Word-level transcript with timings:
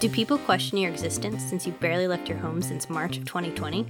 Do 0.00 0.08
people 0.08 0.38
question 0.38 0.78
your 0.78 0.90
existence 0.92 1.42
since 1.42 1.66
you 1.66 1.72
barely 1.72 2.06
left 2.06 2.28
your 2.28 2.38
home 2.38 2.62
since 2.62 2.88
March 2.88 3.16
of 3.16 3.24
2020? 3.24 3.84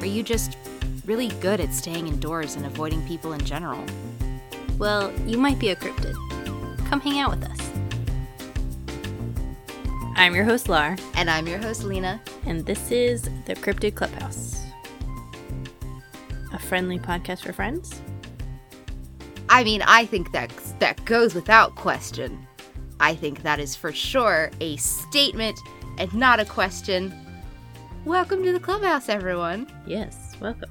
Are 0.00 0.06
you 0.06 0.22
just 0.22 0.56
really 1.04 1.28
good 1.40 1.60
at 1.60 1.74
staying 1.74 2.08
indoors 2.08 2.56
and 2.56 2.64
avoiding 2.64 3.06
people 3.06 3.34
in 3.34 3.44
general? 3.44 3.84
Well, 4.78 5.12
you 5.26 5.36
might 5.36 5.58
be 5.58 5.68
a 5.68 5.76
cryptid. 5.76 6.14
Come 6.88 7.00
hang 7.00 7.18
out 7.18 7.30
with 7.30 7.44
us. 7.44 7.58
I'm 10.16 10.34
your 10.34 10.44
host, 10.44 10.68
Lar, 10.68 10.96
And 11.14 11.28
I'm 11.28 11.46
your 11.46 11.58
host, 11.58 11.84
Lena. 11.84 12.20
and 12.46 12.64
this 12.64 12.90
is 12.90 13.22
the 13.46 13.54
Cryptid 13.54 13.94
Clubhouse. 13.94 14.64
A 16.52 16.58
friendly 16.58 16.98
podcast 16.98 17.42
for 17.42 17.52
friends? 17.52 18.00
I 19.50 19.62
mean, 19.64 19.82
I 19.82 20.06
think 20.06 20.32
that 20.32 20.50
that 20.78 21.04
goes 21.04 21.34
without 21.34 21.74
question. 21.76 22.46
I 23.02 23.16
think 23.16 23.42
that 23.42 23.58
is 23.58 23.74
for 23.74 23.90
sure 23.92 24.52
a 24.60 24.76
statement 24.76 25.58
and 25.98 26.14
not 26.14 26.38
a 26.38 26.44
question. 26.44 27.12
Welcome 28.04 28.44
to 28.44 28.52
the 28.52 28.60
clubhouse, 28.60 29.08
everyone. 29.08 29.66
Yes, 29.84 30.36
welcome. 30.40 30.70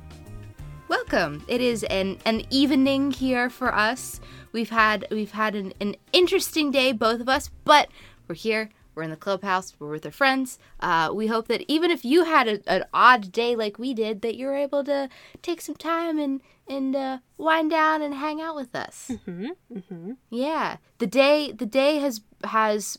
Welcome. 0.87 1.43
It 1.49 1.59
is 1.59 1.83
an 1.83 2.19
an 2.23 2.43
evening 2.49 3.11
here 3.11 3.49
for 3.49 3.75
us. 3.75 4.21
We've 4.53 4.69
had 4.69 5.07
we've 5.11 5.31
had 5.31 5.55
an, 5.55 5.73
an 5.81 5.97
interesting 6.13 6.71
day, 6.71 6.93
both 6.93 7.19
of 7.19 7.27
us, 7.27 7.49
but 7.65 7.89
we're 8.29 8.35
here. 8.35 8.69
We're 8.95 9.03
in 9.03 9.09
the 9.09 9.17
clubhouse. 9.17 9.73
We're 9.77 9.89
with 9.89 10.05
our 10.05 10.11
friends. 10.11 10.57
Uh, 10.79 11.11
we 11.13 11.27
hope 11.27 11.49
that 11.49 11.65
even 11.67 11.91
if 11.91 12.05
you 12.05 12.23
had 12.23 12.47
a, 12.47 12.61
an 12.65 12.85
odd 12.93 13.33
day 13.33 13.57
like 13.57 13.77
we 13.77 13.93
did, 13.93 14.21
that 14.21 14.37
you're 14.37 14.55
able 14.55 14.85
to 14.85 15.09
take 15.41 15.59
some 15.59 15.75
time 15.75 16.17
and 16.17 16.39
and 16.71 16.95
uh, 16.95 17.17
wind 17.37 17.69
down 17.71 18.01
and 18.01 18.13
hang 18.15 18.41
out 18.41 18.55
with 18.55 18.73
us. 18.75 19.11
Mm-hmm, 19.11 19.47
mm-hmm. 19.77 20.11
Yeah, 20.29 20.77
the 20.97 21.07
day 21.07 21.51
the 21.51 21.65
day 21.65 21.97
has 21.99 22.21
has 22.43 22.97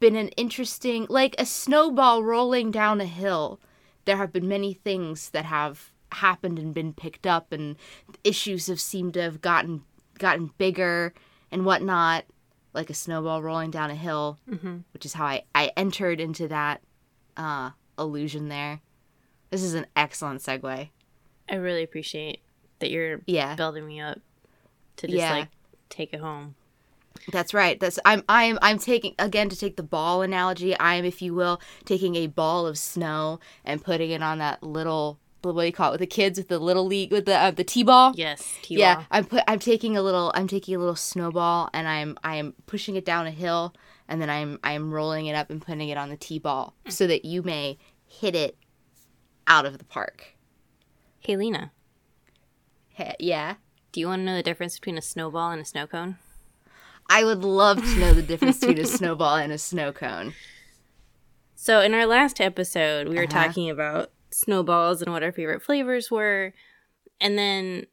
been 0.00 0.16
an 0.16 0.28
interesting 0.30 1.06
like 1.08 1.34
a 1.38 1.46
snowball 1.46 2.22
rolling 2.22 2.70
down 2.70 3.00
a 3.00 3.04
hill. 3.06 3.60
There 4.04 4.16
have 4.16 4.32
been 4.32 4.48
many 4.48 4.72
things 4.72 5.30
that 5.30 5.44
have 5.44 5.92
happened 6.12 6.58
and 6.58 6.72
been 6.72 6.92
picked 6.94 7.26
up, 7.26 7.52
and 7.52 7.76
issues 8.24 8.66
have 8.68 8.80
seemed 8.80 9.14
to 9.14 9.22
have 9.22 9.40
gotten 9.40 9.82
gotten 10.18 10.50
bigger 10.58 11.12
and 11.50 11.64
whatnot, 11.64 12.24
like 12.74 12.90
a 12.90 12.94
snowball 12.94 13.42
rolling 13.42 13.70
down 13.70 13.90
a 13.90 13.94
hill, 13.94 14.38
Mm-hmm. 14.50 14.78
which 14.92 15.04
is 15.04 15.12
how 15.14 15.26
I 15.26 15.42
I 15.54 15.72
entered 15.76 16.20
into 16.20 16.48
that 16.48 16.80
uh, 17.36 17.70
illusion 17.98 18.48
there. 18.48 18.80
This 19.50 19.62
is 19.62 19.74
an 19.74 19.86
excellent 19.96 20.40
segue. 20.40 20.88
I 21.50 21.54
really 21.54 21.82
appreciate 21.82 22.40
that 22.80 22.90
you're 22.90 23.20
Yeah. 23.26 23.54
building 23.54 23.86
me 23.86 24.00
up 24.00 24.18
to 24.96 25.06
just 25.06 25.18
Yeah. 25.18 25.32
like 25.32 25.48
take 25.88 26.12
it 26.12 26.20
home. 26.20 26.54
That's 27.32 27.52
right. 27.52 27.78
That's 27.80 27.98
I'm 28.04 28.22
I'm 28.28 28.58
I'm 28.62 28.78
taking 28.78 29.14
again 29.18 29.48
to 29.48 29.56
take 29.56 29.76
the 29.76 29.82
ball 29.82 30.22
analogy. 30.22 30.78
I'm, 30.78 31.04
if 31.04 31.20
you 31.20 31.34
will, 31.34 31.60
taking 31.84 32.14
a 32.16 32.26
ball 32.28 32.66
of 32.66 32.78
snow 32.78 33.40
and 33.64 33.82
putting 33.82 34.10
it 34.10 34.22
on 34.22 34.38
that 34.38 34.62
little 34.62 35.18
what 35.42 35.54
do 35.60 35.66
you 35.66 35.72
call 35.72 35.90
it 35.90 35.92
with 35.92 36.00
the 36.00 36.06
kids 36.06 36.36
with 36.38 36.48
the 36.48 36.58
little 36.58 36.84
league 36.84 37.10
with 37.12 37.24
the 37.24 37.34
uh, 37.36 37.50
the 37.50 37.64
t-ball. 37.64 38.12
Yes, 38.16 38.42
Yeah, 38.68 38.94
T-Wall. 38.96 39.06
I'm 39.10 39.24
put 39.24 39.42
I'm 39.48 39.58
taking 39.60 39.96
a 39.96 40.02
little 40.02 40.30
I'm 40.34 40.46
taking 40.48 40.74
a 40.74 40.78
little 40.78 40.96
snowball 40.96 41.70
and 41.72 41.86
I'm 41.88 42.18
I'm 42.24 42.54
pushing 42.66 42.96
it 42.96 43.04
down 43.04 43.26
a 43.26 43.30
hill 43.30 43.72
and 44.08 44.20
then 44.20 44.28
I'm 44.30 44.58
I'm 44.64 44.92
rolling 44.92 45.26
it 45.26 45.34
up 45.34 45.48
and 45.50 45.60
putting 45.62 45.88
it 45.88 45.96
on 45.96 46.08
the 46.10 46.16
t-ball 46.16 46.74
so 46.88 47.06
that 47.06 47.24
you 47.24 47.42
may 47.42 47.78
hit 48.04 48.34
it 48.34 48.56
out 49.46 49.64
of 49.64 49.78
the 49.78 49.84
park. 49.84 50.34
Hey, 51.20 51.36
Lena, 51.36 51.72
Yeah. 53.18 53.54
do 53.92 54.00
you 54.00 54.06
want 54.08 54.20
to 54.20 54.24
know 54.24 54.36
the 54.36 54.42
difference 54.42 54.78
between 54.78 54.98
a 54.98 55.02
snowball 55.02 55.50
and 55.50 55.60
a 55.62 55.64
snow 55.64 55.86
cone? 55.86 56.16
I 57.10 57.24
would 57.24 57.42
love 57.42 57.78
to 57.82 57.98
know 57.98 58.12
the 58.12 58.22
difference 58.22 58.58
between 58.60 58.78
a 58.78 58.86
snowball 58.98 59.36
and 59.36 59.50
a 59.52 59.58
snow 59.58 59.92
cone. 59.92 60.34
So, 61.54 61.80
in 61.80 61.94
our 61.94 62.06
last 62.06 62.40
episode, 62.40 63.08
we 63.08 63.16
were 63.16 63.22
Uh-huh. 63.24 63.46
talking 63.46 63.70
about 63.70 64.10
snowballs 64.30 65.00
and 65.02 65.12
what 65.12 65.22
our 65.22 65.32
favorite 65.32 65.62
flavors 65.62 66.10
were. 66.10 66.52
And 67.20 67.36
then 67.38 67.86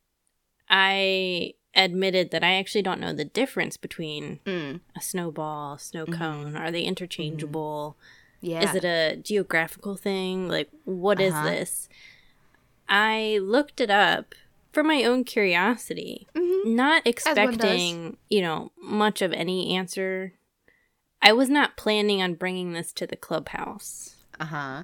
I 0.69 1.53
admitted 1.73 2.31
that 2.31 2.43
I 2.43 2.53
actually 2.55 2.81
don't 2.83 2.99
know 2.99 3.13
the 3.13 3.25
difference 3.25 3.77
between 3.77 4.39
Mm. 4.45 4.81
a 4.95 5.01
snowball, 5.01 5.77
snow 5.77 6.05
cone. 6.05 6.55
Are 6.55 6.71
they 6.71 6.83
interchangeable? 6.83 7.97
Yeah. 8.41 8.61
Is 8.69 8.75
it 8.75 8.83
a 8.85 9.15
geographical 9.17 9.95
thing? 9.95 10.47
Like, 10.47 10.69
what 10.83 11.19
is 11.19 11.33
Uh-huh. 11.33 11.49
this? 11.49 11.89
I 12.87 13.39
looked 13.41 13.81
it 13.81 13.89
up 13.89 14.35
for 14.75 14.83
my 14.83 15.03
own 15.03 15.23
curiosity, 15.23 16.27
Mhm. 16.35 16.65
not 16.75 17.01
expecting, 17.07 18.17
you 18.29 18.41
know, 18.41 18.71
much 18.79 19.23
of 19.23 19.33
any 19.33 19.75
answer. 19.75 20.33
I 21.21 21.31
was 21.33 21.49
not 21.49 21.77
planning 21.77 22.21
on 22.21 22.35
bringing 22.35 22.73
this 22.73 22.91
to 22.93 23.07
the 23.07 23.15
clubhouse, 23.15 24.15
Uh-huh. 24.39 24.83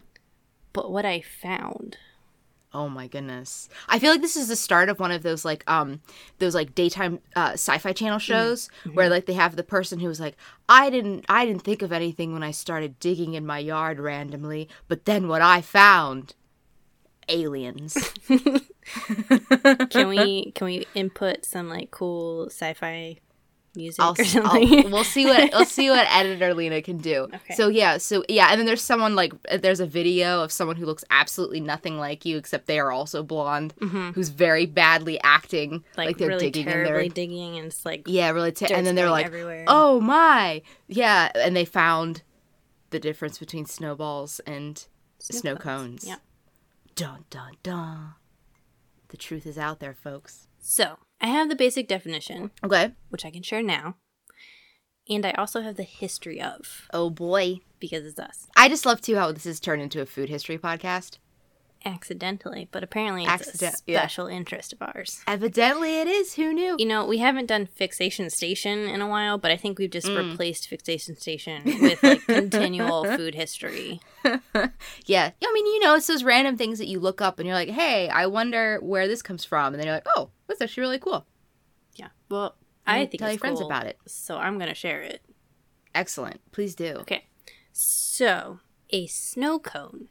but 0.73 0.91
what 0.91 1.05
I 1.05 1.21
found. 1.21 1.97
Oh 2.73 2.87
my 2.87 3.07
goodness. 3.07 3.67
I 3.89 3.99
feel 3.99 4.11
like 4.11 4.21
this 4.21 4.37
is 4.37 4.47
the 4.47 4.55
start 4.55 4.87
of 4.87 4.97
one 5.01 5.11
of 5.11 5.23
those 5.23 5.43
like 5.43 5.69
um 5.69 6.01
those 6.39 6.55
like 6.55 6.73
daytime 6.73 7.19
uh 7.35 7.51
sci-fi 7.55 7.91
channel 7.91 8.17
shows 8.17 8.69
where 8.93 9.09
like 9.09 9.25
they 9.25 9.33
have 9.33 9.57
the 9.57 9.63
person 9.63 9.99
who 9.99 10.07
was 10.07 10.21
like 10.21 10.37
I 10.69 10.89
didn't 10.89 11.25
I 11.27 11.45
didn't 11.45 11.63
think 11.63 11.81
of 11.81 11.91
anything 11.91 12.31
when 12.31 12.43
I 12.43 12.51
started 12.51 12.97
digging 13.01 13.33
in 13.33 13.45
my 13.45 13.59
yard 13.59 13.99
randomly, 13.99 14.69
but 14.87 15.03
then 15.03 15.27
what 15.27 15.41
I 15.41 15.59
found 15.59 16.33
aliens. 17.29 17.95
Can 19.89 20.07
we 20.09 20.51
can 20.55 20.65
we 20.65 20.85
input 20.95 21.45
some 21.45 21.69
like 21.69 21.91
cool 21.91 22.47
sci-fi 22.47 23.17
music 23.75 24.03
I'll, 24.03 24.11
or 24.11 24.15
I'll 24.19 24.25
something? 24.25 24.91
we'll 24.91 25.03
see 25.03 25.25
what 25.25 25.49
we'll 25.53 25.65
see 25.65 25.89
what 25.89 26.05
editor 26.11 26.53
Lena 26.53 26.81
can 26.81 26.97
do. 26.97 27.27
Okay. 27.33 27.53
So 27.55 27.67
yeah, 27.69 27.97
so 27.99 28.23
yeah, 28.27 28.47
and 28.49 28.59
then 28.59 28.65
there's 28.65 28.81
someone 28.81 29.15
like 29.15 29.33
there's 29.61 29.79
a 29.79 29.85
video 29.85 30.41
of 30.43 30.51
someone 30.51 30.75
who 30.75 30.85
looks 30.85 31.05
absolutely 31.09 31.59
nothing 31.61 31.97
like 31.97 32.25
you 32.25 32.37
except 32.37 32.65
they 32.65 32.79
are 32.79 32.91
also 32.91 33.23
blonde, 33.23 33.73
Mhm. 33.79 34.13
who's 34.13 34.29
very 34.29 34.65
badly 34.65 35.19
acting 35.21 35.83
like, 35.95 36.07
like, 36.07 36.17
they're 36.17 36.27
really 36.29 36.45
digging 36.49 36.67
in 36.67 36.73
terribly 36.73 36.91
their 36.91 37.09
digging, 37.09 37.57
and 37.57 37.67
it's 37.67 37.85
like 37.85 38.03
yeah, 38.07 38.29
really. 38.31 38.51
T- 38.51 38.65
dirt's 38.65 38.77
and 38.77 38.85
then 38.85 38.95
they're 38.95 39.09
like, 39.11 39.25
everywhere. 39.27 39.63
"Oh 39.67 40.01
my, 40.01 40.61
yeah!" 40.87 41.31
And 41.35 41.55
they 41.55 41.65
found 41.65 42.23
the 42.89 42.99
difference 42.99 43.37
between 43.37 43.65
snowballs 43.65 44.41
and 44.45 44.85
snow, 45.19 45.55
cones. 45.55 46.05
Yeah. 46.05 46.15
Dun 46.95 47.25
dun 47.29 47.53
dun. 47.63 48.13
The 49.09 49.17
truth 49.17 49.45
is 49.45 49.57
out 49.57 49.79
there, 49.79 49.93
folks. 49.93 50.47
So 50.59 50.97
I 51.19 51.27
have 51.27 51.49
the 51.49 51.55
basic 51.55 51.87
definition, 51.87 52.51
Okay. 52.63 52.91
which 53.09 53.25
I 53.25 53.31
can 53.31 53.43
share 53.43 53.63
now, 53.63 53.95
and 55.09 55.25
I 55.25 55.31
also 55.31 55.61
have 55.61 55.75
the 55.75 55.83
history 55.83 56.41
of 56.41 56.87
Oh 56.93 57.09
boy. 57.09 57.59
because 57.79 58.05
it's 58.05 58.19
us 58.19 58.47
I 58.55 58.69
just 58.69 58.85
love 58.85 59.01
too 59.01 59.15
how 59.15 59.31
this 59.31 59.45
has 59.45 59.59
turned 59.59 59.81
into 59.81 60.01
a 60.01 60.05
food 60.05 60.29
history 60.29 60.57
podcast. 60.59 61.17
Accidentally, 61.85 62.67
but 62.71 62.83
apparently 62.83 63.23
it's 63.23 63.31
Accident- 63.31 63.75
a 63.87 63.91
yeah. 63.91 63.99
special 64.01 64.27
interest 64.27 64.73
of 64.73 64.81
ours. 64.81 65.21
Evidently, 65.27 65.99
it 65.99 66.07
is. 66.07 66.35
Who 66.35 66.53
knew? 66.53 66.75
You 66.77 66.85
know, 66.85 67.05
we 67.05 67.17
haven't 67.17 67.47
done 67.47 67.65
Fixation 67.65 68.29
Station 68.29 68.79
in 68.87 69.01
a 69.01 69.07
while, 69.07 69.37
but 69.37 69.51
I 69.51 69.57
think 69.57 69.79
we've 69.79 69.89
just 69.89 70.07
Mm. 70.07 70.31
replaced 70.31 70.67
Fixation 70.67 71.15
Station 71.15 71.63
with 71.65 72.01
like 72.03 72.25
continual 72.25 73.03
food 73.17 73.35
history. 73.35 73.99
Yeah. 75.05 75.31
I 75.43 75.51
mean, 75.53 75.65
you 75.65 75.79
know, 75.79 75.95
it's 75.95 76.07
those 76.07 76.23
random 76.23 76.57
things 76.57 76.77
that 76.79 76.87
you 76.87 76.99
look 76.99 77.21
up 77.21 77.39
and 77.39 77.47
you're 77.47 77.55
like, 77.55 77.69
"Hey, 77.69 78.07
I 78.09 78.27
wonder 78.27 78.79
where 78.81 79.07
this 79.07 79.21
comes 79.21 79.43
from," 79.43 79.73
and 79.73 79.79
then 79.79 79.85
you're 79.87 79.95
like, 79.95 80.07
"Oh, 80.15 80.29
that's 80.47 80.61
actually 80.61 80.81
really 80.81 80.99
cool." 80.99 81.25
Yeah. 81.95 82.09
Well, 82.29 82.55
I 82.85 83.05
think 83.05 83.19
tell 83.19 83.29
it's 83.29 83.35
your 83.35 83.39
friends 83.39 83.59
cool, 83.59 83.67
about 83.67 83.87
it. 83.87 83.97
So 84.07 84.37
I'm 84.37 84.57
gonna 84.59 84.73
share 84.75 85.01
it. 85.01 85.21
Excellent. 85.95 86.39
Please 86.51 86.75
do. 86.75 86.95
Okay. 87.01 87.25
So 87.73 88.59
a 88.91 89.07
snow 89.07 89.59
cone 89.59 90.09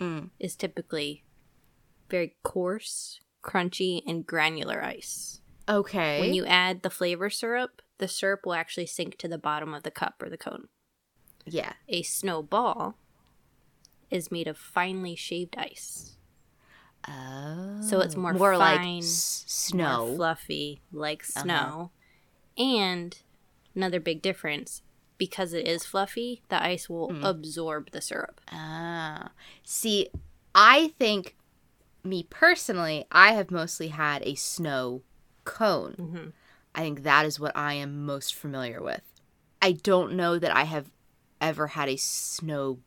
Mm. 0.00 0.30
is 0.38 0.56
typically 0.56 1.24
very 2.08 2.36
coarse, 2.42 3.20
crunchy, 3.44 4.02
and 4.06 4.26
granular 4.26 4.82
ice. 4.82 5.40
Okay. 5.68 6.20
When 6.20 6.34
you 6.34 6.46
add 6.46 6.82
the 6.82 6.90
flavor 6.90 7.28
syrup, 7.30 7.82
the 7.98 8.08
syrup 8.08 8.46
will 8.46 8.54
actually 8.54 8.86
sink 8.86 9.16
to 9.18 9.28
the 9.28 9.38
bottom 9.38 9.74
of 9.74 9.82
the 9.82 9.90
cup 9.90 10.22
or 10.22 10.28
the 10.30 10.38
cone. 10.38 10.68
yeah. 11.46 11.74
A 11.88 12.02
snowball 12.02 12.96
is 14.10 14.30
made 14.32 14.48
of 14.48 14.56
finely 14.58 15.14
shaved 15.14 15.56
ice. 15.58 16.16
Oh. 17.08 17.80
So 17.82 18.00
it's 18.00 18.16
more 18.16 18.32
more 18.34 18.56
like 18.56 18.78
fine, 18.80 18.98
s- 18.98 19.70
more 19.72 19.80
snow. 19.86 20.14
fluffy, 20.16 20.82
like 20.92 21.22
Uh-huh. 21.22 21.42
snow. 21.42 21.90
And 22.58 23.16
another 23.74 24.00
big 24.00 24.20
difference, 24.22 24.82
because 25.20 25.52
it 25.52 25.68
is 25.68 25.84
fluffy, 25.86 26.42
the 26.48 26.60
ice 26.60 26.88
will 26.88 27.10
Mm. 27.10 27.22
absorb 27.24 27.90
the 27.92 28.00
syrup. 28.00 28.40
Ah. 28.50 29.30
See, 29.62 30.08
I 30.54 30.94
think 30.98 31.36
me 32.02 32.24
personally, 32.28 33.04
I 33.12 33.32
have 33.34 33.50
mostly 33.52 33.88
had 33.88 34.22
a 34.24 34.34
snow 34.34 35.02
cone. 35.44 35.94
hmm 35.94 36.28
I 36.74 36.80
think 36.82 37.02
that 37.02 37.26
is 37.26 37.38
what 37.40 37.56
I 37.56 37.74
am 37.74 38.04
most 38.06 38.34
familiar 38.34 38.80
with. 38.82 39.02
I 39.60 39.72
don't 39.72 40.12
know 40.14 40.38
that 40.38 40.54
I 40.56 40.62
have 40.64 40.90
ever 41.40 41.66
had 41.68 41.88
a 41.88 41.96
snow 41.96 42.78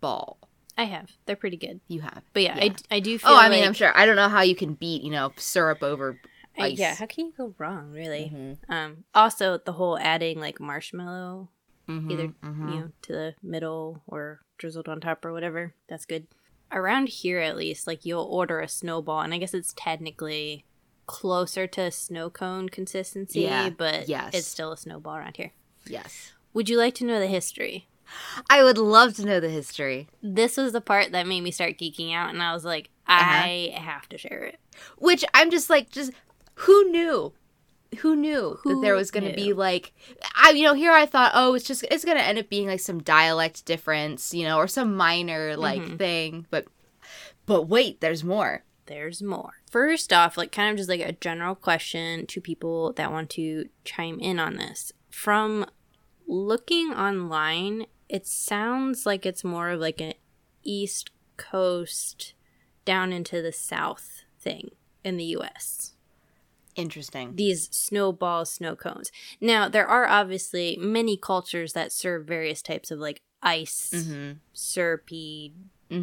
ball. 0.00 0.38
I 0.76 0.84
have. 0.84 1.12
They're 1.26 1.36
pretty 1.36 1.56
good. 1.56 1.80
You 1.88 2.00
have. 2.00 2.22
But 2.32 2.42
yeah, 2.42 2.56
Yeah. 2.58 2.72
I, 2.90 2.96
I 2.96 3.00
do 3.00 3.18
feel 3.18 3.30
Oh, 3.30 3.36
I 3.36 3.48
mean, 3.48 3.60
like- 3.60 3.68
I'm 3.68 3.74
sure. 3.74 3.96
I 3.96 4.06
don't 4.06 4.16
know 4.16 4.28
how 4.28 4.42
you 4.42 4.56
can 4.56 4.74
beat, 4.74 5.02
you 5.02 5.10
know, 5.10 5.32
syrup 5.36 5.82
over 5.84 6.18
I- 6.58 6.66
ice. 6.68 6.78
yeah, 6.78 6.94
how 6.96 7.06
can 7.06 7.26
you 7.26 7.32
go 7.36 7.54
wrong, 7.58 7.92
really? 7.92 8.30
Mhm. 8.34 8.58
Um, 8.68 9.04
also, 9.14 9.58
the 9.58 9.72
whole 9.72 9.96
adding 9.98 10.40
like 10.40 10.58
marshmallow 10.60 11.48
either 11.88 12.22
you 12.24 12.34
know 12.42 12.90
to 13.02 13.12
the 13.12 13.34
middle 13.42 14.02
or 14.06 14.40
drizzled 14.58 14.88
on 14.88 15.00
top 15.00 15.24
or 15.24 15.32
whatever. 15.32 15.74
That's 15.88 16.04
good. 16.06 16.26
Around 16.70 17.08
here, 17.10 17.38
at 17.40 17.56
least, 17.56 17.86
like 17.86 18.04
you'll 18.06 18.24
order 18.24 18.60
a 18.60 18.68
snowball, 18.68 19.20
and 19.20 19.34
I 19.34 19.38
guess 19.38 19.52
it's 19.54 19.74
technically 19.76 20.64
closer 21.06 21.66
to 21.66 21.90
snow 21.90 22.30
cone 22.30 22.68
consistency, 22.70 23.40
Yeah, 23.42 23.70
but 23.70 24.08
yes. 24.08 24.32
it's 24.34 24.46
still 24.46 24.72
a 24.72 24.76
snowball 24.76 25.16
around 25.16 25.36
here. 25.36 25.52
Yes. 25.86 26.32
Would 26.54 26.68
you 26.70 26.78
like 26.78 26.94
to 26.96 27.04
know 27.04 27.18
the 27.20 27.26
history? 27.26 27.88
I 28.48 28.62
would 28.62 28.78
love 28.78 29.14
to 29.16 29.24
know 29.26 29.40
the 29.40 29.48
history. 29.50 30.08
This 30.22 30.56
was 30.56 30.72
the 30.72 30.80
part 30.80 31.12
that 31.12 31.26
made 31.26 31.40
me 31.42 31.50
start 31.50 31.78
geeking 31.78 32.14
out, 32.14 32.30
and 32.30 32.42
I 32.42 32.54
was 32.54 32.64
like, 32.64 32.88
Uh-huh. 33.06 33.42
I 33.44 33.74
have 33.76 34.08
to 34.10 34.16
share 34.18 34.44
it. 34.44 34.58
Which 34.98 35.24
I'm 35.34 35.50
just 35.50 35.68
like, 35.68 35.90
just 35.90 36.12
who 36.54 36.84
knew? 36.90 37.32
Who 38.00 38.16
knew 38.16 38.58
that 38.64 38.80
there 38.82 38.94
was 38.94 39.10
going 39.10 39.24
to 39.28 39.34
be 39.34 39.52
like, 39.52 39.92
I 40.34 40.50
you 40.50 40.64
know 40.64 40.74
here 40.74 40.92
I 40.92 41.04
thought, 41.06 41.32
oh, 41.34 41.54
it's 41.54 41.66
just 41.66 41.84
it's 41.90 42.04
going 42.04 42.16
to 42.16 42.24
end 42.24 42.38
up 42.38 42.48
being 42.48 42.66
like 42.66 42.80
some 42.80 43.02
dialect 43.02 43.64
difference, 43.66 44.32
you 44.32 44.44
know, 44.44 44.56
or 44.56 44.66
some 44.66 44.96
minor 44.96 45.56
like 45.56 45.82
Mm-hmm. 45.82 45.96
thing, 45.96 46.46
but 46.50 46.66
but 47.46 47.62
wait, 47.64 48.00
there's 48.00 48.24
more. 48.24 48.64
There's 48.86 49.22
more. 49.22 49.52
First 49.70 50.12
off, 50.12 50.36
like 50.36 50.52
kind 50.52 50.70
of 50.70 50.76
just 50.76 50.88
like 50.88 51.00
a 51.00 51.12
general 51.12 51.54
question 51.54 52.26
to 52.26 52.40
people 52.40 52.92
that 52.94 53.12
want 53.12 53.30
to 53.30 53.68
chime 53.84 54.18
in 54.20 54.38
on 54.38 54.56
this. 54.56 54.92
From 55.10 55.66
looking 56.26 56.92
online, 56.92 57.86
it 58.08 58.26
sounds 58.26 59.06
like 59.06 59.24
it's 59.26 59.44
more 59.44 59.70
of 59.70 59.80
like 59.80 60.00
an 60.00 60.14
East 60.62 61.10
Coast 61.36 62.34
down 62.84 63.12
into 63.12 63.40
the 63.42 63.52
South 63.52 64.24
thing 64.40 64.70
in 65.04 65.16
the 65.16 65.24
US. 65.36 65.91
Interesting. 66.74 67.36
These 67.36 67.68
snowball 67.70 68.44
snow 68.46 68.74
cones. 68.76 69.12
Now, 69.40 69.68
there 69.68 69.86
are 69.86 70.06
obviously 70.08 70.78
many 70.80 71.16
cultures 71.16 71.74
that 71.74 71.92
serve 71.92 72.26
various 72.26 72.62
types 72.62 72.90
of 72.90 72.98
like 72.98 73.20
ice, 73.42 73.90
Mm-hmm. 73.94 74.32
syrupy 74.52 75.52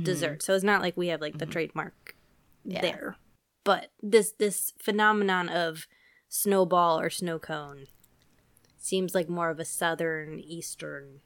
dessert. 0.03 0.43
So 0.43 0.53
it's 0.53 0.63
not 0.63 0.81
like 0.81 0.95
we 0.95 1.07
have 1.07 1.21
like 1.21 1.39
the 1.39 1.45
trademark 1.47 2.15
Yeah. 2.63 2.81
there. 2.81 3.15
But 3.63 3.91
this 4.01 4.31
this 4.37 4.73
phenomenon 4.79 5.49
of 5.49 5.87
snowball 6.27 6.99
or 6.99 7.09
snow 7.09 7.39
cone 7.39 7.87
seems 8.77 9.13
like 9.15 9.27
more 9.29 9.49
of 9.49 9.59
a 9.59 9.65
southern 9.65 10.39
eastern 10.39 11.21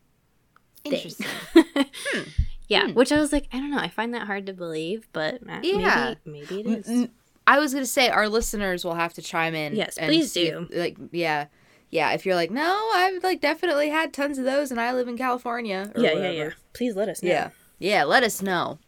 thing. 0.83 0.93
Interesting. 0.93 1.27
yeah, 2.67 2.87
which 2.91 3.11
I 3.11 3.19
was 3.19 3.31
like, 3.33 3.47
I 3.51 3.57
don't 3.57 3.71
know, 3.71 3.77
I 3.79 3.89
find 3.89 4.13
that 4.13 4.27
hard 4.27 4.45
to 4.47 4.53
believe, 4.53 5.07
but 5.13 5.35
uh, 5.47 5.59
Yeah. 5.63 6.15
maybe 6.25 6.55
maybe 6.55 6.69
it 6.71 6.87
is. 6.87 7.07
I 7.45 7.59
was 7.59 7.73
gonna 7.73 7.85
say 7.85 8.09
our 8.09 8.29
listeners 8.29 8.85
will 8.85 8.95
have 8.95 9.13
to 9.15 9.21
chime 9.21 9.53
in. 9.55 9.75
Yes, 9.75 9.97
and 9.97 10.07
please 10.07 10.33
do. 10.33 10.67
if- 10.71 10.77
like, 10.77 10.97
yeah, 11.11 11.47
yeah. 11.89 12.11
If 12.13 12.25
you're 12.25 12.35
like, 12.35 12.51
no, 12.51 12.89
I've 12.93 13.23
like 13.23 13.41
definitely 13.41 13.89
had 13.89 14.13
tons 14.13 14.37
of 14.37 14.45
those, 14.45 14.71
and 14.71 14.79
I 14.79 14.93
live 14.93 15.07
in 15.07 15.17
California. 15.17 15.91
or 15.95 16.01
yeah, 16.01 16.09
yeah, 16.09 16.15
whatever." 16.15 16.33
yeah. 16.33 16.49
Please 16.73 16.95
let 16.95 17.09
us 17.09 17.21
know. 17.21 17.29
yeah, 17.29 17.49
yeah. 17.79 18.03
Let 18.05 18.23
us 18.23 18.41
know 18.41 18.79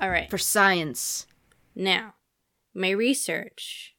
All 0.00 0.10
right. 0.10 0.28
for 0.30 0.38
science. 0.38 1.26
Now, 1.74 2.14
my 2.74 2.90
research, 2.90 3.94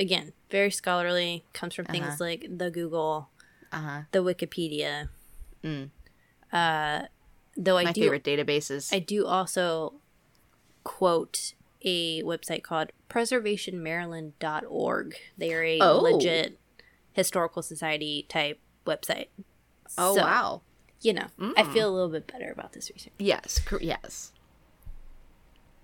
again, 0.00 0.32
very 0.50 0.70
scholarly, 0.70 1.44
comes 1.52 1.74
from 1.74 1.84
things 1.86 2.06
Uh-huh. 2.06 2.16
like 2.24 2.46
the 2.50 2.70
Google, 2.70 3.28
Uh 3.70 3.76
huh. 3.80 4.00
the 4.12 4.20
Wikipedia. 4.24 5.08
Mm. 5.62 5.90
Uh, 6.52 7.02
though 7.56 7.76
I 7.76 7.84
My 7.84 7.92
do, 7.92 8.00
favorite 8.02 8.24
databases. 8.24 8.92
I 8.94 8.98
do 9.00 9.26
also 9.26 9.94
quote 10.84 11.52
a 11.82 12.22
website 12.22 12.62
called 12.62 12.92
preservationmaryland.org. 13.08 15.16
They 15.36 15.52
are 15.54 15.64
a 15.64 15.80
Oh. 15.80 15.98
legit 16.00 16.58
historical 17.12 17.62
society 17.62 18.24
type 18.28 18.60
website. 18.86 19.28
oh 19.96 20.14
So, 20.16 20.22
wow. 20.22 20.62
You 21.00 21.12
know, 21.14 21.26
I 21.56 21.62
Mm. 21.62 21.72
feel 21.72 21.88
a 21.88 21.94
little 21.94 22.08
bit 22.10 22.26
better 22.26 22.50
about 22.50 22.72
this 22.72 22.90
research. 22.90 23.12
Yes. 23.18 23.60
cor- 23.60 23.80
yes. 23.82 24.32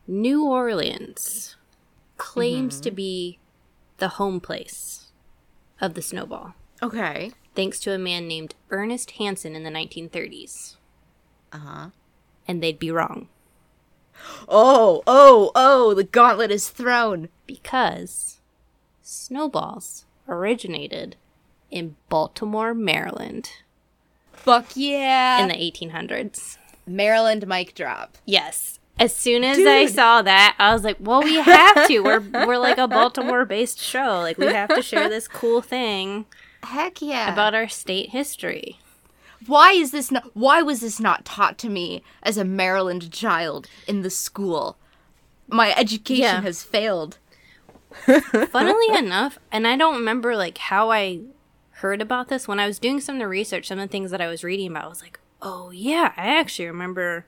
New 0.06 0.44
Orleans 0.44 1.56
claims 2.16 2.74
Mm-hmm. 2.76 2.82
to 2.82 2.90
be 2.90 3.38
the 3.98 4.08
home 4.10 4.40
place 4.40 5.12
of 5.80 5.94
the 5.94 6.02
snowball, 6.02 6.54
Okay. 6.82 7.32
thanks 7.54 7.80
to 7.80 7.92
a 7.92 7.98
man 7.98 8.28
named 8.28 8.54
Ernest 8.70 9.12
Hansen 9.12 9.56
in 9.56 9.62
the 9.62 9.70
1930s. 9.70 10.76
Uh 11.52 11.58
huh. 11.58 11.90
And 12.46 12.62
they'd 12.62 12.78
be 12.78 12.90
wrong 12.90 13.28
Oh, 14.48 15.02
oh, 15.06 15.50
oh! 15.54 15.94
The 15.94 16.04
gauntlet 16.04 16.50
is 16.50 16.68
thrown. 16.68 17.28
because 17.46 18.40
snowballs 19.02 20.04
originated 20.28 21.16
in 21.70 21.96
Baltimore, 22.08 22.74
Maryland 22.74 23.50
Fuck 24.32 24.76
yeah! 24.76 25.40
in 25.42 25.48
the 25.48 25.54
1800s. 25.54 26.58
Maryland 26.86 27.46
mic 27.46 27.74
drop. 27.74 28.18
Yes. 28.26 28.78
As 28.98 29.14
soon 29.16 29.42
as 29.42 29.58
I 29.58 29.86
saw 29.86 30.22
that, 30.22 30.54
I 30.58 30.72
was 30.72 30.84
like, 30.84 30.98
"Well, 31.00 31.22
we 31.22 31.34
have 31.34 31.88
to. 31.88 32.00
We're 32.00 32.20
we're 32.20 32.58
like 32.58 32.78
a 32.78 32.86
Baltimore-based 32.86 33.80
show. 33.80 34.20
Like 34.20 34.38
we 34.38 34.46
have 34.46 34.68
to 34.68 34.82
share 34.82 35.08
this 35.08 35.26
cool 35.26 35.62
thing 35.62 36.26
Heck 36.62 37.02
yeah! 37.02 37.32
about 37.32 37.54
our 37.54 37.68
state 37.68 38.10
history." 38.10 38.78
Why 39.46 39.72
is 39.72 39.90
this 39.90 40.10
not? 40.10 40.30
Why 40.34 40.62
was 40.62 40.80
this 40.80 41.00
not 41.00 41.24
taught 41.24 41.58
to 41.58 41.68
me 41.68 42.02
as 42.22 42.36
a 42.36 42.44
Maryland 42.44 43.12
child 43.12 43.68
in 43.86 44.02
the 44.02 44.10
school? 44.10 44.76
My 45.48 45.74
education 45.76 46.22
Yeah. 46.22 46.40
has 46.42 46.62
failed. 46.62 47.18
Funnily 48.50 48.96
enough, 48.96 49.38
and 49.52 49.66
I 49.66 49.76
don't 49.76 49.94
remember 49.94 50.34
like 50.36 50.58
how 50.58 50.90
I 50.90 51.20
heard 51.78 52.02
about 52.02 52.28
this 52.28 52.48
when 52.48 52.58
I 52.58 52.66
was 52.66 52.78
doing 52.78 53.00
some 53.00 53.16
of 53.16 53.20
the 53.20 53.28
research, 53.28 53.68
some 53.68 53.78
of 53.78 53.88
the 53.88 53.92
things 53.92 54.10
that 54.10 54.20
I 54.20 54.26
was 54.26 54.42
reading 54.42 54.68
about, 54.68 54.86
I 54.86 54.88
was 54.88 55.02
like, 55.02 55.20
"Oh 55.40 55.70
yeah, 55.70 56.12
I 56.16 56.26
actually 56.38 56.66
remember 56.66 57.26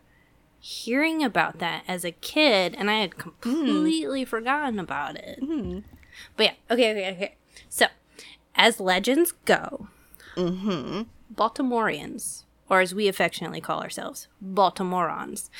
hearing 0.59 1.23
about 1.23 1.59
that 1.59 1.85
as 1.87 2.05
a 2.05 2.11
kid, 2.11 2.75
and 2.77 2.91
I 2.91 3.01
had 3.01 3.15
hmm. 3.15 3.31
completely 3.41 4.25
forgotten 4.25 4.79
about 4.81 5.17
it." 5.17 5.39
Hmm. 5.39 5.81
But 6.37 6.45
yeah, 6.47 6.53
okay, 6.71 6.91
okay, 6.91 7.11
okay. 7.13 7.37
So, 7.69 7.87
as 8.57 8.81
legends 8.81 9.33
go, 9.45 9.89
mm-hmm. 10.37 11.03
Baltimoreans, 11.35 12.45
or 12.69 12.81
as 12.81 12.95
we 12.95 13.09
affectionately 13.09 13.61
call 13.61 13.81
ourselves, 13.81 14.29
Baltimoreans, 14.41 15.51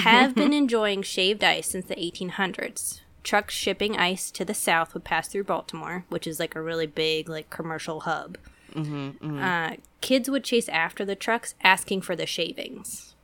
have 0.00 0.34
been 0.34 0.52
enjoying 0.52 1.02
shaved 1.02 1.44
ice 1.44 1.68
since 1.68 1.86
the 1.86 1.96
1800s. 1.96 3.00
Trucks 3.22 3.54
shipping 3.54 3.98
ice 3.98 4.30
to 4.30 4.44
the 4.44 4.54
south 4.54 4.94
would 4.94 5.04
pass 5.04 5.28
through 5.28 5.44
Baltimore, 5.44 6.04
which 6.08 6.26
is 6.26 6.40
like 6.40 6.54
a 6.54 6.62
really 6.62 6.86
big 6.86 7.28
like 7.28 7.50
commercial 7.50 8.00
hub. 8.00 8.38
Mm-hmm, 8.72 9.08
mm-hmm. 9.08 9.42
Uh, 9.42 9.76
kids 10.00 10.30
would 10.30 10.44
chase 10.44 10.68
after 10.68 11.04
the 11.04 11.16
trucks, 11.16 11.54
asking 11.62 12.02
for 12.02 12.16
the 12.16 12.24
shavings, 12.24 13.14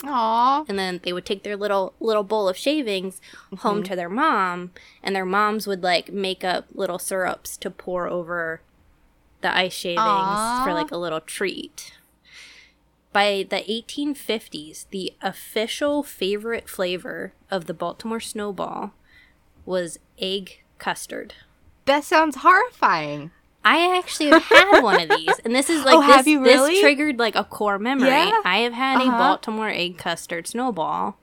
Aww. 0.00 0.68
and 0.68 0.78
then 0.78 1.00
they 1.02 1.12
would 1.12 1.24
take 1.24 1.44
their 1.44 1.56
little 1.56 1.94
little 2.00 2.24
bowl 2.24 2.48
of 2.48 2.56
shavings 2.56 3.20
home 3.58 3.78
mm-hmm. 3.78 3.82
to 3.84 3.96
their 3.96 4.08
mom, 4.08 4.72
and 5.02 5.14
their 5.14 5.24
moms 5.24 5.66
would 5.66 5.82
like 5.82 6.12
make 6.12 6.44
up 6.44 6.66
little 6.74 6.98
syrups 6.98 7.56
to 7.58 7.70
pour 7.70 8.08
over 8.08 8.60
the 9.40 9.54
ice 9.56 9.72
shavings 9.72 9.98
Aw. 10.00 10.64
for 10.64 10.72
like 10.74 10.90
a 10.90 10.96
little 10.96 11.20
treat. 11.20 11.92
By 13.12 13.46
the 13.48 13.56
1850s, 13.68 14.86
the 14.90 15.12
official 15.22 16.02
favorite 16.02 16.68
flavor 16.68 17.32
of 17.50 17.64
the 17.66 17.74
Baltimore 17.74 18.20
Snowball 18.20 18.92
was 19.64 19.98
egg 20.18 20.62
custard. 20.78 21.34
That 21.86 22.04
sounds 22.04 22.36
horrifying. 22.36 23.30
I 23.64 23.96
actually 23.98 24.30
have 24.30 24.44
had 24.44 24.80
one 24.82 25.00
of 25.00 25.08
these, 25.16 25.38
and 25.44 25.54
this 25.54 25.68
is 25.70 25.84
like 25.84 25.96
Oh, 25.96 26.06
this, 26.06 26.16
have 26.16 26.28
you 26.28 26.42
really? 26.42 26.72
this 26.74 26.80
triggered 26.80 27.18
like 27.18 27.34
a 27.34 27.44
core 27.44 27.78
memory. 27.78 28.08
Yeah? 28.08 28.40
I 28.44 28.58
have 28.58 28.72
had 28.72 29.00
a 29.00 29.04
Uh-huh. 29.04 29.18
Baltimore 29.18 29.68
egg 29.70 29.98
custard 29.98 30.46
snowball 30.46 31.18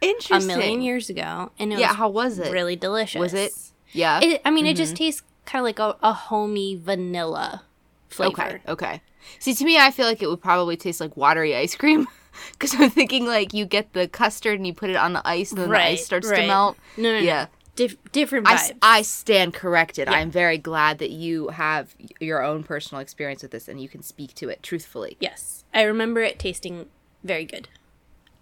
Interesting. 0.00 0.50
a 0.52 0.56
million 0.56 0.82
years 0.82 1.08
ago, 1.08 1.50
and 1.58 1.72
it 1.72 1.78
Yeah, 1.78 1.88
was 1.90 1.96
how 1.96 2.08
was 2.08 2.38
it? 2.38 2.52
really 2.52 2.76
delicious. 2.76 3.20
Was 3.20 3.34
it? 3.34 3.52
Yeah. 3.92 4.20
It, 4.22 4.42
I 4.44 4.50
mean, 4.50 4.66
it 4.66 4.76
just 4.76 4.96
tastes 4.96 5.22
kind 5.48 5.60
of 5.62 5.64
like 5.64 5.78
a, 5.78 5.96
a 6.02 6.12
homey 6.12 6.76
vanilla 6.76 7.62
flavor. 8.08 8.32
Okay. 8.32 8.60
Okay. 8.68 9.02
See, 9.38 9.54
to 9.54 9.64
me, 9.64 9.78
I 9.78 9.90
feel 9.90 10.06
like 10.06 10.22
it 10.22 10.28
would 10.28 10.42
probably 10.42 10.76
taste 10.76 11.00
like 11.00 11.16
watery 11.16 11.56
ice 11.56 11.74
cream. 11.74 12.06
Because 12.52 12.72
I'm 12.78 12.90
thinking 12.90 13.26
like 13.26 13.52
you 13.52 13.64
get 13.66 13.94
the 13.94 14.06
custard 14.06 14.58
and 14.60 14.66
you 14.66 14.72
put 14.72 14.90
it 14.90 14.96
on 14.96 15.12
the 15.12 15.26
ice 15.26 15.50
and 15.50 15.60
then 15.60 15.70
the 15.70 15.76
ice 15.76 16.04
starts 16.04 16.28
right. 16.30 16.42
to 16.42 16.46
melt. 16.46 16.76
No, 16.96 17.10
no, 17.10 17.18
no. 17.18 17.24
Yeah. 17.24 17.46
Dif- 17.74 17.96
different 18.12 18.46
I, 18.46 18.52
vibes. 18.54 18.56
s- 18.58 18.72
I 18.80 19.02
stand 19.02 19.54
corrected. 19.54 20.06
Yeah. 20.06 20.14
I'm 20.14 20.30
very 20.30 20.56
glad 20.56 20.98
that 20.98 21.10
you 21.10 21.48
have 21.48 21.96
your 22.20 22.44
own 22.44 22.62
personal 22.62 23.00
experience 23.00 23.42
with 23.42 23.50
this 23.50 23.66
and 23.66 23.80
you 23.80 23.88
can 23.88 24.02
speak 24.02 24.34
to 24.36 24.48
it 24.50 24.62
truthfully. 24.62 25.16
yes, 25.18 25.64
I 25.74 25.82
remember 25.82 26.20
it 26.20 26.38
tasting 26.38 26.86
very 27.24 27.44
good. 27.44 27.66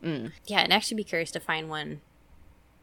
Mm. 0.04 0.32
Yeah, 0.44 0.58
and 0.60 0.74
actually 0.74 0.98
be 0.98 1.04
curious 1.04 1.30
to 1.30 1.40
find 1.40 1.70
one 1.70 2.02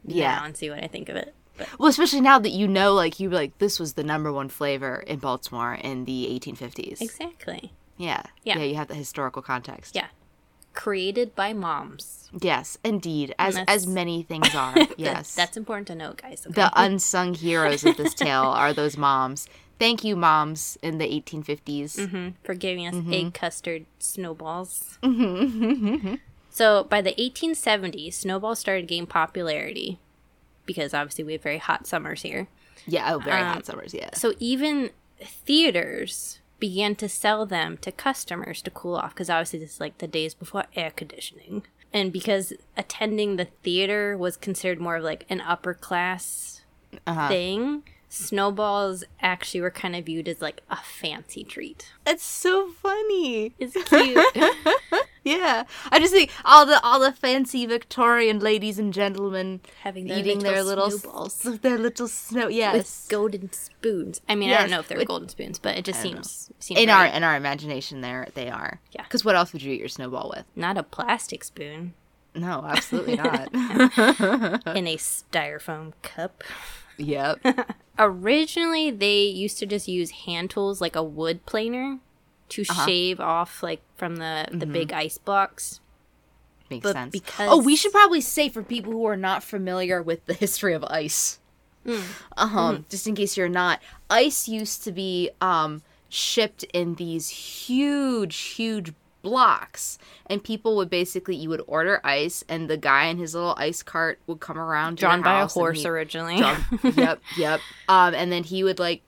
Yeah. 0.04 0.44
and 0.44 0.58
see 0.58 0.72
what 0.72 0.84
I 0.84 0.88
think 0.88 1.10
of 1.10 1.16
it. 1.16 1.36
But 1.58 1.68
Well, 1.80 1.90
especially 1.90 2.22
now 2.22 2.40
that 2.40 2.50
you 2.52 2.68
know, 2.68 2.94
like 2.94 3.20
you 3.20 3.30
like 3.30 3.58
this 3.60 3.80
was 3.80 3.94
the 3.94 4.04
number 4.04 4.32
one 4.32 4.50
flavor 4.50 5.04
in 5.08 5.20
Baltimore 5.20 5.74
in 5.76 6.06
the 6.06 6.26
1850s. 6.40 7.02
exactly. 7.02 7.72
Yeah. 7.98 8.24
Yeah. 8.44 8.58
Yeah. 8.58 8.64
You 8.64 8.76
have 8.76 8.88
the 8.88 8.96
historical 8.96 9.42
context. 9.42 9.96
Yeah. 9.96 10.08
created 10.74 11.36
by 11.36 11.54
moms. 11.54 12.32
Yes, 12.42 12.80
indeed, 12.84 13.36
as 13.38 13.60
as 13.68 13.86
many 13.86 14.24
things 14.32 14.56
are. 14.56 14.76
Yes, 14.98 15.36
That's 15.36 15.56
important 15.56 15.86
to 15.90 15.96
note, 15.96 16.18
guys. 16.22 16.48
Okay? 16.48 16.54
the 16.64 16.72
unsung 16.76 17.36
heroes 17.36 17.86
of 17.86 17.96
this 17.98 18.16
tale 18.16 18.46
are 18.46 18.74
those 18.74 18.98
moms. 18.98 19.48
Thank 19.78 20.04
you, 20.04 20.16
moms 20.16 20.78
in 20.82 20.98
the 20.98 21.06
1850s. 21.06 21.98
Mhm, 22.08 22.34
for 22.44 22.56
giving 22.56 22.88
us 22.88 22.96
Mm-hmm. 22.96 23.14
egg 23.14 23.34
custard 23.36 23.86
snowballs. 24.00 24.98
so 26.50 26.84
by 26.86 27.02
the 27.02 27.14
1870s, 27.20 28.14
snowballs 28.16 28.60
started 28.60 28.88
gaining 28.88 29.08
popularity 29.08 30.00
because 30.66 30.94
obviously 30.94 31.24
we 31.24 31.34
have 31.34 31.44
very 31.44 31.58
hot 31.58 31.86
summers 31.88 32.22
here. 32.22 32.48
Yeah, 32.86 33.14
oh, 33.14 33.20
very 33.20 33.42
Um, 33.42 33.48
hot 33.54 33.66
summers. 33.66 33.94
Yeah. 33.94 34.10
So 34.14 34.34
even 34.40 34.90
theaters 35.48 36.40
began 36.60 36.96
to 36.96 37.10
sell 37.10 37.46
them 37.46 37.78
to 37.78 37.92
customers 37.92 38.62
to 38.62 38.72
cool 38.72 38.96
off 38.96 39.14
because 39.14 39.30
obviously 39.30 39.60
this 39.60 39.74
is 39.76 39.80
like 39.80 39.98
the 39.98 40.08
days 40.08 40.34
before 40.34 40.66
air 40.76 40.92
conditioning. 40.92 41.64
And 41.92 42.12
because 42.12 42.54
attending 42.78 43.36
the 43.36 43.46
theater 43.64 44.18
was 44.18 44.38
considered 44.38 44.80
more 44.80 44.96
of 44.98 45.04
like 45.04 45.26
an 45.30 45.42
upper 45.42 45.74
class 45.74 46.62
Uh-huh. 47.08 47.28
thing, 47.28 47.84
snowballs 48.14 49.04
actually 49.22 49.62
were 49.62 49.72
kind 49.72 49.96
of 49.96 50.06
viewed 50.06 50.28
as 50.28 50.42
like 50.42 50.62
a 50.70 50.78
fancy 50.78 51.44
treat. 51.44 51.92
That's 52.06 52.24
so 52.24 52.70
funny. 52.82 53.54
It's 53.60 53.76
cute. 53.90 54.26
Yeah, 55.26 55.64
I 55.90 56.00
just 56.00 56.12
think 56.14 56.32
all 56.44 56.66
the 56.66 56.82
all 56.84 57.00
the 57.00 57.14
fancy 57.14 57.66
Victorian 57.66 58.40
ladies 58.40 58.78
and 58.78 58.94
gentlemen 58.94 59.62
Having 59.82 60.08
their 60.08 60.20
eating 60.20 60.40
their 60.40 60.62
little 60.64 60.88
little 60.90 61.00
snowballs. 61.30 61.60
their 61.62 61.78
little 61.78 62.10
snow. 62.10 62.48
with 62.48 62.56
Yes, 62.56 63.08
golden 63.10 63.50
spoons. 63.54 64.20
I 64.28 64.36
mean, 64.36 64.50
I 64.52 64.58
don't 64.60 64.70
know 64.70 64.82
if 64.82 64.90
they're 64.90 64.98
with- 64.98 65.08
golden 65.08 65.30
spoons, 65.30 65.60
but 65.60 65.78
it 65.78 65.86
just 65.86 66.02
seems 66.02 66.52
seems 66.60 66.78
in 66.78 66.90
our 66.90 67.06
in 67.06 67.24
our 67.24 67.38
imagination, 67.38 68.02
there 68.02 68.28
they 68.34 68.50
are. 68.50 68.82
Yeah. 68.92 69.04
Because 69.04 69.24
what 69.24 69.38
else 69.38 69.54
would 69.54 69.62
you 69.62 69.72
eat 69.72 69.80
your 69.80 69.88
snowball 69.88 70.30
with? 70.36 70.44
not 70.58 70.78
a 70.78 70.84
plastic 70.84 71.46
spoon 71.46 71.94
No, 72.36 72.66
absolutely 72.68 73.16
not. 73.24 73.48
in 74.76 74.88
a 74.88 74.98
styrofoam 74.98 75.94
cup. 76.02 76.44
yep. 76.98 77.40
Originally, 78.00 78.90
they 78.92 79.22
used 79.24 79.60
to 79.60 79.66
just 79.66 79.88
use 79.88 80.12
hand 80.12 80.50
tools 80.50 80.82
like 80.82 80.96
a 80.96 81.04
wood 81.04 81.46
planer 81.46 82.00
to 82.50 82.64
Uh-huh. 82.70 82.86
shave 82.86 83.20
off 83.20 83.62
like 83.64 83.82
from 83.96 84.16
the 84.18 84.48
the 84.52 84.66
Mm-hmm. 84.66 84.74
big 84.74 84.94
ice 84.94 85.18
blocks. 85.18 85.80
Makes 86.70 86.84
But 86.84 86.94
sense. 86.94 87.12
because- 87.12 87.50
oh, 87.52 87.62
we 87.62 87.76
should 87.76 87.92
probably 87.92 88.22
say 88.22 88.50
for 88.50 88.64
people 88.64 88.92
who 88.94 89.06
are 89.06 89.18
not 89.18 89.44
familiar 89.44 90.02
with 90.02 90.26
the 90.26 90.34
history 90.34 90.74
of 90.74 90.84
ice, 90.86 91.40
Mm. 91.86 92.04
um, 92.38 92.86
just 92.90 93.06
in 93.08 93.14
case 93.16 93.36
you're 93.38 93.50
not, 93.50 93.82
ice 94.10 94.48
used 94.48 94.84
to 94.86 94.92
be 94.92 95.30
um, 95.42 95.84
shipped 96.10 96.64
in 96.74 96.96
these 96.96 97.30
huge, 97.30 98.38
huge 98.38 98.94
blocks, 99.24 99.98
and 100.28 100.44
people 100.44 100.76
would 100.76 100.90
basically 100.92 101.36
you 101.36 101.50
would 101.50 101.64
order 101.66 102.00
ice, 102.04 102.44
and 102.48 102.70
the 102.70 102.78
guy 102.78 103.06
in 103.06 103.18
his 103.18 103.34
little 103.34 103.56
ice 103.58 103.82
cart 103.82 104.20
would 104.28 104.40
come 104.40 104.60
around, 104.60 104.98
Drawn 104.98 105.24
by 105.24 105.42
a 105.42 105.48
horse 105.48 105.82
he- 105.82 105.88
originally. 105.90 106.38
Yep, 106.84 107.22
yep. 107.38 107.60
Um, 107.90 108.14
and 108.14 108.32
then 108.32 108.44
he 108.44 108.64
would 108.64 108.78
like 108.78 109.02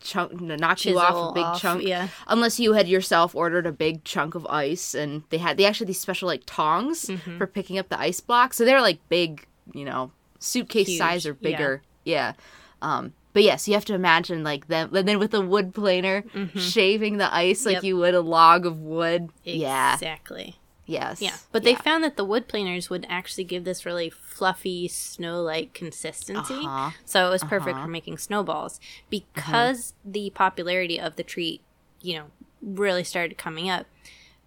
chunk 0.00 0.40
knock 0.40 0.82
you 0.86 0.98
off 0.98 1.30
a 1.30 1.34
big 1.34 1.44
off, 1.44 1.60
chunk 1.60 1.82
yeah. 1.82 2.08
unless 2.26 2.58
you 2.58 2.72
had 2.72 2.88
yourself 2.88 3.34
ordered 3.34 3.66
a 3.66 3.72
big 3.72 4.02
chunk 4.02 4.34
of 4.34 4.46
ice 4.46 4.94
and 4.94 5.22
they 5.28 5.36
had 5.36 5.58
they 5.58 5.66
actually 5.66 5.84
had 5.84 5.88
these 5.90 6.00
special 6.00 6.26
like 6.26 6.42
tongs 6.46 7.04
Mm-hmm. 7.04 7.36
for 7.36 7.46
picking 7.46 7.76
up 7.76 7.90
the 7.90 8.00
ice 8.00 8.18
blocks 8.18 8.56
so 8.56 8.64
they're 8.64 8.80
like 8.80 8.98
big 9.10 9.46
you 9.74 9.84
know 9.84 10.10
suitcase 10.38 10.86
Huge, 10.88 10.98
size 10.98 11.26
or 11.26 11.36
yeah. 11.40 11.50
bigger 11.50 11.82
yeah, 12.06 12.32
um 12.80 13.12
but 13.32 13.42
yes 13.42 13.66
you 13.68 13.74
have 13.74 13.84
to 13.84 13.94
imagine 13.94 14.42
like 14.44 14.66
them 14.68 14.94
and 14.94 15.06
then 15.08 15.18
with 15.18 15.32
a 15.34 15.40
wood 15.40 15.72
planer 15.74 16.24
shaving 16.56 17.16
the 17.18 17.32
ice 17.34 17.64
like 17.66 17.76
Mm-hmm. 17.78 17.84
Yep. 17.84 17.84
you 17.84 17.96
would 17.98 18.14
a 18.14 18.20
log 18.20 18.66
of 18.66 18.78
wood 18.80 19.28
yeah 19.44 19.94
Exactly. 19.94 20.56
yes 20.86 21.20
Yeah. 21.22 21.36
But 21.52 21.62
they 21.62 21.74
found 21.74 22.02
that 22.04 22.16
the 22.16 22.24
wood 22.24 22.48
planers 22.48 22.90
would 22.90 23.06
actually 23.08 23.44
give 23.44 23.64
this 23.64 23.86
really 23.86 24.10
fluffy 24.10 24.88
snow 24.88 25.42
like 25.42 25.72
consistency. 25.74 26.54
Uh-huh. 26.64 26.90
So 27.04 27.26
it 27.26 27.30
was 27.30 27.44
perfect 27.44 27.76
Uh-huh. 27.76 27.84
for 27.84 27.90
making 27.90 28.18
snowballs. 28.18 28.80
Because 29.10 29.92
the 30.04 30.30
popularity 30.30 30.98
of 30.98 31.14
the 31.16 31.22
treat, 31.22 31.60
you 32.00 32.14
know, 32.16 32.24
really 32.62 33.04
started 33.04 33.36
coming 33.38 33.68
up. 33.70 33.86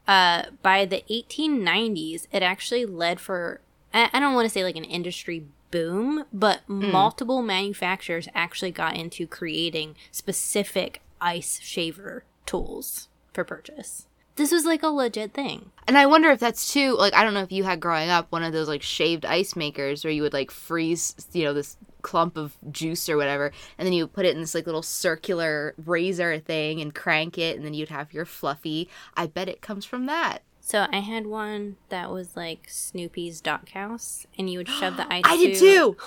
Uh, 0.08 0.44
by 0.62 0.86
the 0.86 1.04
1890s, 1.10 2.28
it 2.32 2.44
actually 2.44 2.86
led 2.86 3.20
for, 3.20 3.62
I, 3.94 4.10
I 4.12 4.20
don't 4.20 4.34
want 4.34 4.46
to 4.46 4.50
say 4.50 4.63
like 4.63 4.75
an 4.75 4.84
industry 4.84 5.46
boom, 5.74 6.25
but 6.32 6.62
Hmm. 6.68 6.92
multiple 6.92 7.42
manufacturers 7.42 8.27
actually 8.36 8.70
got 8.72 8.96
into 8.96 9.25
creating 9.25 9.96
specific 10.12 11.01
ice 11.20 11.60
shaver 11.63 12.24
tools 12.46 13.08
for 13.34 13.44
purchase. 13.44 14.06
This 14.36 14.51
was 14.51 14.65
like 14.65 14.84
a 14.84 14.88
legit 14.88 15.34
thing. 15.34 15.72
And 15.88 15.98
I 15.98 16.06
wonder 16.06 16.30
if 16.30 16.39
that's 16.39 16.72
too 16.72 16.96
like 16.96 17.13
I 17.15 17.24
don't 17.24 17.34
know 17.34 17.42
if 17.42 17.51
you 17.51 17.63
had 17.63 17.80
growing 17.80 18.10
up 18.10 18.32
one 18.32 18.44
of 18.44 18.53
those 18.53 18.68
like 18.68 18.84
shaved 18.84 19.25
ice 19.25 19.56
makers 19.56 20.03
where 20.03 20.13
you 20.13 20.22
would 20.22 20.34
like 20.34 20.51
freeze 20.51 21.15
you 21.34 21.44
know 21.44 21.53
this 21.53 21.75
clump 22.03 22.36
of 22.38 22.56
juice 22.72 23.08
or 23.10 23.15
whatever 23.15 23.51
and 23.77 23.86
then 23.86 23.94
you 23.94 24.03
would 24.03 24.13
put 24.13 24.25
it 24.25 24.36
in 24.36 24.42
this 24.42 24.53
like 24.53 24.65
little 24.65 24.82
circular 24.82 25.74
razor 25.86 26.38
thing 26.39 26.82
and 26.82 26.94
crank 26.94 27.38
it 27.38 27.56
and 27.56 27.65
then 27.65 27.74
you'd 27.74 27.89
have 27.89 28.13
your 28.13 28.25
fluffy. 28.25 28.89
I 29.15 29.25
bet 29.27 29.50
it 29.50 29.62
comes 29.62 29.86
from 29.86 30.06
that. 30.06 30.39
So 30.65 30.88
I 30.93 31.00
had 31.00 31.27
one 31.27 31.75
that 31.89 32.10
was 32.10 32.38
like 32.38 32.67
Snoopy's 32.70 33.41
dog 33.41 33.70
house, 33.72 34.25
and 34.39 34.50
you 34.50 34.60
would 34.60 34.70
shove 34.70 34.96
the 34.96 35.05
ice. 35.13 35.24
I 35.25 35.36
did 35.36 35.58
too. 35.58 35.98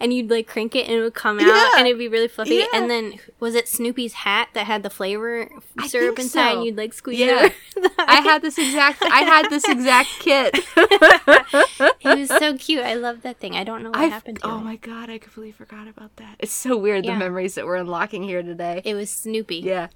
And 0.00 0.12
you'd 0.12 0.28
like 0.30 0.46
crank 0.46 0.74
it, 0.76 0.86
and 0.86 0.96
it 0.96 1.00
would 1.00 1.14
come 1.14 1.38
out, 1.40 1.46
Yeah. 1.46 1.70
and 1.78 1.86
it'd 1.86 1.98
be 1.98 2.08
really 2.08 2.28
fluffy. 2.28 2.56
Yeah. 2.56 2.66
And 2.74 2.90
then 2.90 3.14
was 3.40 3.54
it 3.54 3.66
Snoopy's 3.66 4.12
hat 4.12 4.48
that 4.52 4.66
had 4.66 4.82
the 4.82 4.90
flavor 4.90 5.48
syrup 5.86 6.18
inside? 6.18 6.50
so. 6.50 6.56
And 6.58 6.64
you'd 6.66 6.76
like 6.76 6.92
squeeze 6.92 7.18
Yeah. 7.20 7.46
it. 7.76 7.92
I 7.98 8.16
had 8.20 8.42
this 8.42 8.58
exact 8.58 9.02
I 9.02 9.20
had 9.20 9.48
this 9.48 9.64
exact 9.66 10.10
kit. 10.20 10.54
it 10.76 12.18
was 12.18 12.28
so 12.28 12.56
cute. 12.58 12.84
I 12.84 12.94
love 12.94 13.22
that 13.22 13.38
thing. 13.38 13.56
I 13.56 13.64
don't 13.64 13.82
know 13.82 13.90
what 13.90 13.98
I've- 14.00 14.10
happened 14.10 14.40
to 14.42 14.48
it. 14.48 14.50
oh 14.52 14.58
it. 14.58 14.64
my 14.64 14.76
god, 14.76 15.08
I 15.08 15.16
completely 15.18 15.52
forgot 15.52 15.88
about 15.88 16.14
that. 16.16 16.36
It's 16.38 16.52
so 16.52 16.76
weird 16.76 17.04
the 17.06 17.14
memories 17.14 17.54
that 17.54 17.64
we're 17.64 17.76
unlocking 17.76 18.22
here 18.22 18.42
today. 18.42 18.82
It 18.84 18.94
was 18.94 19.08
Snoopy. 19.10 19.56
yeah. 19.60 19.88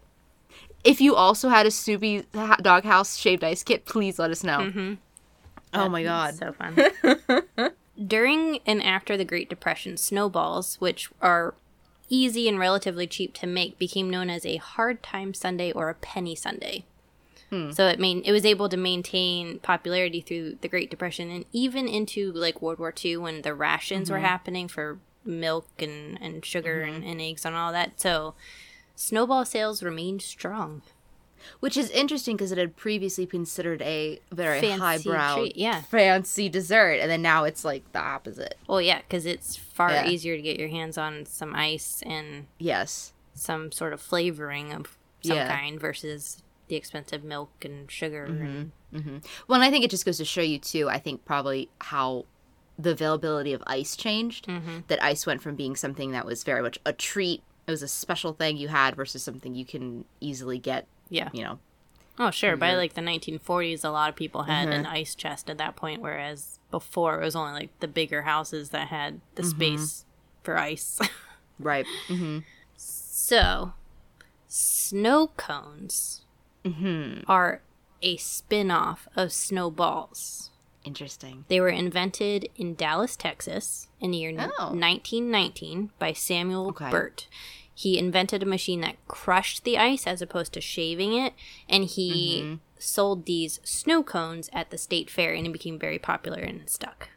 If 0.88 1.00
you 1.00 1.14
also 1.14 1.50
had 1.50 1.66
a 1.66 1.70
Snoopy 1.70 2.24
ha- 2.34 2.56
doghouse 2.62 3.16
shaved 3.16 3.44
ice 3.44 3.62
kit, 3.62 3.84
please 3.84 4.18
let 4.18 4.30
us 4.30 4.42
know. 4.42 4.58
Mm-hmm. 4.58 4.94
Oh 5.74 5.88
my 5.88 6.02
god. 6.02 6.34
So 6.34 6.52
fun. 6.52 7.72
During 8.06 8.60
and 8.64 8.82
after 8.82 9.16
the 9.16 9.24
Great 9.24 9.50
Depression, 9.50 9.96
snowballs, 9.96 10.76
which 10.76 11.10
are 11.20 11.54
easy 12.08 12.48
and 12.48 12.58
relatively 12.58 13.06
cheap 13.06 13.34
to 13.34 13.46
make, 13.46 13.78
became 13.78 14.08
known 14.08 14.30
as 14.30 14.46
a 14.46 14.56
hard 14.56 15.02
time 15.02 15.34
Sunday 15.34 15.72
or 15.72 15.90
a 15.90 15.94
penny 15.94 16.34
Sunday. 16.34 16.84
Hmm. 17.50 17.70
So 17.72 17.86
it 17.86 17.98
main 17.98 18.22
it 18.22 18.32
was 18.32 18.46
able 18.46 18.68
to 18.68 18.76
maintain 18.76 19.58
popularity 19.58 20.20
through 20.20 20.58
the 20.60 20.68
Great 20.68 20.90
Depression 20.90 21.30
and 21.30 21.44
even 21.52 21.88
into 21.88 22.32
like 22.32 22.62
World 22.62 22.78
War 22.78 22.94
II 23.04 23.18
when 23.18 23.42
the 23.42 23.54
rations 23.54 24.10
were 24.10 24.16
mm-hmm. 24.16 24.26
happening 24.26 24.68
for 24.68 24.98
milk 25.24 25.68
and, 25.78 26.18
and 26.20 26.44
sugar 26.44 26.82
mm-hmm. 26.82 26.94
and, 26.96 27.04
and 27.04 27.20
eggs 27.20 27.44
and 27.44 27.56
all 27.56 27.72
that. 27.72 28.00
So 28.00 28.34
snowball 28.98 29.44
sales 29.44 29.82
remained 29.82 30.22
strong. 30.22 30.82
Which 31.60 31.76
is 31.76 31.88
interesting 31.90 32.36
because 32.36 32.50
it 32.50 32.58
had 32.58 32.76
previously 32.76 33.24
been 33.24 33.30
considered 33.42 33.80
a 33.82 34.18
very 34.32 34.60
Fancy 34.60 34.80
highbrow, 34.80 35.36
treat, 35.36 35.56
yeah. 35.56 35.82
fancy 35.82 36.48
dessert, 36.48 36.98
and 37.00 37.08
then 37.08 37.22
now 37.22 37.44
it's 37.44 37.64
like 37.64 37.90
the 37.92 38.00
opposite. 38.00 38.56
Well, 38.66 38.82
yeah, 38.82 38.98
because 38.98 39.24
it's 39.24 39.54
far 39.54 39.92
Yeah. 39.92 40.08
easier 40.08 40.34
to 40.34 40.42
get 40.42 40.58
your 40.58 40.68
hands 40.68 40.98
on 40.98 41.26
some 41.26 41.54
ice 41.54 42.02
and 42.04 42.48
Yes. 42.58 43.12
some 43.34 43.70
sort 43.70 43.92
of 43.92 44.00
flavoring 44.00 44.72
of 44.72 44.98
some 45.22 45.36
Yeah. 45.36 45.56
kind 45.56 45.78
versus 45.80 46.42
the 46.66 46.74
expensive 46.74 47.22
milk 47.22 47.64
and 47.64 47.88
sugar. 47.88 48.26
Mm-hmm. 48.28 48.44
And, 48.44 48.72
mm-hmm. 48.92 49.16
Well, 49.46 49.60
and 49.60 49.64
I 49.64 49.70
think 49.70 49.84
it 49.84 49.92
just 49.92 50.04
goes 50.04 50.18
to 50.18 50.24
show 50.24 50.42
you 50.42 50.58
too. 50.58 50.88
I 50.88 50.98
think 50.98 51.24
probably 51.24 51.70
how 51.82 52.24
the 52.76 52.90
availability 52.90 53.52
of 53.52 53.62
ice 53.64 53.94
changed. 53.94 54.48
Mm-hmm. 54.48 54.78
That 54.88 55.02
ice 55.02 55.24
went 55.24 55.40
from 55.42 55.54
being 55.54 55.76
something 55.76 56.10
that 56.10 56.26
was 56.26 56.42
very 56.42 56.62
much 56.62 56.80
a 56.84 56.92
treat. 56.92 57.42
It 57.68 57.70
was 57.70 57.82
a 57.82 57.88
special 57.88 58.32
thing 58.32 58.56
you 58.56 58.68
had 58.68 58.96
versus 58.96 59.22
something 59.22 59.54
you 59.54 59.66
can 59.66 60.06
easily 60.20 60.58
get. 60.58 60.86
yeah. 61.10 61.28
You 61.32 61.44
know. 61.44 61.58
Oh, 62.18 62.30
sure. 62.30 62.56
By 62.56 62.74
like 62.74 62.94
the 62.94 63.00
1940s, 63.00 63.84
a 63.84 63.90
lot 63.90 64.08
of 64.08 64.16
people 64.16 64.42
had 64.44 64.68
an 64.68 64.84
mm-hmm. 64.84 64.92
ice 64.92 65.14
chest 65.14 65.48
at 65.48 65.58
that 65.58 65.76
point, 65.76 66.00
whereas 66.00 66.58
before 66.70 67.20
it 67.20 67.24
was 67.24 67.36
only 67.36 67.52
like 67.52 67.80
the 67.80 67.86
bigger 67.86 68.22
houses 68.22 68.70
that 68.70 68.88
had 68.88 69.20
the 69.36 69.42
mm-hmm. 69.42 69.50
space 69.50 70.04
for 70.42 70.58
ice. 70.58 70.98
Right. 71.60 71.86
Mm-hmm. 72.06 72.38
so, 72.76 73.72
snow 74.46 75.32
cones 75.36 76.24
mm-hmm. 76.64 77.28
are 77.28 77.62
a 78.00 78.16
spin 78.16 78.70
off 78.70 79.08
of 79.16 79.32
snowballs. 79.32 80.50
Interesting. 80.84 81.44
They 81.48 81.60
were 81.60 81.68
invented 81.68 82.48
in 82.56 82.74
Dallas, 82.76 83.16
Texas 83.16 83.88
in 84.00 84.12
the 84.12 84.18
year 84.18 84.30
Oh. 84.30 84.70
1919 84.70 85.90
by 85.98 86.12
Samuel 86.12 86.68
Okay. 86.68 86.90
Bert. 86.90 87.26
He 87.78 87.96
invented 87.96 88.42
a 88.42 88.46
machine 88.46 88.80
that 88.80 88.96
crushed 89.06 89.62
the 89.62 89.78
ice 89.78 90.04
as 90.04 90.20
opposed 90.20 90.52
to 90.54 90.60
shaving 90.60 91.12
it, 91.12 91.32
and 91.68 91.84
he 91.84 92.40
Mm-hmm. 92.42 92.54
sold 92.76 93.24
these 93.24 93.60
snow 93.62 94.02
cones 94.02 94.50
at 94.52 94.70
the 94.70 94.78
state 94.78 95.08
fair, 95.08 95.32
and 95.32 95.46
it 95.46 95.52
became 95.52 95.78
very 95.78 95.98
popular 96.00 96.40
and 96.40 96.68
stuck. 96.68 97.10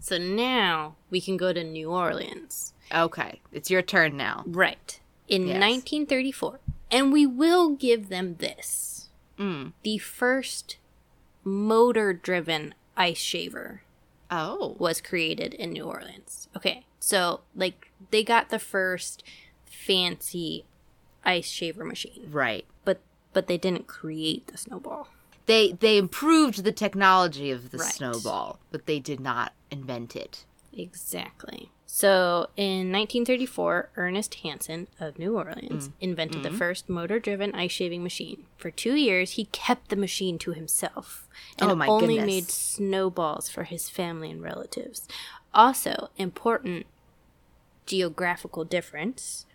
So 0.00 0.16
now 0.16 0.96
we 1.10 1.20
can 1.20 1.36
go 1.36 1.52
to 1.52 1.62
New 1.62 1.90
Orleans. 1.90 2.72
Okay, 2.90 3.42
it's 3.52 3.70
your 3.70 3.82
turn 3.82 4.16
now. 4.16 4.44
Right. 4.46 4.98
In 5.28 5.42
Yes. 5.46 5.60
1934. 5.60 6.60
And 6.90 7.12
we 7.12 7.26
will 7.26 7.68
give 7.76 8.08
them 8.08 8.36
this 8.38 9.10
Mm. 9.38 9.74
the 9.82 9.98
first 9.98 10.78
motor 11.44 12.14
driven 12.14 12.74
ice 12.96 13.18
shaver 13.18 13.82
Oh. 14.30 14.74
was 14.78 15.02
created 15.02 15.52
in 15.52 15.72
New 15.72 15.84
Orleans. 15.84 16.48
Okay, 16.56 16.86
so 16.98 17.40
like 17.54 17.90
they 18.10 18.24
got 18.24 18.48
the 18.48 18.58
first 18.58 19.22
fancy 19.86 20.64
ice 21.24 21.48
shaver 21.48 21.84
machine, 21.84 22.28
Right. 22.30 22.64
but 22.84 23.00
but 23.32 23.46
they 23.46 23.58
didn't 23.58 23.86
create 23.86 24.46
the 24.48 24.56
snowball. 24.56 25.08
They 25.46 25.72
they 25.72 25.98
improved 25.98 26.64
the 26.64 26.72
technology 26.72 27.50
of 27.50 27.70
the 27.70 27.78
Right. 27.78 27.92
snowball, 27.92 28.58
but 28.70 28.86
they 28.86 28.98
did 28.98 29.20
not 29.20 29.52
invent 29.70 30.16
it. 30.16 30.44
Exactly. 30.72 31.70
So 31.86 32.48
in 32.56 32.92
1934, 32.92 33.90
Ernest 33.96 34.34
Hansen 34.36 34.88
of 35.00 35.18
New 35.18 35.36
Orleans 35.36 35.88
mm. 35.88 35.92
invented 36.00 36.42
the 36.42 36.50
mm-hmm. 36.50 36.58
first 36.58 36.88
motor 36.88 37.18
driven 37.18 37.54
ice 37.54 37.72
shaving 37.72 38.02
machine. 38.02 38.44
For 38.58 38.70
two 38.70 38.94
years, 38.94 39.32
he 39.32 39.46
kept 39.46 39.88
the 39.88 39.96
machine 39.96 40.38
to 40.40 40.52
himself 40.52 41.26
and 41.58 41.70
Oh 41.70 41.86
only 41.86 42.16
goodness. 42.16 42.26
made 42.26 42.50
snowballs 42.50 43.48
for 43.48 43.64
his 43.64 43.88
family 43.88 44.30
and 44.30 44.42
relatives. 44.42 45.08
Also, 45.54 46.10
important 46.18 46.86
geographical 47.86 48.64
difference 48.64 49.46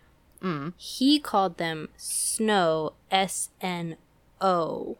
he 0.76 1.18
called 1.20 1.56
them 1.58 1.88
snow, 1.96 2.94
S 3.10 3.50
N 3.60 3.96
O 4.40 4.96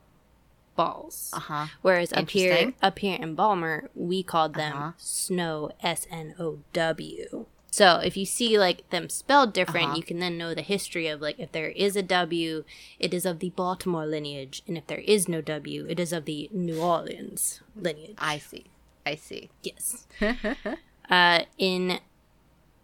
balls. 0.76 1.30
Uh-huh. 1.34 1.66
Whereas 1.82 2.12
up 2.12 2.30
here, 2.30 2.72
up 2.82 2.98
here 3.00 3.18
in 3.20 3.34
Balmer, 3.34 3.90
we 3.94 4.22
called 4.22 4.54
them 4.54 4.76
Uh-huh. 4.76 4.92
snow, 4.98 5.70
S 5.82 6.06
N 6.10 6.34
O 6.38 6.58
W. 6.72 7.46
So 7.70 7.96
if 8.04 8.16
you 8.18 8.26
see 8.26 8.58
like 8.58 8.88
them 8.90 9.08
spelled 9.08 9.52
different, 9.54 9.86
Uh-huh. 9.88 9.96
you 9.96 10.02
can 10.02 10.18
then 10.18 10.36
know 10.38 10.54
the 10.54 10.62
history 10.62 11.08
of 11.08 11.20
like 11.22 11.38
if 11.38 11.52
there 11.52 11.68
is 11.70 11.96
a 11.96 12.02
W, 12.02 12.64
it 12.98 13.12
is 13.14 13.24
of 13.26 13.38
the 13.38 13.50
Baltimore 13.50 14.06
lineage, 14.06 14.62
and 14.68 14.76
if 14.76 14.86
there 14.86 14.98
is 15.00 15.26
no 15.28 15.40
W, 15.40 15.86
it 15.88 15.98
is 15.98 16.12
of 16.12 16.24
the 16.26 16.48
New 16.52 16.80
Orleans 16.80 17.60
lineage. 17.74 18.16
I 18.18 18.38
see. 18.38 18.66
I 19.04 19.14
see. 19.16 19.50
Yes. 19.62 20.06
uh, 21.10 21.40
in 21.58 21.98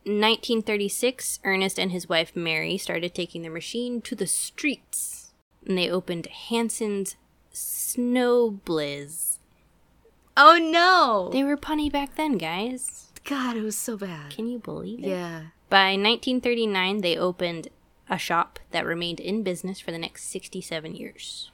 1936, 0.04 1.40
Ernest 1.44 1.78
and 1.78 1.92
his 1.92 2.08
wife 2.08 2.34
Mary 2.34 2.78
started 2.78 3.14
taking 3.14 3.42
their 3.42 3.50
machine 3.50 4.00
to 4.02 4.14
the 4.14 4.26
streets, 4.26 5.32
and 5.66 5.76
they 5.76 5.90
opened 5.90 6.26
Hansen's 6.26 7.16
Snow 7.52 8.60
Blizz. 8.64 9.38
Oh 10.36 10.56
no. 10.56 11.30
They 11.32 11.42
were 11.42 11.56
punny 11.56 11.90
back 11.90 12.14
then, 12.14 12.38
guys. 12.38 13.12
God, 13.24 13.56
it 13.56 13.62
was 13.62 13.76
so 13.76 13.96
bad. 13.96 14.30
Can 14.30 14.48
you 14.48 14.58
believe 14.58 15.00
it? 15.00 15.08
Yeah. 15.08 15.46
By 15.68 15.90
1939, 15.90 17.00
they 17.02 17.16
opened 17.16 17.68
a 18.08 18.16
shop 18.16 18.58
that 18.70 18.86
remained 18.86 19.20
in 19.20 19.42
business 19.42 19.80
for 19.80 19.90
the 19.90 19.98
next 19.98 20.24
67 20.30 20.94
years. 20.94 21.50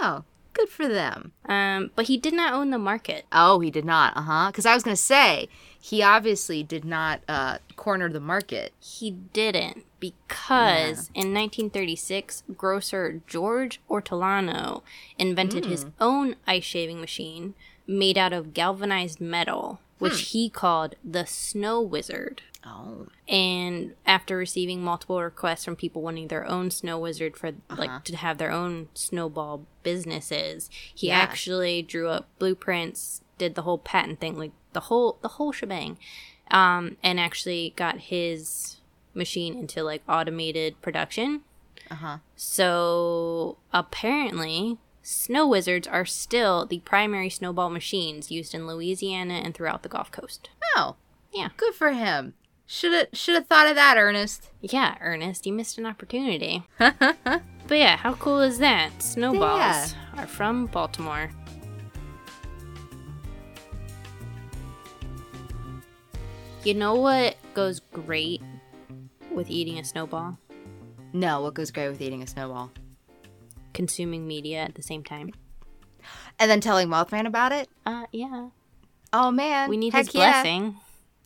Oh, 0.00 0.24
good 0.52 0.68
for 0.68 0.88
them. 0.88 1.32
Um, 1.46 1.92
but 1.94 2.06
he 2.06 2.18
did 2.18 2.34
not 2.34 2.52
own 2.52 2.70
the 2.70 2.78
market. 2.78 3.24
Oh, 3.32 3.60
he 3.60 3.70
did 3.70 3.84
not. 3.84 4.16
Uh 4.16 4.22
huh. 4.22 4.46
Because 4.48 4.66
I 4.66 4.74
was 4.74 4.82
gonna 4.82 4.96
say 4.96 5.48
he 5.84 6.02
obviously 6.02 6.62
did 6.62 6.82
not 6.82 7.20
uh, 7.28 7.58
corner 7.76 8.08
the 8.08 8.18
market. 8.18 8.72
He 8.80 9.10
didn't 9.10 9.84
because 10.00 11.08
in 11.08 11.34
1936, 11.34 12.42
grocer 12.56 13.20
George 13.26 13.82
Ortolano 13.90 14.80
invented 15.18 15.66
his 15.66 15.84
mm. 15.84 15.92
own 16.00 16.36
ice 16.46 16.64
shaving 16.64 17.02
machine 17.02 17.52
made 17.86 18.16
out 18.16 18.32
of 18.32 18.54
galvanized 18.54 19.20
metal, 19.20 19.78
which 19.98 20.14
hmm. 20.14 20.18
he 20.20 20.48
called 20.48 20.94
the 21.04 21.26
Snow 21.26 21.82
Wizard. 21.82 22.40
Oh. 22.64 23.08
And 23.28 23.92
after 24.06 24.38
receiving 24.38 24.82
multiple 24.82 25.20
requests 25.22 25.66
from 25.66 25.76
people 25.76 26.00
wanting 26.00 26.28
their 26.28 26.48
own 26.48 26.70
snow 26.70 26.98
wizard 26.98 27.36
for 27.36 27.48
uh-huh. 27.48 27.76
like 27.76 28.04
to 28.04 28.16
have 28.16 28.38
their 28.38 28.50
own 28.50 28.88
snowball 28.94 29.66
businesses, 29.82 30.70
he 30.94 31.08
Yeah. 31.08 31.18
actually 31.18 31.82
drew 31.82 32.08
up 32.08 32.26
blueprints, 32.38 33.20
did 33.38 33.54
the 33.54 33.62
whole 33.62 33.78
patent 33.78 34.20
thing, 34.20 34.36
like 34.38 34.52
the 34.72 34.80
whole 34.80 35.18
the 35.22 35.28
whole 35.28 35.52
shebang, 35.52 35.98
um, 36.50 36.96
and 37.02 37.18
actually 37.20 37.72
got 37.76 37.98
his 37.98 38.76
machine 39.14 39.56
into 39.58 39.82
like 39.82 40.02
automated 40.08 40.80
production. 40.82 41.42
Uh 41.90 41.94
huh. 41.96 42.18
So 42.36 43.58
apparently, 43.72 44.78
snow 45.02 45.46
wizards 45.46 45.86
are 45.86 46.04
still 46.04 46.66
the 46.66 46.78
primary 46.80 47.30
snowball 47.30 47.70
machines 47.70 48.30
used 48.30 48.54
in 48.54 48.66
Louisiana 48.66 49.34
and 49.34 49.54
throughout 49.54 49.82
the 49.82 49.88
Gulf 49.88 50.10
Coast. 50.10 50.50
Oh. 50.76 50.96
Yeah. 51.32 51.48
Good 51.56 51.74
for 51.74 51.90
him. 51.92 52.34
Should 52.66 52.92
have 52.92 53.08
should 53.12 53.34
have 53.34 53.46
thought 53.46 53.66
of 53.66 53.74
that, 53.74 53.96
Ernest. 53.98 54.50
Yeah, 54.62 54.96
Ernest, 55.00 55.44
you 55.46 55.52
missed 55.52 55.76
an 55.78 55.84
opportunity. 55.84 56.62
but 56.78 57.42
yeah, 57.70 57.96
how 57.98 58.14
cool 58.14 58.40
is 58.40 58.58
that? 58.58 59.02
Snowballs 59.02 59.58
Yeah. 59.58 60.22
are 60.22 60.26
from 60.26 60.66
Baltimore. 60.66 61.30
You 66.64 66.72
know 66.72 66.94
what 66.94 67.36
goes 67.52 67.80
great 67.92 68.40
with 69.30 69.50
eating 69.50 69.78
a 69.78 69.84
snowball? 69.84 70.38
No, 71.12 71.42
what 71.42 71.52
goes 71.52 71.70
great 71.70 71.90
with 71.90 72.00
eating 72.00 72.22
a 72.22 72.26
snowball? 72.26 72.72
Consuming 73.74 74.26
media 74.26 74.60
at 74.60 74.74
the 74.74 74.82
same 74.82 75.04
time. 75.04 75.32
And 76.38 76.50
then 76.50 76.62
telling 76.62 76.88
Mothman 76.88 77.26
about 77.26 77.52
it? 77.52 77.68
Uh, 77.84 78.06
yeah. 78.12 78.48
Oh 79.12 79.30
man. 79.30 79.68
We 79.68 79.76
need 79.76 79.92
Heck 79.92 80.06
his 80.06 80.14
yeah. 80.14 80.42
blessing. 80.42 80.76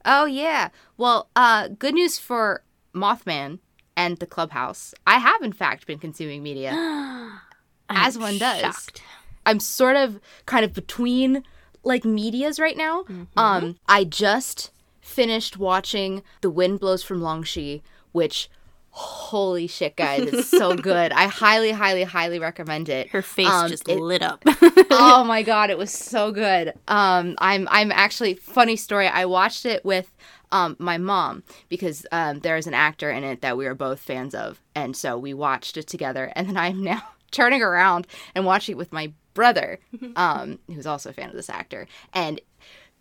Oh 0.05 0.24
yeah. 0.24 0.70
Well, 0.96 1.29
uh 1.37 1.68
good 1.68 1.94
news 1.94 2.18
for 2.18 2.64
Mothman 2.92 3.61
and 3.96 4.16
the 4.18 4.27
clubhouse. 4.27 4.92
I 5.07 5.18
have 5.18 5.42
in 5.42 5.53
fact 5.53 5.87
been 5.87 6.01
consuming 6.01 6.42
media. 6.42 6.70
As 7.88 8.18
one 8.18 8.38
does. 8.38 8.61
shocked. 8.61 9.03
I'm 9.46 9.61
sort 9.61 9.94
of 9.94 10.18
kind 10.46 10.64
of 10.64 10.74
between 10.74 11.44
like 11.85 12.05
medias 12.05 12.59
right 12.59 12.77
now. 12.77 13.05
Um 13.37 13.77
I 13.88 14.03
just 14.03 14.72
finished 15.09 15.57
watching 15.57 16.23
The 16.42 16.51
Wind 16.51 16.81
Blows 16.81 17.03
from 17.03 17.21
Longxi, 17.21 17.83
which 18.12 18.49
holy 18.90 19.66
shit 19.66 19.94
guys, 19.97 20.23
it's 20.23 20.49
so 20.49 20.75
good. 20.90 21.12
I 21.12 21.27
highly 21.27 21.71
highly 21.73 22.03
highly 22.05 22.38
recommend 22.38 22.88
it. 22.88 23.09
Her 23.11 23.23
face 23.23 23.47
Um, 23.49 23.68
just 23.68 23.88
it- 23.88 23.99
lit 24.01 24.23
up. 24.23 24.42
oh 24.90 25.25
my 25.25 25.42
god, 25.53 25.71
it 25.71 25.79
was 25.79 25.90
so 25.92 26.33
good. 26.33 26.73
Um, 26.88 27.37
I'm 27.38 27.68
I'm 27.71 27.92
actually 27.92 28.35
funny 28.35 28.77
story. 28.77 29.07
I 29.09 29.25
watched 29.25 29.64
it 29.66 29.85
with 29.85 30.11
um 30.51 30.77
my 30.79 30.97
mom 30.99 31.42
because 31.68 32.07
um 32.12 32.40
there 32.40 32.57
is 32.57 32.66
an 32.66 32.75
actor 32.75 33.11
in 33.11 33.23
it 33.25 33.40
that 33.42 33.57
we 33.57 33.66
are 33.66 33.75
both 33.75 34.01
fans 34.01 34.35
of, 34.35 34.61
and 34.75 34.97
so 34.97 35.16
we 35.18 35.33
watched 35.35 35.77
it 35.77 35.87
together. 35.87 36.33
And 36.35 36.49
then 36.49 36.57
I'm 36.57 36.83
now 36.83 37.03
turning 37.31 37.62
around 37.62 38.07
and 38.35 38.44
watching 38.47 38.73
it 38.75 38.79
with 38.79 38.92
my 38.92 39.12
brother, 39.35 39.79
um, 40.16 40.59
who's 40.66 40.87
also 40.87 41.11
a 41.11 41.12
fan 41.12 41.29
of 41.29 41.35
this 41.37 41.51
actor, 41.51 41.87
and. 42.12 42.40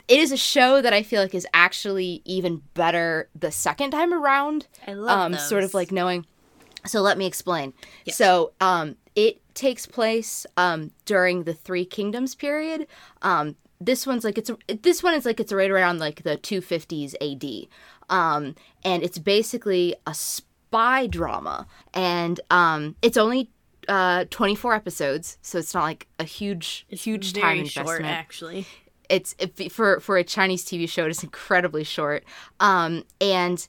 It 0.08 0.20
is 0.20 0.32
a 0.32 0.38
show 0.38 0.82
that 0.82 0.94
I 0.94 1.04
feel 1.04 1.22
like 1.22 1.36
is 1.36 1.48
actually 1.54 2.22
even 2.26 2.62
better 2.74 3.30
the 3.38 3.52
second 3.52 3.92
time 3.92 4.14
around 4.14 4.68
I 4.86 4.94
love 4.94 5.34
um, 5.34 5.38
sort 5.38 5.64
of 5.64 5.74
like 5.74 5.92
knowing. 5.92 6.26
So 6.86 7.02
let 7.02 7.18
me 7.18 7.26
explain. 7.26 7.74
Yes. 8.06 8.16
So 8.16 8.54
um, 8.62 8.96
it 9.16 9.42
takes 9.54 9.86
place 9.86 10.46
um, 10.56 10.92
during 11.06 11.44
the 11.44 11.54
Three 11.54 11.86
Kingdoms 11.86 12.36
period. 12.36 12.88
Um, 13.22 13.56
this 13.82 14.08
one's 14.08 14.24
like 14.24 14.38
it's 14.38 14.50
a, 14.50 14.58
this 14.82 15.04
one 15.04 15.14
is 15.14 15.26
like 15.26 15.40
it's 15.40 15.52
right 15.52 15.70
around 15.70 16.00
like 16.00 16.24
the 16.24 16.38
250s 16.38 17.16
AD, 17.22 17.68
um, 18.10 18.56
and 18.84 19.04
it's 19.04 19.18
basically 19.18 19.96
a 20.06 20.14
spy 20.14 21.08
drama, 21.08 21.68
and 21.94 22.40
um, 22.50 22.96
it's 23.02 23.18
only. 23.18 23.52
Uh, 23.90 24.26
24 24.32 24.74
episodes, 24.74 25.38
so 25.42 25.58
it's 25.58 25.74
not 25.74 25.84
like 25.84 26.08
a 26.20 26.26
huge, 26.26 26.86
huge 26.90 27.32
time 27.32 27.60
investment 27.60 27.88
short, 27.88 28.04
actually. 28.04 28.68
It's 29.10 29.36
if, 29.40 29.72
for 29.72 30.00
for 30.00 30.18
a 30.18 30.24
Chinese 30.24 30.66
TV 30.66 30.88
show. 30.90 31.06
It's 31.06 31.24
incredibly 31.24 31.84
short, 31.84 32.24
um, 32.60 33.04
and 33.22 33.68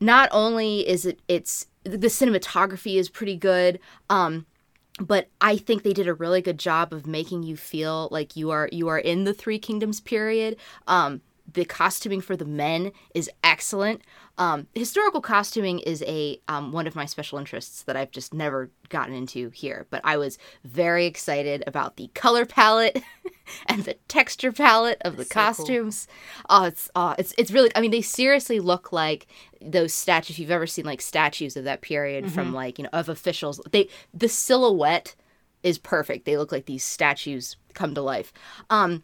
not 0.00 0.28
only 0.32 0.88
is 0.88 1.06
it 1.06 1.20
it's 1.28 1.66
the 1.84 2.08
cinematography 2.08 2.96
is 2.96 3.08
pretty 3.08 3.36
good, 3.36 3.78
um, 4.10 4.46
but 5.00 5.28
I 5.40 5.56
think 5.56 5.82
they 5.82 5.92
did 5.92 6.08
a 6.08 6.14
really 6.14 6.42
good 6.42 6.58
job 6.58 6.92
of 6.92 7.06
making 7.06 7.42
you 7.42 7.56
feel 7.56 8.08
like 8.10 8.36
you 8.36 8.50
are 8.50 8.68
you 8.72 8.88
are 8.88 8.98
in 8.98 9.24
the 9.24 9.34
Three 9.34 9.58
Kingdoms 9.58 10.00
period. 10.00 10.56
Um, 10.86 11.22
the 11.50 11.64
costuming 11.64 12.20
for 12.20 12.36
the 12.36 12.44
men 12.44 12.92
is 13.14 13.30
excellent. 13.42 14.02
Um, 14.38 14.68
historical 14.74 15.20
costuming 15.20 15.80
is 15.80 16.02
a 16.06 16.40
um, 16.46 16.70
one 16.70 16.86
of 16.86 16.94
my 16.94 17.06
special 17.06 17.38
interests 17.38 17.82
that 17.82 17.96
I've 17.96 18.12
just 18.12 18.32
never 18.32 18.70
gotten 18.88 19.12
into 19.12 19.50
here. 19.50 19.86
But 19.90 20.00
I 20.04 20.16
was 20.16 20.38
very 20.64 21.06
excited 21.06 21.64
about 21.66 21.96
the 21.96 22.08
color 22.14 22.46
palette 22.46 23.02
and 23.66 23.84
the 23.84 23.94
texture 24.06 24.52
palette 24.52 25.02
of 25.04 25.16
the 25.16 25.24
so 25.24 25.30
cool. 25.30 25.42
costumes. 25.42 26.06
Oh, 26.48 26.64
it's 26.64 26.88
oh, 26.94 27.16
it's 27.18 27.34
it's 27.36 27.50
really. 27.50 27.70
I 27.74 27.80
mean, 27.80 27.90
they 27.90 28.00
seriously 28.00 28.60
look 28.60 28.92
like 28.92 29.26
those 29.60 29.92
statues. 29.92 30.36
If 30.36 30.38
you've 30.38 30.50
ever 30.52 30.68
seen 30.68 30.84
like 30.84 31.00
statues 31.00 31.56
of 31.56 31.64
that 31.64 31.80
period 31.80 32.30
from 32.30 32.54
like 32.54 32.78
you 32.78 32.84
know 32.84 32.90
of 32.92 33.08
officials, 33.08 33.60
they 33.72 33.88
the 34.14 34.28
silhouette 34.28 35.16
is 35.64 35.78
perfect. 35.78 36.24
They 36.24 36.36
look 36.36 36.52
like 36.52 36.66
these 36.66 36.84
statues 36.84 37.56
come 37.74 37.94
to 37.94 38.02
life. 38.02 38.32
Um, 38.70 39.02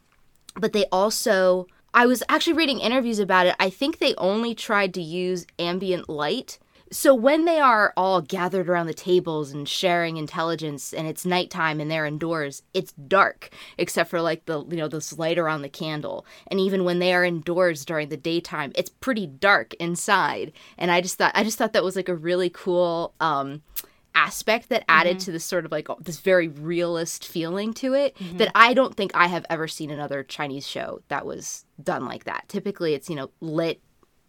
but 0.57 0.73
they 0.73 0.87
also 0.93 1.67
I 1.95 2.07
was 2.07 2.25
actually 2.29 2.55
reading 2.55 2.81
interviews 2.81 3.21
about 3.21 3.47
it. 3.47 3.55
I 3.61 3.71
think 3.71 3.99
they 3.99 4.17
only 4.17 4.53
tried 4.55 4.93
to 4.95 5.01
use 5.03 5.47
ambient 5.61 6.09
light. 6.09 6.59
so 6.91 7.15
when 7.15 7.45
they 7.45 7.59
are 7.59 7.93
all 7.97 8.21
gathered 8.21 8.69
around 8.69 8.87
the 8.89 8.95
tables 8.95 9.53
and 9.53 9.69
sharing 9.69 10.17
intelligence 10.17 10.93
and 10.93 11.07
it's 11.09 11.25
nighttime 11.25 11.81
and 11.81 11.91
they're 11.91 12.05
indoors 12.07 12.63
it's 12.75 12.93
dark 12.93 13.51
except 13.79 14.11
for 14.11 14.21
like 14.21 14.45
the 14.47 14.65
you 14.67 14.77
know 14.77 14.87
this 14.89 15.19
light 15.19 15.39
around 15.39 15.63
the 15.63 15.69
candle 15.69 16.27
and 16.49 16.61
even 16.61 16.85
when 16.85 16.99
they 16.99 17.13
are 17.15 17.25
indoors 17.25 17.85
during 17.85 18.09
the 18.11 18.17
daytime 18.31 18.71
it's 18.77 18.91
pretty 18.91 19.27
dark 19.27 19.73
inside 19.81 20.53
and 20.77 20.91
i 20.91 21.01
just 21.01 21.17
thought 21.19 21.33
i 21.35 21.43
just 21.43 21.57
thought 21.59 21.73
that 21.73 21.83
was 21.89 21.97
like 21.97 22.09
a 22.11 22.15
really 22.15 22.51
cool 22.51 23.13
um 23.19 23.63
aspect 24.15 24.69
that 24.69 24.85
added 24.89 25.17
Mm-hmm. 25.17 25.25
to 25.27 25.33
this 25.33 25.45
sort 25.45 25.65
of 25.65 25.73
like 25.73 25.89
this 26.01 26.21
very 26.21 26.49
realist 26.49 27.27
feeling 27.27 27.73
to 27.75 27.95
it 27.95 28.17
that 28.39 28.51
I 28.55 28.73
don't 28.75 28.95
think 28.97 29.11
I 29.15 29.27
have 29.27 29.45
ever 29.51 29.67
seen 29.69 29.91
another 29.91 30.23
Chinese 30.23 30.67
show 30.67 31.01
that 31.09 31.27
was 31.27 31.65
done 31.83 32.05
like 32.07 32.25
that. 32.25 32.49
Typically 32.49 32.95
it's, 32.95 33.09
you 33.11 33.17
know, 33.17 33.31
lit, 33.41 33.81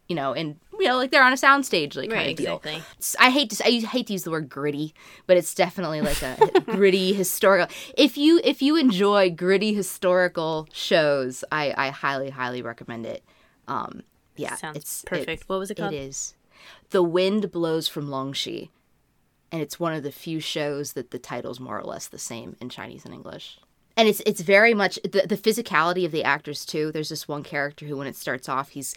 you 0.07 0.15
know, 0.15 0.33
and 0.33 0.57
you 0.79 0.87
know, 0.87 0.97
like 0.97 1.11
they're 1.11 1.23
on 1.23 1.33
a 1.33 1.37
soundstage 1.37 1.95
like 1.95 2.09
kind 2.09 2.21
Right, 2.21 2.31
of 2.31 2.37
deal. 2.37 2.61
It's- 2.65 3.15
I 3.19 3.29
hate 3.29 3.49
to 3.51 3.65
I 3.65 3.79
hate 3.79 4.07
to 4.07 4.13
use 4.13 4.23
the 4.23 4.31
word 4.31 4.49
gritty, 4.49 4.93
but 5.27 5.37
it's 5.37 5.53
definitely 5.55 6.01
like 6.01 6.21
a 6.21 6.37
gritty 6.65 7.13
historical. 7.13 7.73
If 7.97 8.17
you 8.17 8.41
if 8.43 8.61
you 8.61 8.75
enjoy 8.75 9.29
gritty 9.31 9.73
historical 9.73 10.67
shows, 10.73 11.43
I 11.51 11.73
I 11.77 11.89
highly 11.91 12.29
highly 12.31 12.61
recommend 12.61 13.05
it. 13.05 13.23
Um 13.67 14.03
yeah, 14.35 14.55
Sounds 14.55 14.77
it's 14.77 15.03
it- 15.03 15.07
perfect. 15.09 15.43
what 15.47 15.59
was 15.59 15.71
it 15.71 15.75
called? 15.75 15.93
it 15.93 15.97
is. 15.97 16.35
The 16.89 17.01
Wind 17.03 17.51
Blows 17.51 17.87
from 17.87 18.07
Longxi. 18.07 18.69
And 19.51 19.61
it's 19.61 19.79
one 19.79 19.93
of 19.93 20.03
the 20.03 20.11
few 20.11 20.39
shows 20.39 20.93
that 20.93 21.11
the 21.11 21.19
title's 21.19 21.59
more 21.59 21.79
or 21.79 21.83
less 21.83 22.07
the 22.07 22.17
same 22.17 22.55
in 22.59 22.69
Chinese 22.69 23.05
and 23.05 23.13
English. 23.13 23.57
And 23.97 24.09
it's 24.09 24.21
it's 24.25 24.41
very 24.41 24.73
much 24.73 24.99
the, 25.03 25.25
the 25.25 25.37
physicality 25.37 26.05
of 26.05 26.11
the 26.11 26.23
actors 26.25 26.65
too. 26.65 26.91
There's 26.91 27.07
this 27.07 27.27
one 27.29 27.43
character 27.43 27.85
who, 27.85 27.95
when 27.95 28.07
it 28.07 28.17
starts 28.17 28.49
off, 28.49 28.69
he's 28.71 28.93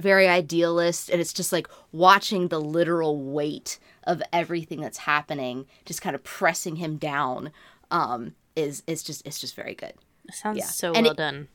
very 0.00 0.28
idealist, 0.28 1.08
and 1.08 1.20
it's 1.22 1.32
just 1.32 1.52
like 1.52 1.68
watching 1.92 2.48
the 2.48 2.60
literal 2.60 3.18
weight 3.22 3.78
of 4.04 4.22
everything 4.30 4.80
that's 4.82 4.98
happening, 4.98 5.64
just 5.86 6.02
kind 6.02 6.14
of 6.14 6.22
pressing 6.22 6.76
him 6.76 6.98
down. 6.98 7.50
Um, 7.90 8.34
is 8.54 8.82
is 8.86 9.02
just 9.02 9.26
it's 9.26 9.40
just 9.40 9.54
very 9.56 9.74
good 9.74 9.94
Sounds 10.30 10.58
Yeah. 10.58 10.66
so 10.66 10.92
And 10.92 11.04
well 11.04 11.12
it- 11.12 11.16
done. 11.16 11.48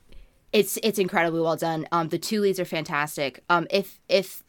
it's 0.51 0.79
it's 0.81 0.97
incredibly 0.97 1.41
well 1.41 1.55
done. 1.55 1.87
Um, 1.91 2.09
the 2.09 2.17
two 2.17 2.41
leads 2.41 2.59
are 2.59 2.65
fantastic. 2.65 3.43
Um, 3.49 3.67
if 3.69 3.99
if 4.09 4.43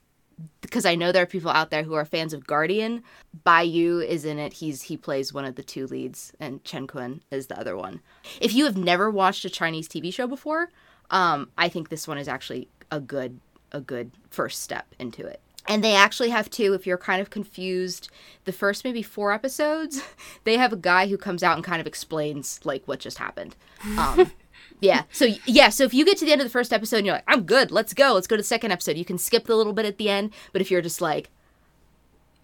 because 0.61 0.85
I 0.85 0.95
know 0.95 1.13
there 1.13 1.23
are 1.23 1.27
people 1.27 1.51
out 1.51 1.71
there 1.71 1.83
who 1.83 1.95
are 1.95 2.05
fans 2.05 2.33
of 2.33 2.47
Guardian, 2.47 3.03
Yu 3.47 4.01
is 4.01 4.25
in 4.25 4.39
it. 4.39 4.55
He's 4.55 4.83
he 4.83 4.97
plays 4.97 5.33
one 5.33 5.45
of 5.45 5.55
the 5.55 5.63
two 5.63 5.87
leads, 5.87 6.33
and 6.41 6.63
Chen 6.65 6.87
Kun 6.87 7.23
is 7.31 7.47
the 7.47 7.59
other 7.59 7.77
one. 7.77 8.01
If 8.41 8.55
you 8.55 8.65
have 8.65 8.77
never 8.77 9.11
watched 9.11 9.45
a 9.45 9.51
Chinese 9.51 9.89
TV 9.89 10.13
show 10.13 10.27
before, 10.27 10.71
um, 11.11 11.51
I 11.57 11.69
think 11.69 11.89
this 11.89 12.07
one 12.07 12.19
is 12.19 12.29
actually 12.29 12.69
a 12.91 13.01
good 13.01 13.41
a 13.73 13.81
good 13.81 14.11
first 14.31 14.63
step 14.63 14.95
into 14.99 15.27
it. 15.27 15.41
And 15.67 15.85
they 15.85 15.95
actually 15.95 16.31
have 16.31 16.49
two. 16.49 16.73
If 16.73 16.87
you're 16.87 16.97
kind 16.97 17.21
of 17.21 17.29
confused, 17.29 18.09
the 18.45 18.53
first 18.53 18.85
maybe 18.85 19.03
four 19.03 19.33
episodes, 19.33 20.03
they 20.45 20.57
have 20.57 20.73
a 20.73 20.77
guy 20.77 21.09
who 21.09 21.19
comes 21.19 21.43
out 21.43 21.57
and 21.57 21.65
kind 21.65 21.81
of 21.81 21.87
explains 21.87 22.61
like 22.65 22.83
what 22.87 23.01
just 23.01 23.19
happened. 23.19 23.55
Um, 23.99 24.33
yeah. 24.81 25.03
So 25.13 25.29
yeah. 25.47 25.69
So 25.71 25.85
if 25.85 25.93
you 25.95 26.05
get 26.05 26.19
to 26.19 26.25
the 26.25 26.33
end 26.33 26.41
of 26.41 26.47
the 26.47 26.51
first 26.53 26.73
episode 26.73 26.99
and 26.99 27.07
you're 27.07 27.17
like, 27.17 27.25
I'm 27.27 27.43
good, 27.45 27.71
let's 27.71 27.95
go, 27.95 28.13
let's 28.15 28.27
go 28.27 28.37
to 28.37 28.43
the 28.43 28.47
second 28.47 28.73
episode. 28.73 28.97
You 28.97 29.05
can 29.05 29.19
skip 29.19 29.47
the 29.47 29.57
little 29.57 29.73
bit 29.73 29.85
at 29.87 29.99
the 29.99 30.09
end. 30.09 30.33
But 30.53 30.61
if 30.63 30.71
you're 30.71 30.83
just 30.83 31.01
like, 31.01 31.31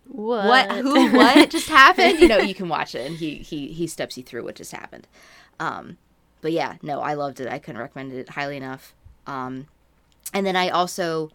What? 0.07 0.47
what, 0.47 0.71
who, 0.77 1.17
what 1.17 1.51
just 1.57 1.69
happened? 1.69 2.21
You 2.21 2.29
know, 2.29 2.39
you 2.39 2.55
can 2.55 2.69
watch 2.69 2.95
it 2.95 3.07
and 3.07 3.17
he 3.17 3.37
he 3.37 3.69
he 3.69 3.87
steps 3.87 4.17
you 4.17 4.23
through 4.23 4.45
what 4.45 4.55
just 4.57 4.73
happened. 4.73 5.07
Um, 5.61 5.99
but 6.41 6.53
yeah, 6.53 6.77
no, 6.83 7.01
I 7.01 7.15
loved 7.15 7.41
it. 7.41 7.49
I 7.49 7.59
couldn't 7.59 7.81
recommend 7.81 8.13
it 8.13 8.31
highly 8.31 8.57
enough. 8.57 8.95
Um, 9.27 9.67
and 10.35 10.45
then 10.45 10.57
I 10.57 10.69
also, 10.69 11.31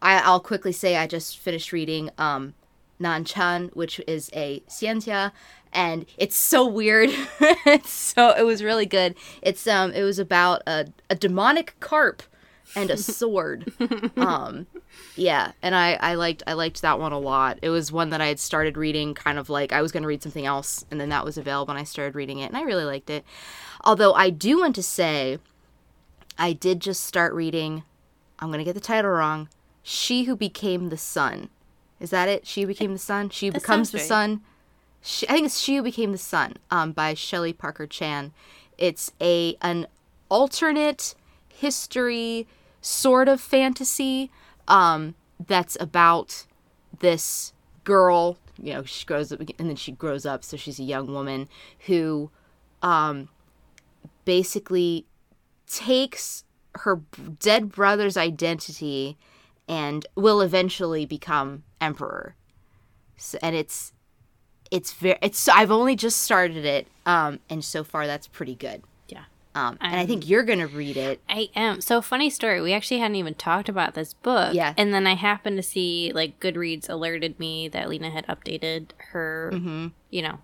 I, 0.00 0.18
I'll 0.20 0.40
quickly 0.40 0.72
say 0.72 0.96
I 0.96 1.06
just 1.06 1.38
finished 1.38 1.72
reading 1.72 2.10
um, 2.16 2.54
Nan 2.98 3.24
Chan, 3.24 3.70
which 3.74 4.00
is 4.06 4.30
a 4.32 4.62
xianxia, 4.68 5.32
and 5.72 6.06
it's 6.16 6.36
so 6.36 6.66
weird. 6.66 7.10
it's 7.40 7.90
so 7.90 8.30
it 8.30 8.42
was 8.42 8.62
really 8.62 8.86
good. 8.86 9.14
It's 9.42 9.66
um 9.66 9.92
it 9.92 10.02
was 10.02 10.18
about 10.18 10.62
a, 10.66 10.86
a 11.10 11.14
demonic 11.14 11.74
carp 11.80 12.22
and 12.74 12.90
a 12.90 12.96
sword. 12.96 13.72
um 14.16 14.66
yeah, 15.14 15.52
and 15.62 15.74
I 15.74 15.94
I 15.94 16.14
liked 16.14 16.42
I 16.46 16.54
liked 16.54 16.82
that 16.82 16.98
one 16.98 17.12
a 17.12 17.18
lot. 17.18 17.58
It 17.62 17.70
was 17.70 17.92
one 17.92 18.10
that 18.10 18.20
I 18.20 18.26
had 18.26 18.38
started 18.38 18.76
reading 18.76 19.14
kind 19.14 19.38
of 19.38 19.50
like 19.50 19.72
I 19.72 19.82
was 19.82 19.92
going 19.92 20.02
to 20.02 20.08
read 20.08 20.22
something 20.22 20.46
else 20.46 20.84
and 20.90 21.00
then 21.00 21.10
that 21.10 21.24
was 21.24 21.36
available 21.38 21.72
and 21.72 21.80
I 21.80 21.84
started 21.84 22.14
reading 22.14 22.38
it 22.38 22.46
and 22.46 22.56
I 22.56 22.62
really 22.62 22.84
liked 22.84 23.10
it. 23.10 23.24
Although 23.84 24.14
I 24.14 24.30
do 24.30 24.58
want 24.58 24.74
to 24.76 24.82
say 24.82 25.38
I 26.38 26.52
did 26.52 26.80
just 26.80 27.04
start 27.04 27.34
reading 27.34 27.84
I'm 28.38 28.48
going 28.48 28.58
to 28.58 28.64
get 28.64 28.74
the 28.74 28.80
title 28.80 29.12
wrong. 29.12 29.48
She 29.82 30.24
who 30.24 30.36
became 30.36 30.88
the 30.88 30.98
sun. 30.98 31.48
Is 32.00 32.10
that 32.10 32.28
it? 32.28 32.46
She 32.46 32.64
became 32.64 32.92
the 32.92 32.98
sun. 32.98 33.30
She 33.30 33.50
That 33.50 33.60
becomes 33.62 33.90
the 33.90 33.98
right. 33.98 34.06
sun. 34.06 34.40
She, 35.02 35.28
I 35.28 35.32
think 35.32 35.46
it's 35.46 35.60
She 35.60 35.78
Became 35.80 36.10
the 36.10 36.18
Sun 36.18 36.54
um, 36.70 36.90
by 36.92 37.14
Shelley 37.14 37.52
Parker 37.52 37.86
Chan. 37.86 38.32
It's 38.76 39.12
a 39.20 39.56
an 39.62 39.86
alternate 40.28 41.14
history 41.48 42.46
sort 42.80 43.28
of 43.28 43.40
fantasy 43.40 44.30
um, 44.66 45.14
that's 45.46 45.76
about 45.80 46.46
this 46.98 47.52
girl. 47.84 48.36
You 48.60 48.74
know, 48.74 48.84
she 48.84 49.06
grows 49.06 49.32
up 49.32 49.40
and 49.40 49.68
then 49.68 49.76
she 49.76 49.92
grows 49.92 50.26
up, 50.26 50.42
so 50.42 50.56
she's 50.56 50.80
a 50.80 50.82
young 50.84 51.06
woman 51.06 51.48
who 51.86 52.30
um, 52.82 53.28
basically 54.24 55.06
takes 55.68 56.44
her 56.80 57.00
dead 57.38 57.70
brother's 57.70 58.16
identity 58.16 59.16
and 59.68 60.06
will 60.14 60.40
eventually 60.40 61.06
become 61.06 61.62
emperor. 61.80 62.34
So, 63.16 63.38
and 63.42 63.54
it's 63.56 63.92
it's 64.70 64.92
very 64.92 65.18
it's 65.22 65.48
I've 65.48 65.70
only 65.70 65.96
just 65.96 66.20
started 66.22 66.64
it 66.64 66.88
um 67.06 67.38
and 67.48 67.64
so 67.64 67.84
far 67.84 68.06
that's 68.06 68.26
pretty 68.26 68.54
good. 68.54 68.82
Yeah. 69.08 69.24
Um 69.54 69.78
and 69.80 69.96
I 70.00 70.04
think 70.06 70.28
you're 70.28 70.42
going 70.42 70.58
to 70.58 70.66
read 70.66 70.96
it. 70.96 71.20
I 71.28 71.48
am. 71.54 71.80
So 71.80 72.02
funny 72.02 72.28
story. 72.30 72.60
We 72.60 72.72
actually 72.72 72.98
hadn't 72.98 73.14
even 73.16 73.34
talked 73.34 73.68
about 73.68 73.94
this 73.94 74.12
book. 74.14 74.54
Yeah. 74.54 74.74
And 74.76 74.92
then 74.92 75.06
I 75.06 75.14
happened 75.14 75.56
to 75.56 75.62
see 75.62 76.12
like 76.14 76.40
Goodreads 76.40 76.90
alerted 76.90 77.38
me 77.38 77.68
that 77.68 77.88
Lena 77.88 78.10
had 78.10 78.26
updated 78.26 78.88
her, 79.12 79.52
you 80.10 80.22
know, 80.22 80.38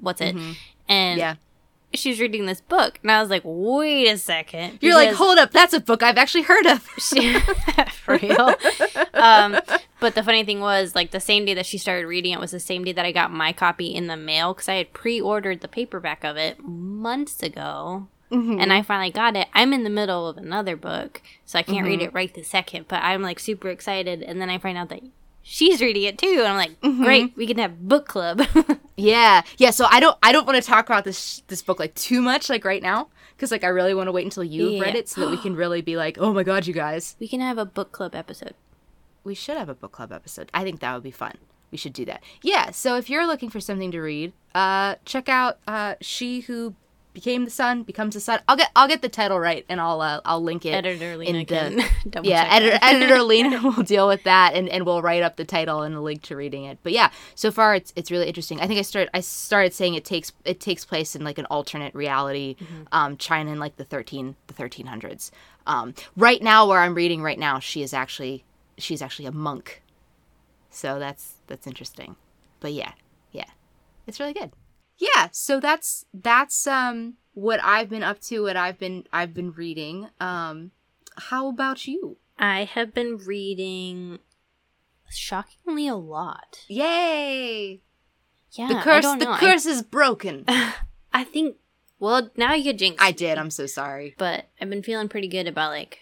what's 0.00 0.20
it? 0.20 0.34
And 0.34 0.56
Mm-hmm. 0.88 1.18
Yeah. 1.18 1.34
she 1.94 2.10
was 2.10 2.20
reading 2.20 2.44
this 2.46 2.60
book, 2.60 2.98
and 3.02 3.10
I 3.10 3.20
was 3.20 3.30
like, 3.30 3.42
wait 3.44 4.08
a 4.08 4.18
second. 4.18 4.78
You're 4.82 4.94
like, 4.94 5.12
"Hold 5.14 5.38
up, 5.38 5.50
that's 5.52 5.72
a 5.72 5.80
book 5.80 6.02
I've 6.02 6.18
actually 6.18 6.42
heard 6.42 6.66
of." 6.66 6.86
she, 6.98 7.38
for 8.04 8.16
real. 8.22 8.54
Um, 9.14 9.58
but 10.00 10.14
the 10.14 10.22
funny 10.22 10.44
thing 10.44 10.60
was, 10.60 10.94
like, 10.94 11.10
the 11.10 11.20
same 11.20 11.44
day 11.44 11.54
that 11.54 11.66
she 11.66 11.78
started 11.78 12.06
reading 12.06 12.32
it 12.32 12.40
was 12.40 12.50
the 12.50 12.60
same 12.60 12.84
day 12.84 12.92
that 12.92 13.04
I 13.04 13.12
got 13.12 13.30
my 13.30 13.52
copy 13.52 13.94
in 13.94 14.06
the 14.06 14.16
mail 14.16 14.54
because 14.54 14.68
I 14.68 14.74
had 14.74 14.92
pre-ordered 14.92 15.60
the 15.60 15.68
paperback 15.68 16.24
of 16.24 16.36
it 16.36 16.60
months 16.62 17.42
ago. 17.42 18.08
Mm-hmm. 18.30 18.60
And 18.60 18.72
I 18.72 18.82
finally 18.82 19.10
got 19.10 19.36
it. 19.36 19.48
I'm 19.54 19.72
in 19.72 19.84
the 19.84 19.90
middle 19.90 20.28
of 20.28 20.36
another 20.36 20.76
book, 20.76 21.22
so 21.46 21.58
I 21.58 21.62
can't 21.62 21.86
read 21.86 22.00
mm-hmm. 22.00 22.08
it 22.08 22.14
right 22.14 22.34
this 22.34 22.48
second. 22.48 22.86
But 22.86 23.02
I'm 23.02 23.22
like 23.22 23.38
super 23.38 23.70
excited, 23.70 24.22
and 24.22 24.38
then 24.38 24.50
I 24.50 24.58
find 24.58 24.76
out 24.76 24.90
that 24.90 25.00
she's 25.42 25.80
reading 25.80 26.02
it 26.02 26.18
too, 26.18 26.36
and 26.40 26.46
I'm 26.46 26.56
like, 26.56 26.78
mm-hmm. 26.82 27.04
great, 27.04 27.36
we 27.38 27.46
can 27.46 27.56
have 27.56 27.88
book 27.88 28.06
club. 28.06 28.42
Yeah, 28.98 29.42
yeah. 29.58 29.70
So 29.70 29.86
I 29.88 30.00
don't, 30.00 30.18
I 30.24 30.32
don't 30.32 30.44
want 30.44 30.60
to 30.60 30.68
talk 30.68 30.86
about 30.86 31.04
this 31.04 31.42
this 31.46 31.62
book 31.62 31.78
like 31.78 31.94
too 31.94 32.20
much 32.20 32.50
like 32.50 32.64
right 32.64 32.82
now 32.82 33.08
because 33.36 33.52
like 33.52 33.62
I 33.62 33.68
really 33.68 33.94
want 33.94 34.08
to 34.08 34.12
wait 34.12 34.24
until 34.24 34.42
you've 34.42 34.80
read 34.80 34.96
it 34.96 35.08
so 35.08 35.20
that 35.20 35.30
we 35.30 35.36
can 35.36 35.54
really 35.56 35.80
be 35.80 35.96
like, 35.96 36.18
oh 36.18 36.32
my 36.32 36.42
god, 36.42 36.66
you 36.66 36.74
guys, 36.74 37.14
we 37.20 37.28
can 37.28 37.40
have 37.40 37.58
a 37.58 37.64
book 37.64 37.92
club 37.92 38.16
episode. 38.16 38.54
We 39.24 39.34
should 39.34 39.56
have 39.56 39.68
a 39.68 39.74
book 39.74 39.92
club 39.92 40.12
episode. 40.12 40.50
I 40.54 40.62
think 40.64 40.80
that 40.80 40.94
would 40.94 41.02
be 41.02 41.10
fun. 41.10 41.36
We 41.70 41.76
should 41.78 41.92
do 41.92 42.04
that. 42.06 42.22
Yeah. 42.42 42.70
So 42.70 42.96
if 42.96 43.10
you're 43.10 43.26
looking 43.26 43.50
for 43.50 43.60
something 43.60 43.90
to 43.90 44.00
read, 44.00 44.32
uh, 44.54 44.94
check 45.04 45.28
out 45.28 45.58
uh, 45.66 45.96
She 46.00 46.40
Who 46.40 46.74
Became 47.12 47.44
the 47.44 47.50
Sun 47.50 47.82
Becomes 47.82 48.14
the 48.14 48.20
Sun. 48.20 48.40
I'll 48.48 48.56
get 48.56 48.70
I'll 48.74 48.88
get 48.88 49.02
the 49.02 49.08
title 49.10 49.38
right 49.38 49.66
and 49.68 49.78
I'll 49.78 50.00
uh, 50.00 50.20
I'll 50.24 50.42
link 50.42 50.64
it. 50.64 50.70
Editor 50.70 51.18
Lena 51.18 51.44
the- 51.44 51.84
double 52.08 52.26
yeah, 52.26 52.44
check 52.44 52.52
editor, 52.52 52.78
editor 52.80 53.22
Lena 53.32 53.60
will 53.62 53.82
deal 53.82 54.08
with 54.08 54.22
that, 54.22 54.54
and, 54.54 54.66
and 54.70 54.86
we'll 54.86 55.02
write 55.02 55.22
up 55.22 55.36
the 55.36 55.44
title 55.44 55.82
and 55.82 55.94
the 55.94 56.00
link 56.00 56.22
to 56.22 56.36
reading 56.36 56.64
it. 56.64 56.78
But 56.82 56.92
yeah, 56.92 57.10
so 57.34 57.50
far 57.50 57.74
it's 57.74 57.92
it's 57.96 58.10
really 58.10 58.28
interesting. 58.28 58.60
I 58.62 58.66
think 58.66 58.78
I 58.78 58.82
started 58.82 59.10
I 59.12 59.20
started 59.20 59.74
saying 59.74 59.92
it 59.94 60.06
takes 60.06 60.32
it 60.46 60.60
takes 60.60 60.86
place 60.86 61.14
in 61.14 61.22
like 61.22 61.36
an 61.36 61.44
alternate 61.46 61.94
reality, 61.94 62.56
Mm-hmm. 62.60 62.82
um, 62.92 63.16
China 63.18 63.50
in 63.52 63.58
like 63.58 63.76
the 63.76 63.84
thirteen 63.84 64.36
the 64.46 64.54
thirteen 64.54 64.86
hundreds. 64.86 65.32
Um, 65.66 65.92
right 66.16 66.40
now, 66.42 66.66
where 66.66 66.78
I'm 66.80 66.94
reading 66.94 67.20
right 67.20 67.38
now, 67.38 67.58
she 67.58 67.82
is 67.82 67.92
actually 67.92 68.42
she's 68.78 69.02
actually 69.02 69.26
a 69.26 69.32
monk, 69.32 69.82
so 70.70 70.98
that's 70.98 71.34
that's 71.46 71.66
interesting. 71.66 72.16
But 72.60 72.72
yeah, 72.72 72.92
yeah, 73.32 73.50
it's 74.06 74.18
really 74.20 74.32
good. 74.32 74.52
Yeah, 74.96 75.28
so 75.32 75.60
that's 75.60 76.04
that's 76.14 76.66
um 76.66 77.14
what 77.34 77.60
I've 77.62 77.88
been 77.88 78.02
up 78.02 78.20
to, 78.22 78.42
what 78.42 78.56
I've 78.56 78.78
been 78.78 79.04
I've 79.12 79.34
been 79.34 79.52
reading. 79.52 80.08
Um, 80.20 80.72
how 81.16 81.48
about 81.48 81.86
you? 81.86 82.16
I 82.38 82.64
have 82.64 82.94
been 82.94 83.16
reading 83.18 84.18
shockingly 85.10 85.88
a 85.88 85.96
lot. 85.96 86.64
Yay! 86.68 87.80
Yeah, 88.52 88.68
The 88.68 88.76
I 88.78 88.82
curse 88.82 89.02
don't 89.04 89.18
the 89.18 89.24
know. 89.26 89.32
I- 89.32 89.40
curse 89.40 89.66
is 89.66 89.82
broken. 89.82 90.44
I, 91.12 91.24
think. 91.24 91.56
Well, 91.98 92.30
now 92.36 92.54
you 92.54 92.62
get 92.64 92.78
jinxed. 92.78 93.02
I 93.02 93.10
did. 93.12 93.38
I'm 93.38 93.50
so 93.50 93.66
sorry. 93.66 94.14
but 94.18 94.46
I've 94.60 94.70
been 94.70 94.82
feeling 94.82 95.08
pretty 95.08 95.28
good 95.28 95.46
about 95.48 95.70
like 95.70 95.98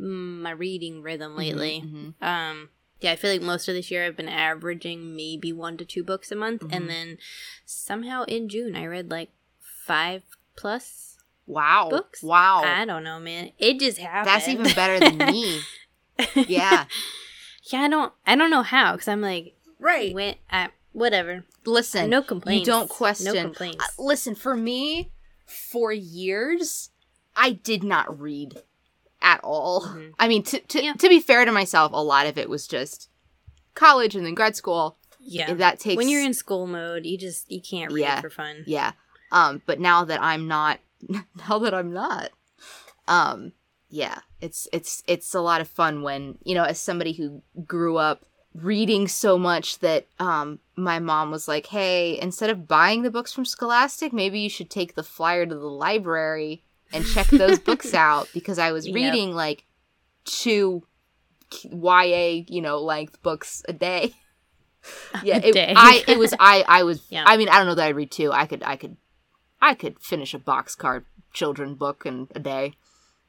my 0.00 0.50
reading 0.50 1.02
rhythm 1.02 1.36
lately. 1.36 1.82
mhm. 1.84 2.14
Um, 2.22 2.70
Yeah, 3.00 3.12
I 3.12 3.16
feel 3.16 3.30
like 3.32 3.40
most 3.40 3.66
of 3.68 3.74
this 3.74 3.90
year 3.90 4.04
I've 4.04 4.16
been 4.16 4.28
averaging 4.28 5.16
maybe 5.16 5.52
one 5.54 5.76
to 5.78 5.84
two 5.86 6.04
books 6.04 6.30
a 6.30 6.36
month, 6.36 6.62
Mhm. 6.62 6.72
and 6.76 6.90
then 6.90 7.18
somehow 7.64 8.24
in 8.24 8.48
June 8.48 8.76
I 8.76 8.84
read 8.86 9.10
like 9.10 9.30
five 9.58 10.22
plus. 10.56 11.16
Wow. 11.46 11.88
Books? 11.90 12.22
Wow. 12.22 12.62
I 12.64 12.84
don't 12.84 13.02
know, 13.02 13.18
man. 13.18 13.52
It 13.58 13.80
just 13.80 13.98
happened. 13.98 14.26
That's 14.26 14.48
even 14.48 14.72
better 14.74 15.00
than 15.00 15.18
me. 15.18 15.60
Yeah. 16.46 16.84
yeah, 17.64 17.80
I 17.80 17.88
don't. 17.88 18.12
I 18.26 18.36
don't 18.36 18.50
know 18.50 18.62
how 18.62 18.92
because 18.92 19.08
I'm 19.08 19.22
like 19.22 19.54
Right. 19.78 20.12
went 20.14 20.36
at 20.50 20.72
whatever. 20.92 21.46
Listen, 21.64 22.10
no 22.10 22.20
complaints. 22.22 22.66
You 22.66 22.72
don't 22.72 22.88
question. 22.90 23.32
No 23.32 23.32
complaints. 23.40 23.82
Uh, 23.82 24.02
listen, 24.02 24.34
for 24.34 24.54
me, 24.54 25.10
for 25.46 25.90
years, 25.92 26.90
I 27.34 27.52
did 27.52 27.82
not 27.82 28.20
read 28.20 28.62
at 29.22 29.40
all. 29.44 29.82
Mhm. 29.86 30.12
I 30.18 30.28
mean, 30.28 30.42
to 30.44 30.60
to, 30.60 30.82
Yeah. 30.84 30.92
to 30.94 31.08
be 31.08 31.20
fair 31.20 31.44
to 31.44 31.52
myself, 31.52 31.92
a 31.92 32.02
lot 32.02 32.26
of 32.26 32.38
it 32.38 32.48
was 32.48 32.66
just 32.66 33.08
college 33.74 34.14
and 34.16 34.24
then 34.26 34.34
grad 34.34 34.56
school. 34.56 34.96
yeah. 35.18 35.52
That 35.54 35.78
takes 35.78 35.96
when 35.98 36.08
you're 36.08 36.22
in 36.24 36.32
school 36.34 36.66
mode, 36.66 37.04
you 37.06 37.18
just 37.18 37.50
you 37.50 37.60
can't 37.60 37.92
read 37.92 38.02
Yeah. 38.02 38.20
for 38.20 38.30
fun. 38.30 38.64
yeah. 38.66 38.92
Um, 39.32 39.62
but 39.66 39.78
now 39.78 40.04
that 40.04 40.20
I'm 40.22 40.48
not, 40.48 40.80
now 41.48 41.58
that 41.58 41.72
I'm 41.74 41.92
not, 41.92 42.30
um, 43.08 43.52
yeah, 43.88 44.20
it's 44.40 44.68
it's 44.72 45.02
it's 45.06 45.34
a 45.34 45.40
lot 45.40 45.60
of 45.60 45.68
fun 45.68 46.02
when 46.02 46.38
you 46.42 46.54
know, 46.54 46.64
as 46.64 46.80
somebody 46.80 47.12
who 47.12 47.42
grew 47.64 47.96
up 47.98 48.24
reading 48.54 49.06
so 49.06 49.38
much 49.38 49.78
that 49.80 50.06
um 50.18 50.58
my 50.76 50.98
mom 50.98 51.30
was 51.30 51.46
like, 51.46 51.66
"Hey, 51.66 52.18
instead 52.20 52.50
of 52.50 52.66
buying 52.66 53.02
the 53.02 53.10
books 53.10 53.32
from 53.32 53.44
Scholastic, 53.44 54.12
maybe 54.12 54.40
you 54.40 54.48
should 54.50 54.70
take 54.70 54.94
the 54.94 55.02
flyer 55.02 55.44
to 55.46 55.54
the 55.54 55.66
library 55.70 56.64
and 56.92 57.04
check 57.06 57.26
those 57.28 57.58
books 57.58 57.94
out 58.08 58.28
because 58.34 58.58
I 58.58 58.72
was 58.72 58.86
Yep. 58.86 58.94
reading 58.94 59.34
like 59.34 59.64
two 60.24 60.82
YA, 61.64 62.44
you 62.48 62.60
know, 62.62 62.78
length 62.78 63.22
books 63.22 63.62
a 63.68 63.72
day." 63.72 64.14
yeah, 65.22 65.36
A 65.42 65.48
it, 65.48 65.52
day. 65.54 65.74
I 65.76 66.04
it 66.08 66.18
was 66.18 66.34
I 66.38 66.64
I 66.66 66.82
was 66.84 67.02
Yeah. 67.10 67.24
I 67.26 67.36
mean 67.36 67.48
I 67.48 67.58
don't 67.58 67.66
know 67.66 67.74
that 67.74 67.86
I 67.86 67.90
read 67.90 68.10
two. 68.10 68.32
I 68.32 68.46
could 68.46 68.62
I 68.62 68.76
could 68.76 68.96
I 69.60 69.74
could 69.74 70.00
finish 70.00 70.32
a 70.34 70.38
boxcar 70.38 71.04
children 71.34 71.74
book 71.74 72.04
in 72.06 72.28
a 72.34 72.40
day. 72.40 72.74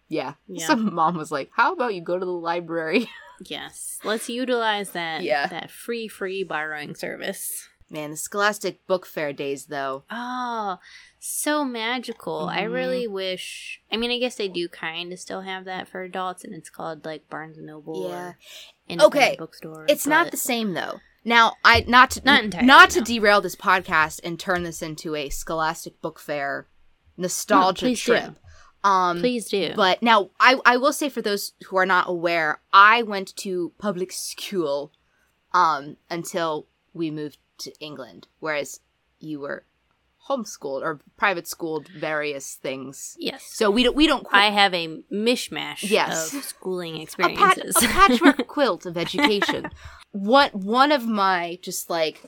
Yeah. 0.07 0.33
Yeah. 0.47 0.65
Some 0.67 0.93
mom 0.93 1.15
was 1.17 1.31
like, 1.31 1.49
"How 1.55 1.73
about 1.73 1.93
you 1.93 2.01
go 2.01 2.17
to 2.17 2.25
the 2.25 2.31
library?" 2.31 3.09
Yes, 3.43 3.97
let's 4.03 4.29
utilize 4.29 4.91
that. 4.91 5.23
Yeah. 5.23 5.47
that 5.47 5.71
free 5.71 6.07
free 6.07 6.43
borrowing 6.43 6.93
service. 6.95 7.67
Man, 7.91 8.11
the 8.11 8.17
Scholastic 8.17 8.85
Book 8.87 9.05
Fair 9.05 9.33
days 9.33 9.65
though. 9.65 10.03
Oh, 10.09 10.79
so 11.19 11.65
magical. 11.65 12.47
I 12.49 12.61
Mhm. 12.61 12.73
really 12.73 13.07
wish. 13.07 13.81
I 13.91 13.97
mean, 13.97 14.11
I 14.11 14.17
guess 14.17 14.35
they 14.35 14.47
do 14.47 14.67
kind 14.69 15.11
of 15.11 15.19
still 15.19 15.41
have 15.41 15.65
that 15.65 15.87
for 15.89 16.01
adults, 16.01 16.43
and 16.43 16.53
it's 16.55 16.69
called 16.69 17.03
like 17.05 17.29
Barnes 17.29 17.57
and 17.57 17.67
Noble. 17.67 18.09
Yeah. 18.09 18.33
Okay, 18.89 19.35
bookstore. 19.37 19.85
It's 19.89 20.07
not 20.07 20.31
the 20.31 20.37
same 20.37 20.73
though. 20.73 20.99
Now, 21.23 21.53
I 21.63 21.83
not 21.87 22.11
to 22.11 22.21
Not 22.25 22.43
entirely, 22.45 22.65
not 22.67 22.89
to 22.91 22.99
no. 22.99 23.05
derail 23.05 23.41
this 23.41 23.55
podcast 23.55 24.21
and 24.23 24.39
turn 24.39 24.63
this 24.63 24.81
into 24.81 25.15
a 25.15 25.29
Scholastic 25.29 26.01
Book 26.01 26.17
Fair 26.19 26.67
nostalgia 27.17 27.85
please 27.85 28.03
do. 28.05 28.35
Um 28.83 29.19
Please 29.19 29.47
do. 29.49 29.73
But 29.75 30.01
now, 30.01 30.31
I, 30.39 30.59
I 30.65 30.77
will 30.77 30.93
say 30.93 31.09
for 31.09 31.21
those 31.21 31.53
who 31.67 31.77
are 31.77 31.85
not 31.85 32.09
aware, 32.09 32.61
I 32.73 33.03
went 33.03 33.35
to 33.37 33.73
public 33.77 34.11
school 34.29 34.91
um, 35.53 35.97
until 36.09 36.65
we 36.93 37.11
moved 37.11 37.37
to 37.61 37.73
England, 37.79 38.27
whereas 38.39 38.79
you 39.19 39.39
were 39.39 39.65
homeschooled 40.29 40.81
or 40.83 40.99
private 41.17 41.47
schooled, 41.47 41.87
various 41.87 42.53
things. 42.55 43.15
yes. 43.19 43.43
So 43.43 43.71
we 43.71 43.83
don't 43.83 43.95
we 43.95 44.05
don't 44.07 44.23
qu- 44.23 44.35
I 44.37 44.51
have 44.51 44.73
a 44.73 44.87
mishmash 45.11 45.89
Yes. 45.89 46.33
of 46.33 46.43
schooling 46.43 46.93
a, 46.95 46.97
pat- 47.05 47.57
experiences. 47.57 47.75
a 47.83 47.87
patchwork 47.87 48.47
quilt 48.55 48.85
of 48.85 48.97
education. 48.97 49.69
What 50.11 50.53
one 50.53 50.91
of 50.91 51.07
my 51.07 51.57
just 51.63 51.89
like 51.89 52.23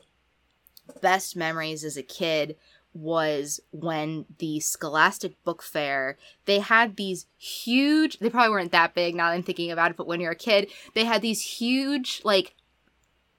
best 1.01 1.35
memories 1.35 1.83
as 1.83 1.95
a 1.97 2.03
kid 2.03 2.55
was 2.95 3.59
when 3.71 4.25
the 4.39 4.59
Scholastic 4.59 5.41
Book 5.43 5.63
Fair, 5.63 6.17
they 6.45 6.59
had 6.59 6.95
these 6.95 7.25
huge, 7.37 8.19
they 8.19 8.29
probably 8.29 8.51
weren't 8.51 8.71
that 8.71 8.93
big 8.93 9.15
now 9.15 9.29
that 9.29 9.35
I'm 9.35 9.43
thinking 9.43 9.71
about 9.71 9.89
it, 9.91 9.97
but 9.97 10.05
when 10.07 10.19
you're 10.21 10.33
a 10.33 10.35
kid, 10.35 10.69
they 10.93 11.03
had 11.05 11.21
these 11.23 11.41
huge, 11.41 12.21
like, 12.23 12.53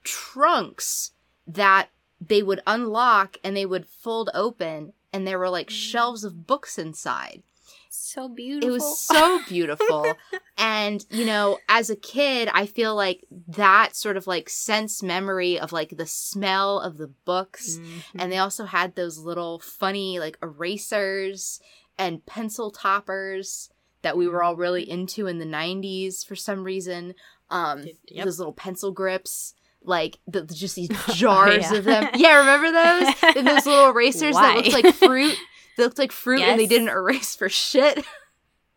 trunks 0.02 1.12
that 1.46 1.88
they 2.20 2.42
would 2.42 2.60
unlock 2.66 3.36
and 3.44 3.56
they 3.56 3.66
would 3.66 3.86
fold 3.86 4.30
open, 4.34 4.92
and 5.12 5.26
there 5.26 5.38
were 5.38 5.50
like 5.50 5.70
shelves 5.70 6.24
of 6.24 6.46
books 6.46 6.78
inside. 6.78 7.42
so 7.90 8.28
beautiful. 8.28 8.68
It 8.68 8.72
was 8.72 8.98
so 9.00 9.40
beautiful. 9.48 10.14
and, 10.58 11.04
you 11.10 11.24
know, 11.24 11.58
as 11.68 11.90
a 11.90 11.96
kid, 11.96 12.48
I 12.52 12.66
feel 12.66 12.94
like 12.96 13.24
that 13.48 13.94
sort 13.94 14.16
of 14.16 14.26
like 14.26 14.48
sense 14.48 15.02
memory 15.02 15.58
of 15.58 15.72
like 15.72 15.96
the 15.96 16.06
smell 16.06 16.80
of 16.80 16.96
the 16.98 17.08
books. 17.24 17.76
Mhm. 17.78 18.02
And 18.18 18.32
they 18.32 18.38
also 18.38 18.64
had 18.64 18.94
those 18.94 19.18
little 19.18 19.58
funny 19.60 20.18
like 20.18 20.38
erasers 20.42 21.60
and 21.98 22.24
pencil 22.26 22.70
toppers 22.70 23.70
that 24.02 24.16
we 24.16 24.26
were 24.28 24.42
all 24.42 24.56
really 24.56 24.88
into 24.88 25.26
in 25.26 25.38
the 25.38 25.46
90s 25.46 26.24
for 26.26 26.34
some 26.36 26.64
reason. 26.64 27.14
Um, 27.50 27.84
Yep. 28.08 28.24
those 28.24 28.38
little 28.38 28.52
pencil 28.52 28.90
grips. 28.90 29.54
Like 29.84 30.18
the, 30.26 30.42
just 30.42 30.76
these 30.76 30.88
jars 31.14 31.70
yeah. 31.70 31.78
of 31.78 31.84
them. 31.84 32.08
Yeah, 32.14 32.38
remember 32.38 32.72
those? 32.72 33.14
And 33.36 33.46
those 33.46 33.66
little 33.66 33.90
erasers 33.90 34.34
that 34.34 34.56
looked 34.56 34.72
like 34.72 34.94
fruit. 34.94 35.36
They 35.76 35.82
looked 35.84 35.98
like 35.98 36.12
fruit 36.12 36.40
and 36.40 36.58
they 36.58 36.66
didn't 36.66 36.88
erase 36.88 37.34
for 37.36 37.48
shit. 37.48 38.04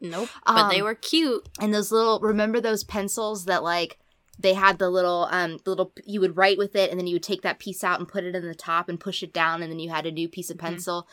Nope. 0.01 0.29
But 0.45 0.69
they 0.69 0.79
Um, 0.79 0.83
were 0.85 0.95
cute. 0.95 1.47
and 1.59 1.73
those 1.73 1.91
little 1.91 2.19
remember 2.19 2.59
those 2.61 2.83
pencils 2.83 3.45
that 3.45 3.63
like 3.63 3.97
they 4.39 4.53
had 4.53 4.77
the 4.77 4.89
little 4.89 5.27
um 5.31 5.57
the 5.63 5.71
little 5.71 5.91
you 6.05 6.19
would 6.21 6.37
write 6.37 6.57
with 6.59 6.75
it 6.75 6.91
and 6.91 6.99
then 6.99 7.07
you 7.07 7.15
would 7.15 7.23
take 7.23 7.41
that 7.41 7.57
piece 7.57 7.83
out 7.83 7.99
and 7.99 8.07
put 8.07 8.23
it 8.23 8.35
in 8.35 8.47
the 8.47 8.53
top 8.53 8.89
and 8.89 8.99
push 8.99 9.23
it 9.23 9.33
down 9.33 9.63
and 9.63 9.71
then 9.71 9.79
you 9.79 9.89
had 9.89 10.05
a 10.05 10.11
new 10.11 10.27
piece 10.29 10.49
of 10.51 10.57
Mhm. 10.57 10.61
pencil 10.61 11.07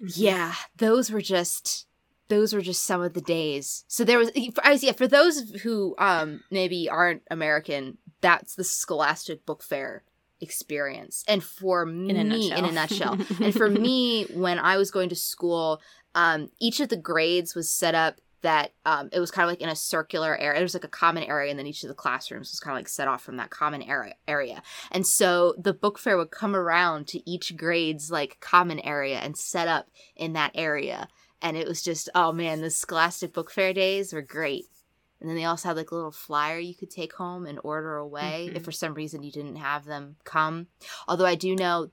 Mm-hmm. 0.00 0.08
yeah 0.22 0.54
those 0.76 1.10
were 1.10 1.20
just 1.22 1.86
those 2.28 2.52
were 2.52 2.60
just 2.60 2.82
some 2.84 3.00
of 3.00 3.14
the 3.14 3.20
days 3.22 3.84
so 3.88 4.04
there 4.04 4.18
was 4.18 4.30
I 4.62 4.70
was 4.72 4.84
yeah 4.84 4.92
for 4.92 5.08
those 5.08 5.40
who 5.62 5.94
um 5.98 6.42
maybe 6.50 6.88
aren't 6.88 7.22
american 7.30 7.96
that's 8.20 8.54
the 8.54 8.64
scholastic 8.64 9.44
book 9.46 9.62
fair 9.62 10.02
experience 10.40 11.24
and 11.26 11.42
for 11.42 11.86
me 11.86 12.10
In 12.10 12.16
a 12.16 12.24
nutshell. 12.24 12.58
in 12.58 12.64
a 12.66 12.72
nutshell 12.72 13.18
and 13.42 13.54
for 13.54 13.70
me 13.70 14.24
when 14.34 14.58
i 14.58 14.76
was 14.76 14.90
going 14.90 15.08
to 15.08 15.16
school 15.16 15.80
um, 16.14 16.48
each 16.60 16.80
of 16.80 16.88
the 16.88 16.96
grades 16.96 17.54
was 17.54 17.70
set 17.70 17.94
up 17.94 18.20
that 18.42 18.72
um, 18.84 19.08
it 19.12 19.20
was 19.20 19.30
kind 19.30 19.44
of 19.44 19.50
like 19.50 19.60
in 19.60 19.68
a 19.68 19.74
circular 19.76 20.36
area. 20.38 20.54
There 20.58 20.62
was 20.62 20.72
like 20.74 20.84
a 20.84 20.88
common 20.88 21.24
area, 21.24 21.50
and 21.50 21.58
then 21.58 21.66
each 21.66 21.82
of 21.82 21.88
the 21.88 21.94
classrooms 21.94 22.52
was 22.52 22.60
kind 22.60 22.74
of 22.74 22.78
like 22.78 22.88
set 22.88 23.08
off 23.08 23.22
from 23.22 23.36
that 23.38 23.50
common 23.50 23.82
area. 23.82 24.14
Area, 24.28 24.62
and 24.92 25.06
so 25.06 25.54
the 25.58 25.74
book 25.74 25.98
fair 25.98 26.16
would 26.16 26.30
come 26.30 26.54
around 26.54 27.06
to 27.08 27.28
each 27.28 27.56
grade's 27.56 28.10
like 28.10 28.38
common 28.40 28.78
area 28.80 29.18
and 29.18 29.36
set 29.36 29.68
up 29.68 29.88
in 30.14 30.32
that 30.34 30.52
area. 30.54 31.08
And 31.42 31.56
it 31.56 31.66
was 31.68 31.82
just, 31.82 32.08
oh 32.14 32.32
man, 32.32 32.60
the 32.62 32.70
Scholastic 32.70 33.32
Book 33.34 33.50
Fair 33.50 33.74
days 33.74 34.12
were 34.12 34.22
great. 34.22 34.66
And 35.20 35.28
then 35.28 35.36
they 35.36 35.44
also 35.46 35.68
had 35.68 35.76
like 35.76 35.90
a 35.90 35.94
little 35.94 36.10
flyer 36.10 36.58
you 36.58 36.74
could 36.74 36.90
take 36.90 37.14
home 37.14 37.46
and 37.46 37.58
order 37.64 37.96
away 37.96 38.48
Mhm. 38.50 38.56
if 38.56 38.64
for 38.64 38.72
some 38.72 38.94
reason 38.94 39.22
you 39.22 39.32
didn't 39.32 39.56
have 39.56 39.84
them 39.86 40.16
come. 40.24 40.66
Although 41.08 41.24
I 41.26 41.34
do 41.36 41.54
know 41.56 41.90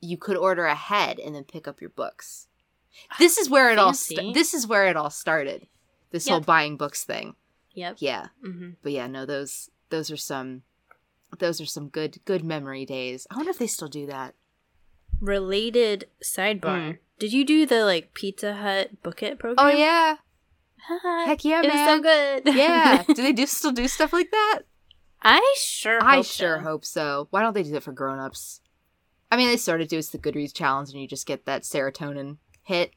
you 0.00 0.16
could 0.16 0.36
order 0.36 0.64
ahead 0.66 1.18
and 1.18 1.34
then 1.34 1.44
pick 1.44 1.66
up 1.68 1.80
your 1.80 1.90
books. 1.90 2.46
This 3.18 3.36
is 3.38 3.48
where 3.50 3.70
it 3.70 3.78
all 3.78 3.88
Fancy. 3.92 4.14
sta- 4.16 4.32
this 4.32 4.54
is 4.54 4.66
where 4.66 4.86
it 4.86 4.96
all 4.96 5.10
started. 5.10 5.66
This 6.10 6.28
whole 6.28 6.40
buying 6.40 6.76
books 6.76 7.04
thing. 7.04 7.34
Yep. 7.74 7.96
Yeah. 8.00 8.26
hmm 8.42 8.70
But 8.82 8.92
yeah, 8.92 9.06
no 9.06 9.24
those 9.26 9.70
those 9.88 10.10
are 10.10 10.16
some 10.16 10.62
those 11.38 11.60
are 11.60 11.66
some 11.66 11.88
good 11.88 12.18
good 12.26 12.44
memory 12.44 12.84
days. 12.84 13.26
I 13.30 13.36
wonder 13.36 13.50
if 13.50 13.58
they 13.58 13.66
still 13.66 13.88
do 13.88 14.06
that. 14.06 14.34
Related 15.20 16.08
sidebar. 16.22 16.60
Mm. 16.94 16.98
Did 17.18 17.32
you 17.32 17.44
do 17.44 17.64
the 17.64 17.84
like 17.84 18.12
Pizza 18.12 18.54
Hut 18.54 19.02
book 19.02 19.22
it 19.22 19.38
program? 19.38 19.66
Oh 19.66 19.70
yeah. 19.70 20.16
Heck 20.88 21.44
yeah, 21.44 21.60
it 21.62 21.66
was 21.66 21.74
man. 21.74 21.88
so 21.88 22.02
good. 22.02 22.54
yeah. 22.56 23.02
Do 23.06 23.14
they 23.14 23.32
do 23.32 23.46
still 23.46 23.72
do 23.72 23.86
stuff 23.88 24.12
like 24.12 24.30
that? 24.30 24.60
I 25.22 25.54
sure. 25.58 26.02
I 26.02 26.16
hope 26.16 26.26
sure 26.26 26.58
so. 26.58 26.62
hope 26.64 26.84
so. 26.84 27.26
Why 27.30 27.42
don't 27.42 27.54
they 27.54 27.62
do 27.62 27.70
that 27.72 27.82
for 27.84 27.92
grown-ups? 27.92 28.60
I 29.30 29.36
mean, 29.36 29.48
they 29.48 29.56
sort 29.56 29.80
of 29.80 29.88
do 29.88 29.98
it's 29.98 30.08
the 30.08 30.18
Goodreads 30.18 30.52
challenge 30.52 30.90
and 30.90 31.00
you 31.00 31.06
just 31.06 31.26
get 31.26 31.46
that 31.46 31.62
serotonin 31.62 32.38
hit. 32.62 32.92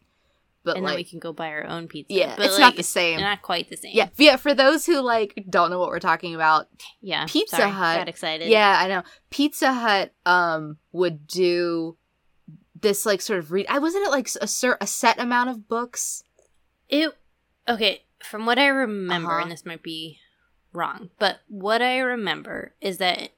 But 0.64 0.78
and 0.78 0.88
then 0.88 0.96
we 0.96 1.04
can 1.04 1.20
go 1.20 1.32
buy 1.32 1.50
our 1.50 1.68
own 1.68 1.88
pizza. 1.88 2.12
Yeah, 2.12 2.36
But, 2.36 2.48
it's 2.48 2.56
like, 2.56 2.62
not 2.62 2.76
the 2.76 2.82
same. 2.82 3.20
Not 3.20 3.44
quite 3.44 3.70
the 3.70 3.78
same. 3.78 3.92
yeah, 3.94 4.10
yeah, 4.18 4.36
for 4.36 4.56
those 4.56 4.84
who 4.88 5.00
like 5.02 5.46
don't 5.48 5.70
know 5.70 5.78
what 5.78 5.90
we're 5.90 6.00
talking 6.00 6.34
about, 6.34 6.66
Yeah. 7.02 7.26
Pizza 7.28 7.58
sorry, 7.58 7.70
Hut. 7.70 7.98
Got 8.00 8.10
excited. 8.10 8.50
Yeah, 8.50 8.76
I 8.84 8.88
know. 8.88 9.04
Pizza 9.30 9.72
Hut 9.72 10.12
um 10.26 10.78
would 10.92 11.28
do 11.28 11.98
this 12.82 13.06
like 13.06 13.22
sort 13.22 13.38
of 13.38 13.52
read. 13.52 13.68
I 13.70 13.78
wasn't 13.78 14.08
it 14.08 14.10
like 14.10 14.28
a 14.42 14.48
cer- 14.48 14.80
a 14.82 14.88
set 14.88 15.20
amount 15.20 15.52
of 15.52 15.68
books. 15.68 16.24
It 16.90 17.14
okay, 17.68 18.04
from 18.24 18.46
what 18.46 18.58
I 18.60 18.68
remember, 18.68 19.32
Uh-huh. 19.32 19.42
and 19.44 19.52
this 19.52 19.66
might 19.66 19.84
be 19.84 20.20
wrong, 20.74 21.10
but 21.20 21.40
what 21.48 21.82
I 21.82 22.00
remember 22.00 22.74
is 22.82 22.98
that 22.98 23.32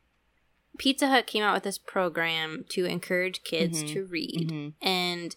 Pizza 0.78 1.08
Hut 1.08 1.26
came 1.26 1.44
out 1.44 1.56
with 1.56 1.63
this 1.63 1.78
program 1.80 2.63
to 2.70 2.86
encourage 2.86 3.44
kids 3.44 3.84
Mhm. 3.84 3.94
to 3.94 4.06
read. 4.06 4.74
And 4.82 5.36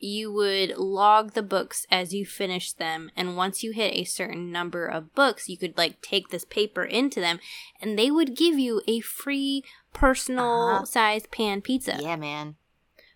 you 0.00 0.32
would 0.32 0.76
log 0.76 1.32
the 1.34 1.42
books 1.42 1.86
as 1.90 2.12
you 2.12 2.26
finished 2.26 2.78
them 2.78 3.10
and 3.16 3.36
once 3.36 3.62
you 3.62 3.70
hit 3.70 3.94
a 3.94 4.04
certain 4.04 4.50
number 4.52 4.84
of 4.86 5.14
books 5.14 5.48
you 5.48 5.56
could 5.56 5.76
like 5.78 6.02
take 6.02 6.28
this 6.28 6.44
paper 6.44 6.84
into 6.84 7.20
them 7.20 7.38
and 7.80 7.96
they 7.98 8.10
would 8.10 8.36
give 8.36 8.58
you 8.58 8.82
a 8.86 9.00
free 9.00 9.62
personal 9.94 10.68
Uh-huh. 10.70 10.84
sized 10.84 11.30
pan 11.30 11.62
pizza 11.62 11.96
Yeah, 12.02 12.16
man. 12.16 12.56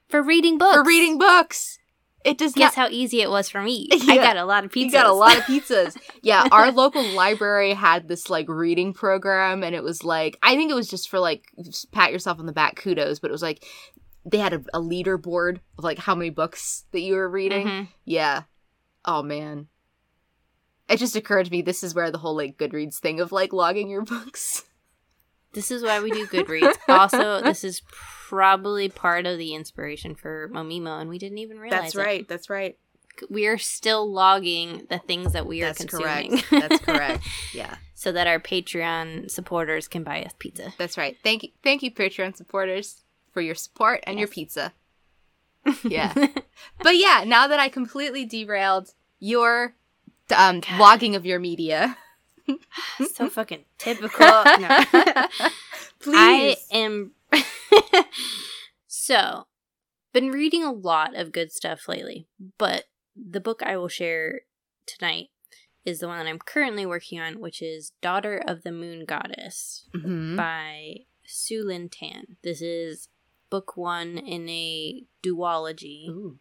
for 0.08 0.22
reading 0.22 0.56
books 0.56 0.76
For 0.76 0.84
reading 0.84 1.18
books. 1.18 1.77
It 2.24 2.36
does 2.36 2.52
guess 2.52 2.76
not 2.76 2.84
how 2.86 2.88
easy 2.90 3.20
it 3.22 3.30
was 3.30 3.48
for 3.48 3.62
me 3.62 3.88
i 3.92 4.16
got 4.16 4.36
a 4.36 4.44
lot 4.44 4.64
of 4.64 4.72
pizzas 4.72 4.84
You 4.86 4.90
got 4.90 5.06
a 5.06 5.12
lot 5.12 5.36
of 5.38 5.44
pizzas. 5.44 5.96
yeah, 6.22 6.46
our 6.50 6.70
local 6.82 7.02
library 7.12 7.72
had 7.74 8.08
this 8.08 8.28
like 8.28 8.48
reading 8.48 8.92
program, 8.92 9.62
and 9.62 9.74
it 9.74 9.82
was 9.82 10.02
like 10.04 10.36
I 10.42 10.56
think 10.56 10.70
it 10.70 10.74
was 10.74 10.88
just 10.88 11.08
for 11.08 11.18
like 11.20 11.44
just 11.64 11.90
pat 11.92 12.10
yourself 12.12 12.38
on 12.40 12.46
the 12.46 12.52
back, 12.52 12.76
kudos. 12.76 13.18
But 13.20 13.28
it 13.30 13.32
was 13.32 13.42
like 13.42 13.64
they 14.24 14.38
had 14.38 14.52
a, 14.52 14.62
a 14.74 14.80
leaderboard 14.80 15.60
of 15.78 15.84
like 15.84 15.98
how 15.98 16.14
many 16.14 16.30
books 16.30 16.84
that 16.92 17.00
you 17.00 17.14
were 17.14 17.28
reading. 17.30 17.66
Mhm. 17.66 17.88
Yeah. 18.04 18.42
Oh 19.04 19.22
man. 19.22 19.68
It 20.88 20.98
just 20.98 21.16
occurred 21.16 21.44
to 21.46 21.50
me 21.52 21.62
this 21.62 21.82
is 21.84 21.94
where 21.94 22.10
the 22.10 22.18
whole 22.18 22.36
like 22.36 22.56
Goodreads 22.58 22.96
thing 22.98 23.20
of 23.20 23.30
like 23.30 23.52
logging 23.52 23.88
your 23.88 24.02
books. 24.14 24.64
this 25.52 25.70
is 25.70 25.82
why 25.82 26.00
we 26.00 26.10
do 26.10 26.26
goodreads 26.26 26.76
also 26.88 27.40
this 27.42 27.64
is 27.64 27.80
probably 28.28 28.90
part 28.90 29.24
of 29.26 29.38
the 29.38 29.54
inspiration 29.54 30.14
for 30.14 30.50
momimo 30.52 31.00
and 31.00 31.08
we 31.08 31.16
didn't 31.16 31.38
even 31.38 31.58
realize 31.58 31.80
That's 31.80 31.96
right. 31.96 32.20
it. 32.20 32.28
That's 32.28 32.50
right. 32.50 32.76
we 33.30 33.46
are 33.46 33.56
still 33.56 34.10
logging 34.10 34.86
the 34.90 34.98
things 34.98 35.32
that 35.32 35.46
we 35.46 35.62
are 35.62 35.68
That's 35.68 35.78
consuming. 35.86 36.38
correct. 36.42 36.68
That's 36.68 36.84
correct. 36.84 37.26
Yeah. 37.54 37.76
so 37.94 38.12
that 38.12 38.26
our 38.26 38.38
Patreon 38.38 39.30
supporters 39.30 39.88
can 39.88 40.04
buy 40.04 40.22
us 40.24 40.32
pizza. 40.38 40.74
That's 40.76 40.98
right. 40.98 41.16
Thank 41.24 41.42
you, 41.42 41.48
thank 41.62 41.82
you, 41.82 41.90
Patreon 41.90 42.36
supporters, 42.36 43.02
for 43.32 43.40
your 43.40 43.54
support 43.54 44.04
and 44.06 44.18
your 44.18 44.28
pizza. 44.28 44.72
Yeah, 45.84 46.14
but 46.82 46.96
yeah, 46.96 47.24
now 47.26 47.46
that 47.48 47.60
I 47.60 47.68
completely 47.68 48.24
derailed 48.24 48.94
your 49.18 49.74
um, 50.34 50.62
logging 50.78 51.14
of 51.14 51.26
your 51.26 51.38
media, 51.38 51.96
so 53.14 53.28
fucking 53.28 53.64
typical. 53.78 54.26
No. 54.26 54.68
I 54.70 55.28
please. 56.00 56.66
am 56.72 57.10
so 58.86 59.46
been 60.12 60.30
reading 60.30 60.62
a 60.64 60.72
lot 60.72 61.14
of 61.14 61.32
good 61.32 61.52
stuff 61.52 61.88
lately, 61.88 62.26
but 62.58 62.84
the 63.16 63.40
book 63.40 63.62
I 63.62 63.76
will 63.76 63.88
share 63.88 64.42
tonight 64.86 65.28
is 65.84 66.00
the 66.00 66.08
one 66.08 66.18
that 66.18 66.26
I'm 66.28 66.38
currently 66.38 66.84
working 66.86 67.20
on, 67.20 67.40
which 67.40 67.62
is 67.62 67.92
Daughter 68.00 68.42
of 68.46 68.62
the 68.62 68.72
Moon 68.72 69.04
Goddess. 69.04 69.86
Mhm. 69.94 70.36
by 70.36 70.96
Sue 71.24 71.64
Lynn 71.64 71.88
Tan. 71.88 72.36
This 72.42 72.60
is 72.62 73.08
book 73.50 73.76
one 73.76 74.18
in 74.18 74.48
a 74.48 75.04
duology. 75.22 76.08
Ooh. 76.08 76.38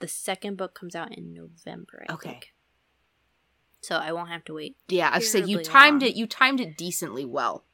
The 0.00 0.08
second 0.08 0.56
book 0.56 0.74
comes 0.74 0.94
out 0.96 1.16
in 1.16 1.32
November, 1.32 2.04
I 2.08 2.12
Okay. 2.14 2.30
think. 2.30 2.54
So 3.82 3.96
I 3.96 4.12
won't 4.12 4.28
have 4.30 4.44
to 4.44 4.54
wait. 4.54 4.76
Yeah, 4.88 5.10
I 5.12 5.18
say 5.20 5.42
you 5.44 5.62
timed 5.62 6.02
long. 6.02 6.10
it. 6.10 6.16
You 6.16 6.26
timed 6.26 6.60
it 6.60 6.76
decently 6.76 7.24
well. 7.24 7.64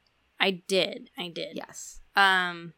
I 0.40 0.50
did. 0.52 1.10
I 1.18 1.28
did. 1.28 1.56
Yes. 1.56 2.00
Um 2.18 2.74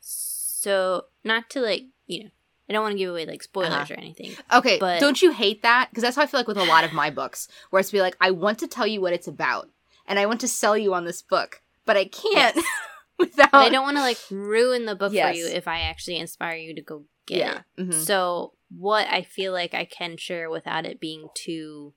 so 0.00 1.04
not 1.24 1.50
to 1.50 1.60
like, 1.60 1.84
you 2.06 2.24
know, 2.24 2.30
I 2.68 2.72
don't 2.72 2.82
want 2.82 2.92
to 2.92 2.98
give 2.98 3.10
away 3.10 3.26
like 3.26 3.42
spoilers 3.42 3.72
Uh-huh. 3.72 3.94
or 3.94 3.96
anything. 3.98 4.32
Okay, 4.52 4.78
But- 4.78 5.00
don't 5.00 5.20
you 5.22 5.32
hate 5.32 5.62
that? 5.62 5.88
Because 5.90 6.02
that's 6.02 6.16
how 6.16 6.22
I 6.22 6.26
feel 6.26 6.40
like 6.40 6.48
with 6.48 6.58
a 6.58 6.64
lot 6.64 6.84
of 6.84 6.92
my 6.92 7.10
books, 7.10 7.48
where 7.70 7.80
it's 7.80 7.90
be 7.90 8.00
like, 8.00 8.16
I 8.20 8.30
want 8.30 8.58
to 8.58 8.66
tell 8.68 8.86
you 8.86 9.00
what 9.00 9.12
it's 9.12 9.26
about, 9.28 9.70
and 10.06 10.18
I 10.18 10.26
want 10.26 10.40
to 10.42 10.48
sell 10.48 10.76
you 10.76 10.92
on 10.94 11.04
this 11.04 11.22
book, 11.22 11.62
but 11.86 11.96
I 11.96 12.04
can't 12.06 12.56
without. 13.18 13.52
But 13.52 13.58
I 13.66 13.68
don't 13.70 13.84
want 13.84 13.96
to 13.96 14.02
like 14.02 14.18
ruin 14.30 14.84
the 14.84 14.94
book 14.96 15.12
Yes. 15.12 15.30
for 15.34 15.38
you 15.38 15.46
if 15.48 15.66
I 15.68 15.80
actually 15.80 16.18
inspire 16.18 16.56
you 16.56 16.74
to 16.74 16.82
go 16.82 17.04
get 17.26 17.38
Yeah. 17.38 17.60
it. 17.78 17.82
Mhm. 17.88 17.94
So 18.04 18.54
what 18.76 19.06
I 19.08 19.22
feel 19.22 19.52
like 19.52 19.72
I 19.74 19.84
can 19.86 20.16
share 20.18 20.50
without 20.50 20.84
it 20.84 21.00
being 21.00 21.28
too 21.34 21.94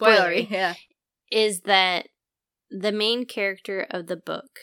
Spoilery. 0.00 0.46
spoilery. 0.46 0.50
Yeah. 0.50 0.74
is 1.30 1.60
that 1.62 2.08
the 2.70 2.92
main 2.92 3.24
character 3.26 3.84
of 3.90 4.06
the 4.06 4.16
book 4.16 4.60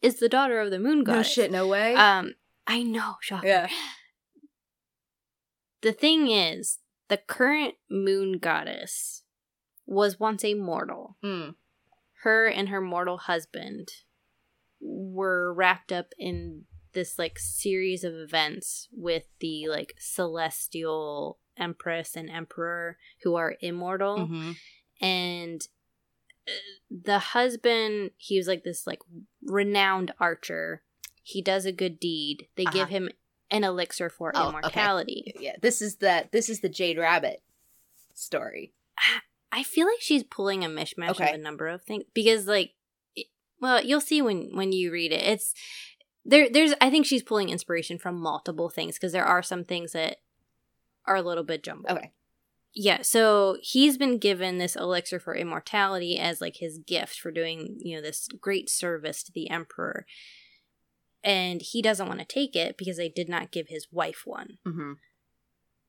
is 0.00 0.16
the 0.20 0.28
daughter 0.28 0.60
of 0.60 0.70
the 0.70 0.78
moon 0.78 1.04
goddess. 1.04 1.36
No 1.36 1.42
shit. 1.42 1.50
No 1.52 1.66
way. 1.66 1.94
Um, 1.94 2.34
I 2.66 2.82
know, 2.82 3.16
shocker. 3.20 3.46
Yeah. 3.46 3.68
The 5.82 5.92
thing 5.92 6.28
is, 6.30 6.78
the 7.08 7.16
current 7.16 7.74
moon 7.90 8.38
goddess 8.38 9.24
was 9.86 10.20
once 10.20 10.44
a 10.44 10.54
mortal. 10.54 11.16
Mm. 11.24 11.54
Her 12.22 12.46
and 12.46 12.68
her 12.68 12.80
mortal 12.80 13.18
husband 13.18 13.88
were 14.80 15.52
wrapped 15.52 15.92
up 15.92 16.06
in 16.18 16.64
this 16.92 17.18
like 17.18 17.38
series 17.38 18.04
of 18.04 18.14
events 18.14 18.88
with 18.92 19.24
the 19.40 19.66
like 19.68 19.94
celestial 19.98 21.38
empress 21.56 22.14
and 22.16 22.30
emperor 22.30 22.96
who 23.22 23.34
are 23.34 23.56
immortal 23.60 24.18
Mhm. 24.28 24.56
and 25.00 25.62
the 26.90 27.18
husband 27.18 28.10
he 28.16 28.36
was 28.36 28.46
like 28.48 28.64
this 28.64 28.86
like 28.86 28.98
renowned 29.44 30.12
archer 30.18 30.82
he 31.22 31.40
does 31.40 31.64
a 31.64 31.72
good 31.72 32.00
deed 32.00 32.48
they 32.56 32.64
give 32.64 32.82
Uh-huh. 32.82 32.86
him 32.86 33.10
an 33.50 33.64
elixir 33.64 34.08
for 34.10 34.32
Oh, 34.34 34.40
okay. 34.40 34.48
immortality 34.48 35.34
Yeah. 35.38 35.56
This 35.60 35.80
is 35.82 35.96
the 35.96 36.28
this 36.32 36.48
is 36.48 36.60
the 36.60 36.68
Jade 36.68 36.98
Rabbit 36.98 37.42
story. 38.14 38.72
i 39.52 39.62
feel 39.62 39.86
like 39.86 40.00
she's 40.00 40.22
pulling 40.22 40.64
a 40.64 40.68
mishmash 40.68 41.10
Okay. 41.10 41.28
of 41.30 41.34
a 41.34 41.38
number 41.38 41.68
of 41.68 41.82
things 41.82 42.04
because 42.14 42.46
like 42.46 42.72
it- 43.14 43.26
well 43.60 43.82
you'll 43.84 44.00
see 44.00 44.20
when 44.22 44.54
when 44.56 44.72
you 44.72 44.90
read 44.92 45.12
it 45.12 45.22
it's 45.22 45.54
there 46.24 46.48
there's 46.50 46.72
i 46.80 46.88
think 46.90 47.04
she's 47.06 47.22
pulling 47.22 47.48
inspiration 47.50 47.98
from 47.98 48.16
multiple 48.20 48.68
things 48.70 48.94
because 48.96 49.12
there 49.12 49.24
are 49.24 49.42
some 49.42 49.64
things 49.64 49.92
that 49.92 50.18
are 51.06 51.16
a 51.16 51.22
little 51.22 51.44
bit 51.44 51.62
jumbled 51.62 51.90
Okay. 51.96 52.10
Yeah, 52.74 53.02
so 53.02 53.58
he's 53.60 53.98
been 53.98 54.18
given 54.18 54.56
this 54.56 54.76
elixir 54.76 55.20
for 55.20 55.34
immortality 55.34 56.18
as 56.18 56.40
like 56.40 56.56
his 56.56 56.78
gift 56.78 57.18
for 57.18 57.30
doing, 57.30 57.76
you 57.80 57.96
know, 57.96 58.02
this 58.02 58.28
great 58.40 58.70
service 58.70 59.22
to 59.24 59.32
the 59.32 59.50
emperor. 59.50 60.06
And 61.22 61.60
he 61.60 61.82
doesn't 61.82 62.08
want 62.08 62.20
to 62.20 62.24
take 62.24 62.56
it 62.56 62.78
because 62.78 62.96
they 62.96 63.10
did 63.10 63.28
not 63.28 63.52
give 63.52 63.68
his 63.68 63.88
wife 63.92 64.22
one. 64.24 64.58
Mm-hmm. 64.66 64.92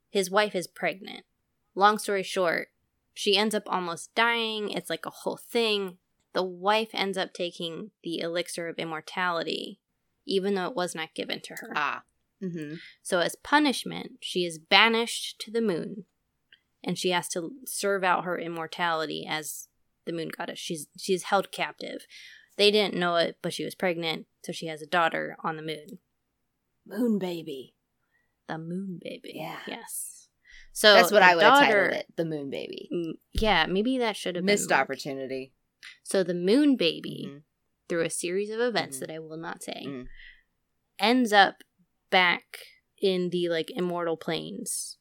His 0.10 0.30
wife 0.30 0.54
is 0.56 0.68
pregnant. 0.68 1.26
Long 1.74 1.98
story 1.98 2.22
short, 2.22 2.68
she 3.14 3.38
ends 3.38 3.56
up 3.56 3.64
almost 3.66 4.14
dying. 4.14 4.70
It's 4.70 4.90
like 4.90 5.06
a 5.06 5.12
whole 5.12 5.38
thing. 5.38 5.98
The 6.34 6.44
wife 6.44 6.90
ends 6.94 7.18
up 7.18 7.34
taking 7.34 7.92
the 8.04 8.20
elixir 8.20 8.68
of 8.68 8.78
immortality, 8.78 9.80
even 10.26 10.56
though 10.56 10.68
it 10.68 10.76
was 10.76 10.94
not 10.94 11.16
given 11.16 11.40
to 11.42 11.54
her. 11.56 11.72
Ah. 11.76 12.04
Mm-hmm. 12.44 12.76
So, 13.02 13.20
as 13.20 13.36
punishment, 13.38 14.14
she 14.20 14.46
is 14.46 14.60
banished 14.60 15.40
to 15.42 15.52
the 15.52 15.62
moon, 15.62 16.06
and 16.84 16.98
she 16.98 17.10
has 17.12 17.28
to 17.30 17.52
serve 17.66 18.04
out 18.04 18.26
her 18.26 18.38
immortality 18.38 19.26
as 19.28 19.68
the 20.06 20.12
moon 20.14 20.30
goddess. 20.36 20.60
She's 20.60 20.88
she's 20.98 21.24
held 21.24 21.52
captive. 21.52 22.06
They 22.58 22.70
didn't 22.72 22.96
know 23.00 23.16
it, 23.16 23.38
but 23.42 23.54
she 23.54 23.64
was 23.66 23.74
pregnant, 23.76 24.28
so 24.44 24.52
she 24.52 24.68
has 24.68 24.82
a 24.82 24.86
daughter 24.88 25.36
on 25.44 25.56
the 25.56 25.64
moon. 25.64 26.00
Moon 26.86 27.18
baby. 27.20 27.74
The 28.48 28.58
moon 28.58 29.00
baby. 29.02 29.32
Yeah. 29.36 29.60
Yes. 29.68 30.28
So 30.74 30.94
That's 30.96 31.12
what 31.12 31.22
I 31.24 31.36
would 31.36 31.44
have 31.44 31.60
titled 31.60 31.94
it. 31.94 32.08
The 32.16 32.26
Moon 32.26 32.50
Baby. 32.50 32.90
Mm, 32.92 33.12
Yeah, 33.34 33.68
maybe 33.68 34.00
that 34.00 34.18
should 34.18 34.36
have 34.36 34.44
Missed 34.44 34.72
like- 34.72 34.80
opportunity. 34.80 35.54
So 36.04 36.24
the 36.24 36.34
moon 36.34 36.76
baby, 36.78 37.26
Mhm. 37.28 37.44
through 37.88 38.02
a 38.06 38.10
series 38.10 38.50
of 38.50 38.60
events 38.60 38.98
Mhm. 38.98 39.00
that 39.02 39.12
I 39.12 39.20
will 39.20 39.38
not 39.38 39.62
say, 39.62 39.84
Mm. 39.86 40.08
ends 40.98 41.32
up 41.32 41.64
back 42.10 42.58
in 43.00 43.30
the 43.30 43.50
like 43.50 43.70
immortal 43.72 44.18
planes 44.18 44.98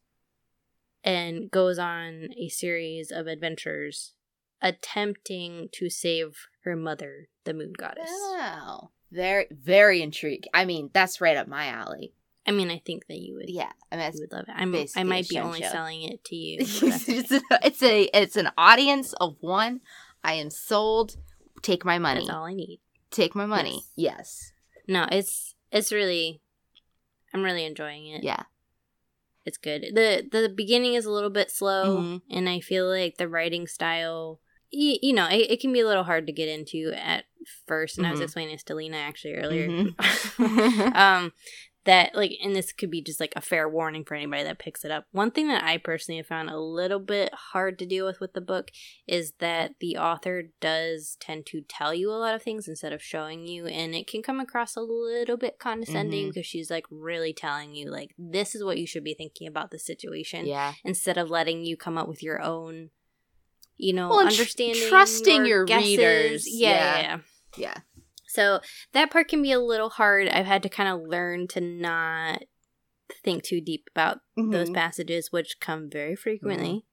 and 1.04 1.50
goes 1.50 1.78
on 1.78 2.28
a 2.38 2.48
series 2.48 3.10
of 3.10 3.26
adventures 3.26 4.14
attempting 4.60 5.68
to 5.72 5.90
save 5.90 6.46
her 6.64 6.76
mother, 6.76 7.28
the 7.44 7.52
moon 7.52 7.72
goddess. 7.76 8.10
Wow. 8.10 8.90
Very, 9.10 9.46
very 9.50 10.00
intrigued. 10.00 10.48
I 10.54 10.64
mean, 10.64 10.90
that's 10.92 11.20
right 11.20 11.36
up 11.36 11.48
my 11.48 11.66
alley. 11.66 12.14
I 12.46 12.50
mean, 12.50 12.70
I 12.70 12.80
think 12.84 13.06
that 13.08 13.18
you 13.18 13.34
would, 13.34 13.48
Yeah. 13.50 13.70
I 13.90 13.96
mean, 13.96 14.10
you 14.14 14.20
would 14.20 14.32
love 14.32 14.46
it. 14.48 14.54
I'm, 14.56 14.74
I 14.96 15.04
might 15.04 15.28
be 15.28 15.38
only 15.38 15.62
show. 15.62 15.68
selling 15.68 16.02
it 16.02 16.24
to 16.24 16.36
you. 16.36 16.58
but 16.80 16.90
that's 16.90 17.08
okay. 17.08 17.18
it's, 17.18 17.32
a, 17.32 17.42
it's 17.62 17.82
a 17.82 18.02
it's 18.22 18.36
an 18.36 18.50
audience 18.56 19.12
of 19.14 19.36
one. 19.40 19.80
I 20.24 20.34
am 20.34 20.50
sold. 20.50 21.16
Take 21.62 21.84
my 21.84 21.98
money. 21.98 22.20
That's 22.20 22.30
all 22.30 22.44
I 22.44 22.54
need. 22.54 22.80
Take 23.10 23.34
my 23.34 23.46
money. 23.46 23.84
Yes. 23.94 24.52
No, 24.88 25.06
it's 25.12 25.54
it's 25.70 25.92
really, 25.92 26.40
I'm 27.32 27.42
really 27.42 27.64
enjoying 27.64 28.06
it. 28.08 28.24
Yeah. 28.24 28.42
It's 29.44 29.58
good. 29.58 29.82
the 29.94 30.26
The 30.30 30.48
beginning 30.48 30.94
is 30.94 31.04
a 31.04 31.10
little 31.10 31.30
bit 31.30 31.50
slow, 31.50 31.98
Mhm. 31.98 32.22
and 32.30 32.48
I 32.48 32.60
feel 32.60 32.86
like 32.88 33.16
the 33.16 33.28
writing 33.28 33.66
style, 33.66 34.40
y- 34.72 34.98
you 35.02 35.12
know, 35.12 35.26
it, 35.28 35.50
it 35.50 35.60
can 35.60 35.72
be 35.72 35.80
a 35.80 35.86
little 35.86 36.04
hard 36.04 36.26
to 36.26 36.32
get 36.32 36.48
into 36.48 36.92
at 36.94 37.24
first. 37.66 37.98
And 37.98 38.06
I 38.06 38.10
was 38.10 38.20
Mhm. 38.20 38.24
explaining 38.24 38.54
this 38.54 38.62
to 38.64 38.74
Lena 38.74 38.96
actually 38.98 39.34
earlier. 39.34 39.68
Mhm. 39.68 39.94
um, 40.96 41.32
that 41.84 42.14
like 42.14 42.32
and 42.42 42.54
this 42.54 42.72
could 42.72 42.90
be 42.90 43.02
just 43.02 43.18
like 43.18 43.32
a 43.34 43.40
fair 43.40 43.68
warning 43.68 44.04
for 44.04 44.14
anybody 44.14 44.44
that 44.44 44.58
picks 44.58 44.84
it 44.84 44.90
up 44.90 45.04
one 45.10 45.30
thing 45.30 45.48
that 45.48 45.64
i 45.64 45.76
personally 45.76 46.16
have 46.18 46.26
found 46.26 46.48
a 46.48 46.58
little 46.58 47.00
bit 47.00 47.32
hard 47.52 47.78
to 47.78 47.84
deal 47.86 48.06
with 48.06 48.20
with 48.20 48.32
the 48.34 48.40
book 48.40 48.70
is 49.06 49.32
that 49.40 49.72
the 49.80 49.96
author 49.96 50.44
does 50.60 51.16
tend 51.20 51.44
to 51.44 51.60
tell 51.62 51.92
you 51.92 52.08
a 52.10 52.14
lot 52.14 52.34
of 52.34 52.42
things 52.42 52.68
instead 52.68 52.92
of 52.92 53.02
showing 53.02 53.46
you 53.46 53.66
and 53.66 53.94
it 53.94 54.06
can 54.06 54.22
come 54.22 54.38
across 54.38 54.76
a 54.76 54.80
little 54.80 55.36
bit 55.36 55.58
condescending 55.58 56.26
Mhm. 56.26 56.28
because 56.34 56.46
she's 56.46 56.70
like 56.70 56.86
really 56.90 57.32
telling 57.32 57.74
you 57.74 57.90
like 57.90 58.14
this 58.16 58.54
is 58.54 58.62
what 58.62 58.78
you 58.78 58.86
should 58.86 59.04
be 59.04 59.14
thinking 59.14 59.48
about 59.48 59.70
the 59.70 59.78
situation 59.78 60.46
Yeah. 60.46 60.74
instead 60.84 61.18
of 61.18 61.30
letting 61.30 61.64
you 61.64 61.76
come 61.76 61.98
up 61.98 62.06
with 62.08 62.22
your 62.22 62.40
own 62.40 62.90
you 63.76 63.92
know 63.92 64.08
Well, 64.10 64.20
and 64.20 64.30
tr- 64.30 64.34
understanding 64.42 64.88
trusting 64.88 65.46
your 65.46 65.64
guesses. 65.64 65.88
readers. 65.88 66.44
yeah, 66.48 66.68
Yeah. 66.68 67.02
yeah, 67.02 67.18
yeah. 67.56 67.74
So 68.32 68.60
that 68.92 69.10
part 69.10 69.28
can 69.28 69.42
be 69.42 69.52
a 69.52 69.60
little 69.60 69.90
hard. 69.90 70.26
I've 70.28 70.46
had 70.46 70.62
to 70.62 70.70
kind 70.70 70.88
of 70.88 71.06
learn 71.06 71.48
to 71.48 71.60
not 71.60 72.44
think 73.22 73.42
too 73.42 73.60
deep 73.60 73.88
about 73.94 74.20
those 74.36 74.70
Mhm. 74.70 74.74
passages, 74.74 75.30
which 75.30 75.60
come 75.60 75.90
very 75.90 76.16
frequently. 76.16 76.86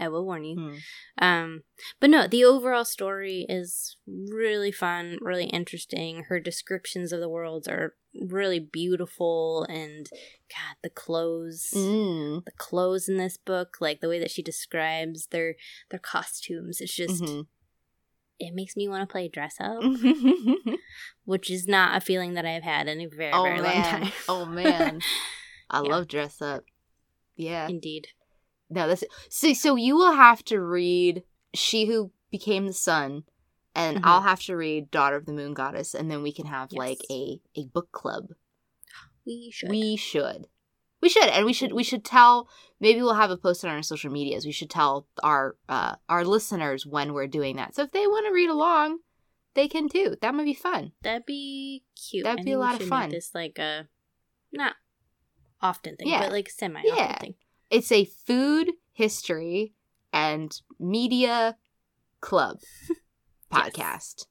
I 0.00 0.06
will 0.08 0.24
warn 0.24 0.44
you. 0.44 0.56
Mhm. 0.56 0.80
Um, 1.20 1.64
but 1.98 2.10
no, 2.10 2.28
the 2.28 2.44
overall 2.44 2.84
story 2.84 3.44
is 3.48 3.96
really 4.06 4.70
fun, 4.70 5.18
really 5.20 5.46
interesting. 5.46 6.22
Her 6.28 6.38
descriptions 6.38 7.12
of 7.12 7.18
the 7.18 7.28
worlds 7.28 7.66
are 7.66 7.96
really 8.14 8.60
beautiful, 8.60 9.64
and 9.64 10.08
God, 10.48 10.76
the 10.82 10.90
clothes, 10.90 11.72
Mm. 11.74 12.44
the 12.44 12.52
clothes 12.52 13.08
in 13.08 13.16
this 13.16 13.36
book, 13.36 13.78
like 13.80 14.00
the 14.00 14.08
way 14.08 14.20
that 14.20 14.30
she 14.30 14.42
describes 14.42 15.26
their 15.26 15.56
their 15.90 15.98
costumes, 15.98 16.80
it's 16.80 16.94
just 16.94 17.20
Mhm. 17.24 17.48
It 18.38 18.54
makes 18.54 18.76
me 18.76 18.88
want 18.88 19.02
to 19.08 19.12
play 19.12 19.28
dress 19.28 19.56
up. 19.60 19.80
Mm-hmm. 19.82 20.72
which 21.24 21.50
is 21.50 21.66
not 21.66 21.96
a 21.96 22.00
feeling 22.00 22.34
that 22.34 22.46
I've 22.46 22.62
had 22.62 22.88
in 22.88 23.00
a 23.00 23.06
very, 23.06 23.32
oh 23.32 23.42
very 23.42 23.60
long 23.60 23.82
time. 23.82 24.12
oh 24.28 24.44
man. 24.46 25.00
I 25.70 25.82
Yeah. 25.82 25.88
love 25.90 26.08
dress 26.08 26.40
up. 26.40 26.64
Yeah. 27.36 27.68
Indeed. 27.68 28.08
No, 28.70 28.86
that's 28.88 29.04
so. 29.30 29.52
So 29.52 29.76
you 29.76 29.96
will 29.96 30.12
have 30.14 30.44
to 30.44 30.60
read 30.60 31.22
"She 31.54 31.86
Who 31.86 32.10
Became 32.30 32.66
the 32.66 32.72
Sun," 32.72 33.24
and 33.74 33.98
Mhm. 33.98 34.00
I'll 34.04 34.22
have 34.22 34.40
to 34.44 34.56
read 34.56 34.90
"Daughter 34.90 35.16
of 35.16 35.26
the 35.26 35.32
Moon 35.32 35.54
Goddess," 35.54 35.94
and 35.94 36.10
then 36.10 36.22
we 36.22 36.32
can 36.32 36.46
have 36.46 36.72
like 36.72 37.00
a 37.10 37.40
a 37.56 37.64
book 37.66 37.90
club. 37.92 38.28
We 39.26 39.50
should. 39.52 39.70
We 39.70 39.96
should. 39.96 40.46
We 41.00 41.08
should, 41.08 41.28
and 41.28 41.46
we 41.46 41.52
should. 41.52 41.72
We 41.72 41.84
should 41.84 42.04
tell. 42.04 42.48
Maybe 42.80 43.00
we'll 43.00 43.14
have 43.14 43.30
a 43.30 43.36
post 43.36 43.64
on 43.64 43.70
our 43.70 43.82
social 43.82 44.10
medias. 44.10 44.44
We 44.46 44.52
should 44.52 44.70
tell 44.70 45.06
our 45.22 45.56
uh, 45.68 45.94
our 46.08 46.24
listeners 46.24 46.84
when 46.86 47.12
we're 47.12 47.26
doing 47.28 47.56
that. 47.56 47.74
So 47.74 47.82
if 47.82 47.92
they 47.92 48.06
want 48.06 48.26
to 48.26 48.32
read 48.32 48.50
along, 48.50 48.98
they 49.54 49.68
can 49.68 49.88
too. 49.88 50.16
That 50.20 50.34
might 50.34 50.44
be 50.44 50.54
fun. 50.54 50.92
That'd 51.02 51.26
be 51.26 51.84
cute. 51.94 52.24
That'd 52.24 52.40
I 52.40 52.44
be 52.44 52.52
a 52.52 52.58
lot 52.58 52.80
of 52.80 52.88
fun. 52.88 53.10
This 53.10 53.30
like 53.34 53.58
a 53.58 53.86
not 54.52 54.74
often 55.60 55.96
thing, 55.96 56.08
Yeah. 56.08 56.20
but 56.20 56.32
like 56.32 56.48
semi 56.50 56.80
often 56.80 56.94
Yeah. 56.96 57.18
thing. 57.18 57.34
It's 57.70 57.92
a 57.92 58.04
food 58.04 58.72
history 58.92 59.74
and 60.12 60.58
media 60.80 61.56
club 62.20 62.58
podcast. 63.52 64.26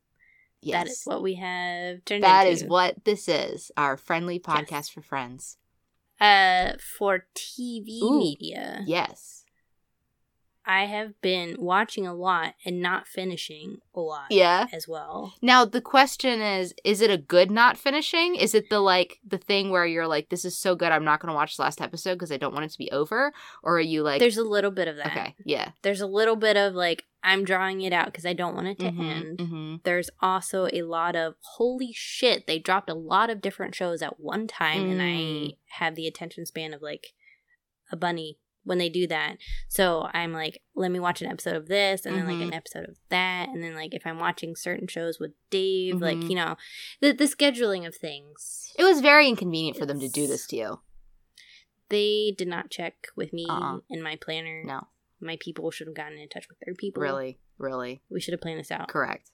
Yes. 0.61 0.73
That 0.83 0.87
is 0.87 1.01
what 1.05 1.21
we 1.21 1.35
have 1.35 2.03
turned 2.03 2.23
That 2.23 2.47
into. 2.47 2.63
is 2.65 2.69
what 2.69 3.05
this 3.05 3.29
is. 3.29 3.71
Our 3.77 3.95
friendly 3.95 4.39
podcast 4.39 4.91
for 4.91 5.01
friends. 5.01 5.57
Uh 6.19 6.73
for 6.97 7.25
TV 7.35 8.01
Ooh. 8.01 8.19
media. 8.19 8.83
Yes. 8.85 9.43
I 10.69 10.83
have 10.83 11.13
been 11.21 11.55
watching 11.59 12.05
a 12.05 12.13
lot 12.13 12.55
and 12.65 12.81
not 12.81 13.07
finishing 13.07 13.77
a 13.95 14.01
lot 14.01 14.25
Yeah. 14.31 14.67
as 14.73 14.85
well. 14.85 15.33
Now 15.41 15.63
the 15.63 15.79
question 15.79 16.41
is 16.41 16.73
is 16.83 16.99
it 16.99 17.09
a 17.09 17.17
good 17.17 17.49
not 17.49 17.77
finishing? 17.77 18.35
Is 18.35 18.53
it 18.53 18.69
the 18.69 18.81
like 18.81 19.19
the 19.25 19.37
thing 19.37 19.69
where 19.69 19.85
you're 19.85 20.07
like 20.07 20.27
this 20.27 20.43
is 20.43 20.57
so 20.57 20.75
good 20.75 20.91
I'm 20.91 21.05
not 21.05 21.21
going 21.21 21.29
to 21.29 21.35
watch 21.35 21.55
the 21.55 21.63
last 21.63 21.79
episode 21.79 22.15
because 22.15 22.33
I 22.33 22.37
don't 22.37 22.53
want 22.53 22.65
it 22.65 22.71
to 22.71 22.77
be 22.77 22.91
over 22.91 23.31
or 23.63 23.77
are 23.77 23.79
you 23.79 24.03
like 24.03 24.19
There's 24.19 24.35
a 24.37 24.43
little 24.43 24.71
bit 24.71 24.89
of 24.89 24.97
that. 24.97 25.07
Okay. 25.07 25.35
Yeah. 25.45 25.71
There's 25.83 26.01
a 26.01 26.07
little 26.07 26.35
bit 26.35 26.57
of 26.57 26.73
like 26.73 27.05
I'm 27.23 27.43
drawing 27.43 27.81
it 27.81 27.91
out 27.93 28.05
because 28.05 28.25
I 28.25 28.33
don't 28.33 28.55
want 28.55 28.67
it 28.67 28.79
to 28.79 28.85
Mhm, 28.91 29.11
end. 29.11 29.37
mhm. 29.39 29.83
there's 29.83 30.09
also 30.21 30.67
a 30.71 30.83
lot 30.83 31.15
of 31.15 31.35
holy 31.55 31.91
shit 31.93 32.47
they 32.47 32.59
dropped 32.59 32.89
a 32.89 32.93
lot 32.93 33.29
of 33.29 33.41
different 33.41 33.75
shows 33.75 34.01
at 34.01 34.19
one 34.19 34.47
time 34.47 34.89
and 34.89 35.01
i 35.01 35.05
Mm. 35.05 35.57
have 35.79 35.95
the 35.95 36.07
attention 36.07 36.45
span 36.45 36.73
of 36.73 36.81
like 36.81 37.13
a 37.91 37.95
bunny 37.97 38.37
when 38.63 38.77
they 38.77 38.89
do 38.89 39.07
that 39.07 39.37
so 39.69 40.09
i'm 40.13 40.33
like 40.33 40.61
let 40.75 40.91
me 40.91 40.99
watch 40.99 41.21
an 41.21 41.29
episode 41.31 41.55
of 41.55 41.67
this 41.67 42.05
and 42.05 42.15
then 42.17 42.25
like 42.27 42.41
an 42.45 42.53
episode 42.53 42.83
of 42.89 42.97
that 43.09 43.47
and 43.49 43.63
then 43.63 43.73
like 43.75 43.93
if 43.93 44.05
i'm 44.05 44.19
watching 44.19 44.55
certain 44.55 44.87
shows 44.87 45.19
with 45.19 45.31
dave 45.49 46.01
like 46.01 46.17
Mhm. 46.17 46.29
you 46.29 46.35
know 46.35 46.55
the, 47.01 47.13
the 47.13 47.25
scheduling 47.25 47.87
of 47.87 47.95
things 47.95 48.73
It 48.77 48.83
was 48.83 48.99
very 49.01 49.27
inconvenient 49.27 49.77
for 49.77 49.85
them 49.85 49.99
to 50.01 50.09
do 50.09 50.27
this 50.27 50.45
to 50.47 50.55
you. 50.57 50.79
they 51.89 52.33
did 52.37 52.47
not 52.47 52.69
check 52.69 53.07
with 53.15 53.31
me 53.33 53.45
Uh-uh. 53.49 53.79
in 53.89 54.01
my 54.01 54.15
planner 54.17 54.63
No. 54.65 54.87
My 55.19 55.37
people 55.39 55.71
should 55.71 55.87
have 55.87 55.95
gotten 55.95 56.17
in 56.17 56.29
touch 56.29 56.47
with 56.49 56.57
their 56.65 56.73
people 56.75 57.01
Really. 57.01 57.39
Really. 57.57 58.01
we 58.09 58.19
should 58.21 58.33
have 58.33 58.41
planned 58.41 58.59
this 58.59 58.71
out 58.71 58.87
Correct. 58.87 59.31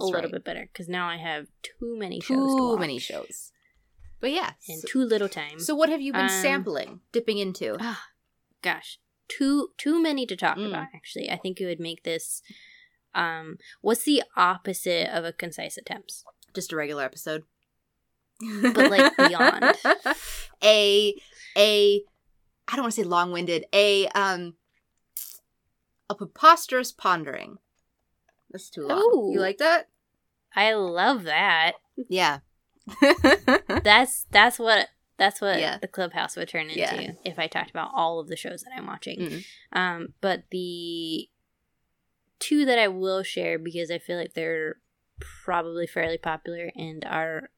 a 0.00 0.04
little 0.04 0.22
right. 0.22 0.32
bit 0.32 0.44
better 0.44 0.68
because 0.72 0.88
now 0.88 1.08
i 1.08 1.16
have 1.16 1.46
too 1.62 1.96
many 1.98 2.20
shows 2.20 2.52
to 2.54 2.58
Too 2.58 2.78
many 2.78 2.98
shows. 2.98 3.52
But 4.20 4.32
yeah. 4.32 4.52
and 4.68 4.80
so- 4.80 4.88
too 4.88 5.04
little 5.04 5.28
time 5.28 5.58
So 5.58 5.74
what 5.74 5.88
have 5.88 6.00
you 6.00 6.12
been 6.12 6.22
Um, 6.22 6.28
sampling, 6.42 7.00
dipping 7.12 7.38
into? 7.38 7.76
Ah, 7.80 8.04
gosh, 8.62 8.98
too 9.28 9.70
too 9.78 10.00
many 10.02 10.26
to 10.26 10.36
talk 10.36 10.56
Mm. 10.58 10.68
about. 10.68 10.88
Actually, 10.94 11.30
I 11.30 11.36
think 11.36 11.60
it 11.60 11.66
would 11.66 11.80
make 11.80 12.04
this. 12.04 12.42
Um, 13.14 13.58
what's 13.80 14.04
the 14.04 14.22
opposite 14.36 15.08
of 15.14 15.24
a 15.24 15.32
concise 15.32 15.76
attempts? 15.76 16.24
Just 16.54 16.72
a 16.72 16.76
regular 16.76 17.02
episode. 17.04 17.42
But, 18.62 18.90
like, 18.90 19.16
beyond. 19.16 19.64
a 20.64 21.14
a 21.56 22.02
I 22.68 22.76
don't 22.76 22.82
want 22.84 22.94
to 22.94 23.00
say 23.02 23.06
long-winded, 23.06 23.66
a 23.72 24.06
um 24.08 24.54
a 26.12 26.16
preposterous 26.16 26.92
pondering. 26.92 27.58
That's 28.50 28.70
too 28.70 28.86
long. 28.86 28.98
Ooh. 29.00 29.30
You 29.32 29.40
like 29.40 29.58
that? 29.58 29.88
I 30.54 30.74
love 30.74 31.22
that. 31.24 31.72
Yeah. 32.08 32.40
That's 33.84 34.26
that's 34.30 34.58
what 34.58 34.88
that's 35.18 35.40
what 35.40 35.60
Yeah. 35.60 35.78
the 35.78 35.88
clubhouse 35.88 36.36
would 36.36 36.48
turn 36.48 36.66
into 36.68 36.80
Yeah. 36.80 37.12
if 37.24 37.38
I 37.38 37.46
talked 37.46 37.70
about 37.70 37.90
all 37.94 38.18
of 38.18 38.28
the 38.28 38.36
shows 38.36 38.62
that 38.62 38.72
I'm 38.76 38.86
watching. 38.86 39.18
Mm. 39.20 39.44
Um, 39.72 40.14
but 40.20 40.44
the 40.50 41.28
two 42.40 42.64
that 42.64 42.78
I 42.78 42.88
will 42.88 43.22
share 43.22 43.58
because 43.58 43.90
I 43.90 43.98
feel 43.98 44.18
like 44.18 44.34
they're 44.34 44.76
probably 45.44 45.86
fairly 45.86 46.18
popular 46.18 46.72
and 46.74 47.04
our 47.04 47.50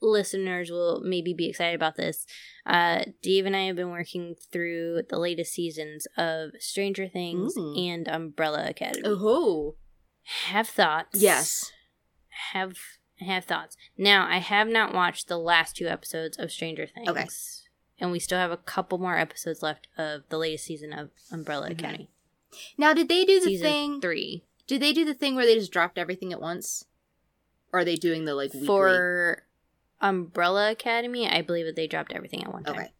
listeners 0.00 0.70
will 0.70 1.00
maybe 1.04 1.34
be 1.34 1.48
excited 1.48 1.74
about 1.74 1.96
this. 1.96 2.26
Uh, 2.66 3.04
Dave 3.22 3.46
and 3.46 3.56
I 3.56 3.62
have 3.66 3.76
been 3.76 3.90
working 3.90 4.34
through 4.52 5.02
the 5.08 5.18
latest 5.18 5.52
seasons 5.52 6.06
of 6.16 6.50
Stranger 6.58 7.08
Things 7.08 7.56
Ooh. 7.56 7.74
and 7.76 8.08
Umbrella 8.08 8.66
Academy. 8.68 9.02
Oh. 9.06 9.76
Have 10.46 10.68
thoughts? 10.68 11.20
Yes. 11.20 11.72
Have 12.52 12.74
have 13.20 13.44
thoughts. 13.44 13.76
Now 13.98 14.26
I 14.28 14.38
have 14.38 14.68
not 14.68 14.94
watched 14.94 15.28
the 15.28 15.38
last 15.38 15.76
two 15.76 15.86
episodes 15.88 16.38
of 16.38 16.50
Stranger 16.52 16.86
Things. 16.86 17.08
Okay. 17.08 17.26
And 17.98 18.12
we 18.12 18.18
still 18.18 18.38
have 18.38 18.50
a 18.50 18.56
couple 18.56 18.96
more 18.98 19.16
episodes 19.18 19.62
left 19.62 19.88
of 19.98 20.22
the 20.30 20.38
latest 20.38 20.64
season 20.64 20.92
of 20.92 21.10
Umbrella 21.30 21.68
Mhm. 21.68 21.72
Academy. 21.72 22.10
Now, 22.78 22.94
did 22.94 23.08
they 23.08 23.24
do 23.24 23.40
the 23.40 23.46
season 23.46 23.66
thing? 23.66 24.00
three. 24.00 24.44
Did 24.66 24.80
they 24.80 24.92
do 24.92 25.04
the 25.04 25.14
thing 25.14 25.34
where 25.34 25.44
they 25.44 25.54
just 25.56 25.72
dropped 25.72 25.98
everything 25.98 26.32
at 26.32 26.40
once? 26.40 26.86
Or 27.72 27.80
are 27.80 27.84
they 27.84 27.96
doing 27.96 28.24
the 28.24 28.34
like 28.34 28.52
weekly? 28.54 28.66
For 28.66 29.42
Umbrella 30.00 30.70
Academy, 30.70 31.28
I 31.28 31.42
believe 31.42 31.66
that 31.66 31.76
they 31.76 31.86
dropped 31.86 32.12
everything 32.12 32.42
at 32.44 32.52
one 32.52 32.64
time. 32.64 32.74
okay. 32.76 32.92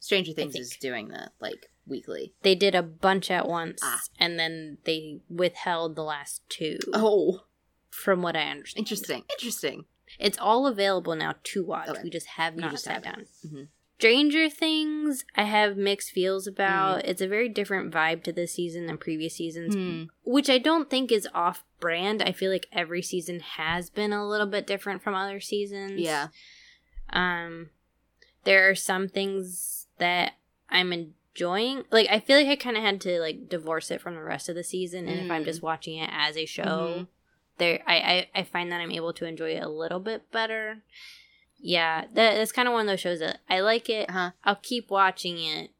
Stranger 0.00 0.32
Things 0.32 0.54
is 0.56 0.76
doing 0.80 1.08
the 1.08 1.30
like 1.40 1.70
weekly. 1.86 2.32
They 2.42 2.54
did 2.54 2.74
a 2.74 2.82
bunch 2.82 3.30
at 3.30 3.46
once, 3.46 3.80
Ah. 3.84 4.00
and 4.18 4.38
then 4.38 4.78
they 4.84 5.20
withheld 5.28 5.94
the 5.96 6.02
last 6.04 6.42
two. 6.48 6.78
Oh, 6.94 7.42
From 7.90 8.22
what 8.22 8.34
I 8.36 8.48
understand, 8.48 8.78
interesting. 8.82 9.24
Interesting. 9.32 9.84
It's 10.18 10.38
all 10.38 10.66
available 10.66 11.14
now 11.14 11.34
to 11.42 11.64
watch. 11.64 11.88
Okay. 11.88 12.00
We 12.04 12.10
just 12.10 12.26
have 12.28 12.54
You 12.54 12.62
not 12.62 12.70
just 12.72 12.84
sat 12.84 13.04
haven't. 13.04 13.28
down. 13.44 13.52
Mhm. 13.52 13.68
Stranger 14.00 14.48
Things, 14.48 15.26
I 15.36 15.42
have 15.44 15.76
mixed 15.76 16.10
feels 16.12 16.46
Mm. 16.48 16.52
about. 16.52 17.04
It's 17.04 17.20
a 17.20 17.28
very 17.28 17.50
different 17.50 17.92
vibe 17.92 18.22
to 18.22 18.32
this 18.32 18.52
season 18.54 18.86
than 18.86 18.96
previous 18.96 19.34
seasons, 19.34 19.74
Hmm. 19.74 20.04
which 20.24 20.48
I 20.48 20.56
don't 20.56 20.88
think 20.88 21.12
is 21.12 21.28
off 21.34 21.64
brand. 21.80 22.22
I 22.22 22.32
feel 22.32 22.50
like 22.50 22.66
every 22.72 23.02
season 23.02 23.40
has 23.40 23.90
been 23.90 24.14
a 24.14 24.26
little 24.26 24.46
bit 24.46 24.66
different 24.66 25.02
from 25.02 25.14
other 25.14 25.38
seasons. 25.38 26.00
Yeah. 26.00 26.28
Um, 27.10 27.68
there 28.44 28.70
are 28.70 28.74
some 28.74 29.06
things 29.06 29.86
that 29.98 30.32
I'm 30.70 30.94
enjoying. 30.94 31.84
Like 31.90 32.08
I 32.08 32.20
feel 32.20 32.38
like 32.38 32.48
I 32.48 32.56
kind 32.56 32.78
of 32.78 32.82
had 32.82 33.02
to 33.02 33.20
like 33.20 33.50
divorce 33.50 33.90
it 33.90 34.00
from 34.00 34.14
the 34.14 34.22
rest 34.22 34.48
of 34.48 34.54
the 34.54 34.64
season, 34.64 35.08
and 35.08 35.20
if 35.20 35.30
I'm 35.30 35.42
Mm. 35.42 35.46
just 35.46 35.60
watching 35.60 35.98
it 35.98 36.08
as 36.10 36.38
a 36.38 36.46
show, 36.46 36.62
Mhm. 37.04 37.08
there 37.58 37.82
I, 37.86 37.96
I 38.34 38.40
I 38.40 38.42
find 38.44 38.72
that 38.72 38.80
I'm 38.80 38.92
able 38.92 39.12
to 39.12 39.26
enjoy 39.26 39.56
it 39.56 39.62
a 39.62 39.68
little 39.68 40.00
bit 40.00 40.30
better. 40.32 40.78
Yeah, 41.60 42.02
that, 42.14 42.34
that's 42.36 42.52
kind 42.52 42.68
of 42.68 42.72
one 42.72 42.82
of 42.82 42.86
those 42.86 43.00
shows 43.00 43.20
that 43.20 43.40
I 43.48 43.60
like 43.60 43.88
it. 43.90 44.08
Uh-huh. 44.08 44.30
I'll 44.44 44.56
keep 44.56 44.90
watching 44.90 45.38
it, 45.38 45.70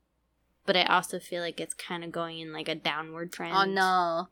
but 0.67 0.77
I 0.77 0.85
also 0.85 1.19
feel 1.19 1.41
like 1.43 1.59
it's 1.61 1.75
kind 1.75 2.05
of 2.05 2.13
going 2.13 2.39
in 2.39 2.53
like 2.53 2.69
a 2.69 2.75
downward 2.75 3.33
trend. 3.33 3.55
Oh 3.57 3.65
no. 3.65 4.29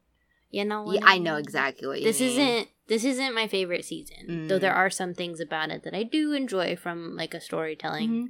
you 0.51 0.65
know. 0.65 0.83
what 0.83 0.95
Yeah, 0.97 1.01
I 1.05 1.19
know 1.19 1.37
exactly 1.37 1.87
what 1.89 1.99
you 2.01 2.05
This 2.05 2.21
mean. 2.21 2.31
isn't 2.31 2.69
this 2.87 3.05
isn't 3.05 3.35
my 3.35 3.47
favorite 3.49 3.85
season. 3.85 4.49
Though 4.49 4.57
Mm. 4.59 4.61
there 4.63 4.75
are 4.75 4.89
some 4.91 5.13
things 5.15 5.41
about 5.41 5.71
it 5.71 5.83
that 5.85 5.95
I 5.95 6.03
do 6.05 6.33
enjoy 6.33 6.75
from 6.77 7.17
like 7.17 7.35
a 7.35 7.41
storytelling 7.41 8.11
Mhm. 8.11 8.29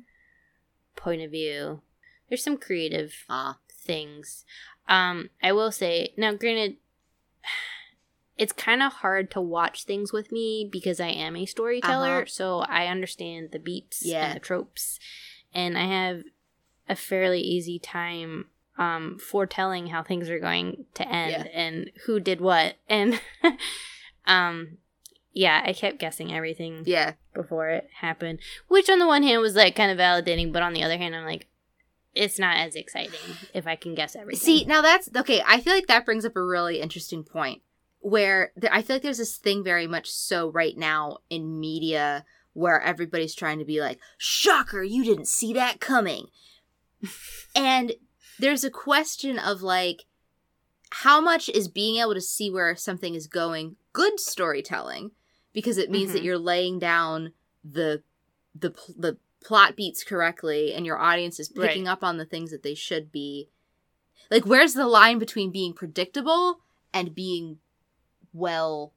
point 0.96 1.22
of 1.22 1.30
view. 1.30 1.82
There's 2.28 2.42
some 2.42 2.56
creative 2.58 3.24
Ah. 3.28 3.58
things. 3.70 4.44
Um, 4.88 5.30
I 5.42 5.52
will 5.52 5.70
say 5.72 6.12
now, 6.16 6.34
granted, 6.34 6.76
it's 8.38 8.52
kind 8.52 8.82
of 8.82 8.92
hard 8.94 9.30
to 9.32 9.40
watch 9.40 9.84
things 9.84 10.12
with 10.12 10.30
me 10.32 10.68
because 10.70 11.00
I 11.00 11.08
am 11.08 11.36
a 11.36 11.44
storyteller, 11.46 12.18
Uh-huh. 12.18 12.26
so 12.26 12.58
I 12.60 12.86
understand 12.86 13.50
the 13.52 13.58
beats 13.58 14.02
Yeah. 14.04 14.26
and 14.26 14.36
the 14.36 14.40
tropes, 14.40 14.98
and 15.52 15.76
I 15.76 15.84
have 15.86 16.22
a 16.88 16.96
fairly 16.96 17.40
easy 17.40 17.78
time 17.78 18.46
um 18.78 19.18
foretelling 19.18 19.88
how 19.88 20.04
things 20.04 20.30
are 20.30 20.38
going 20.38 20.86
to 20.94 21.06
end 21.08 21.30
Yeah. 21.46 21.50
and 21.60 21.90
who 22.06 22.20
did 22.20 22.40
what 22.40 22.76
and 22.88 23.20
um 24.26 24.78
yeah 25.32 25.62
i 25.64 25.72
kept 25.72 25.98
guessing 25.98 26.32
everything 26.32 26.82
Yeah. 26.86 27.14
before 27.34 27.68
it 27.70 27.88
happened, 28.00 28.38
which 28.68 28.88
on 28.88 28.98
the 29.00 29.06
one 29.06 29.22
hand 29.22 29.40
was 29.42 29.54
like 29.56 29.74
kind 29.76 29.90
of 29.90 29.98
validating, 29.98 30.52
but 30.52 30.62
on 30.62 30.72
the 30.72 30.82
other 30.82 30.96
hand, 30.96 31.14
I'm 31.14 31.24
like, 31.24 31.46
it's 32.14 32.38
not 32.38 32.56
as 32.56 32.74
exciting 32.74 33.38
if 33.54 33.66
I 33.66 33.76
can 33.76 33.94
guess 33.94 34.16
everything. 34.16 34.40
See, 34.40 34.64
now 34.64 34.80
that's 34.82 35.08
okay. 35.14 35.42
I 35.46 35.60
feel 35.60 35.74
like 35.74 35.86
that 35.88 36.04
brings 36.04 36.24
up 36.24 36.34
a 36.36 36.42
really 36.42 36.80
interesting 36.80 37.22
point 37.22 37.62
where 38.00 38.52
th- 38.60 38.72
I 38.72 38.82
feel 38.82 38.96
like 38.96 39.02
there's 39.02 39.18
this 39.18 39.36
thing 39.36 39.62
very 39.64 39.86
much 39.86 40.10
so 40.10 40.50
right 40.50 40.76
now 40.76 41.18
in 41.30 41.58
media 41.60 42.24
where 42.52 42.80
everybody's 42.80 43.34
trying 43.34 43.58
to 43.58 43.64
be 43.64 43.80
like, 43.80 43.98
shocker, 44.16 44.82
you 44.82 45.04
didn't 45.04 45.28
see 45.28 45.52
that 45.52 45.80
coming. 45.80 46.26
and 47.54 47.92
there's 48.38 48.64
a 48.64 48.70
question 48.70 49.38
of 49.38 49.62
like, 49.62 50.04
how 50.90 51.20
much 51.20 51.48
is 51.50 51.68
being 51.68 52.00
able 52.00 52.14
to 52.14 52.20
see 52.20 52.50
where 52.50 52.74
something 52.74 53.14
is 53.14 53.26
going 53.26 53.76
good 53.92 54.18
storytelling 54.18 55.10
because 55.52 55.76
it 55.76 55.90
means 55.90 56.12
that 56.12 56.22
Mhm. 56.22 56.24
you're 56.24 56.38
laying 56.38 56.78
down 56.78 57.32
the 57.64 58.02
the 58.54 58.70
the 58.96 59.18
plot 59.44 59.76
beats 59.76 60.02
correctly 60.02 60.72
and 60.72 60.86
your 60.86 60.98
audience 60.98 61.38
is 61.38 61.48
picking 61.50 61.84
Right. 61.84 61.92
up 61.92 62.02
on 62.02 62.16
the 62.16 62.24
things 62.24 62.50
that 62.50 62.62
they 62.62 62.74
should 62.74 63.12
be 63.12 63.48
like 64.30 64.46
where's 64.46 64.72
the 64.74 64.86
line 64.86 65.18
between 65.18 65.50
being 65.50 65.74
predictable 65.74 66.60
and 66.94 67.14
being 67.14 67.58
well 68.32 68.92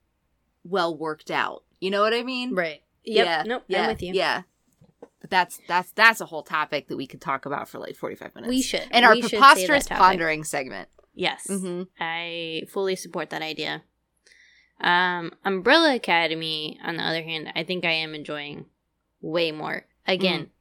well 0.64 0.96
worked 0.98 1.32
out 1.32 1.64
you 1.80 1.90
know 1.90 2.02
what 2.02 2.14
i 2.14 2.24
mean 2.24 2.54
right? 2.54 2.82
Yep. 3.04 3.26
yeah 3.26 3.44
Nope. 3.46 3.64
yeah 3.68 3.82
I'm 3.84 3.88
with 3.90 4.02
you. 4.04 4.14
yeah 4.14 4.44
but 5.22 5.30
that's 5.30 5.60
that's 5.68 5.92
that's 5.94 6.22
a 6.22 6.26
whole 6.26 6.44
topic 6.44 6.88
that 6.88 6.98
we 6.98 7.08
could 7.08 7.22
talk 7.22 7.46
about 7.46 7.68
for 7.70 7.80
like 7.80 7.96
45 7.96 8.36
minutes 8.36 8.50
We 8.50 8.62
should. 8.62 8.88
and 8.92 9.06
our 9.06 9.14
We 9.14 9.22
should 9.22 9.32
say 9.32 9.38
that 9.38 9.42
preposterous 9.56 9.88
pondering 9.88 10.44
segment 10.44 10.90
Yes, 11.14 11.48
mm-hmm. 11.50 11.84
I 12.00 12.62
fully 12.70 12.96
support 12.96 13.32
that 13.32 13.42
idea. 13.42 13.84
Um, 14.80 15.34
Umbrella 15.44 15.94
Academy, 15.96 16.80
on 16.84 16.96
the 16.96 17.04
other 17.04 17.22
hand, 17.22 17.52
I 17.54 17.64
think 17.64 17.84
I 17.84 17.92
am 17.92 18.16
enjoying 18.16 18.66
way 19.20 19.52
more. 19.52 19.86
Again, 20.08 20.52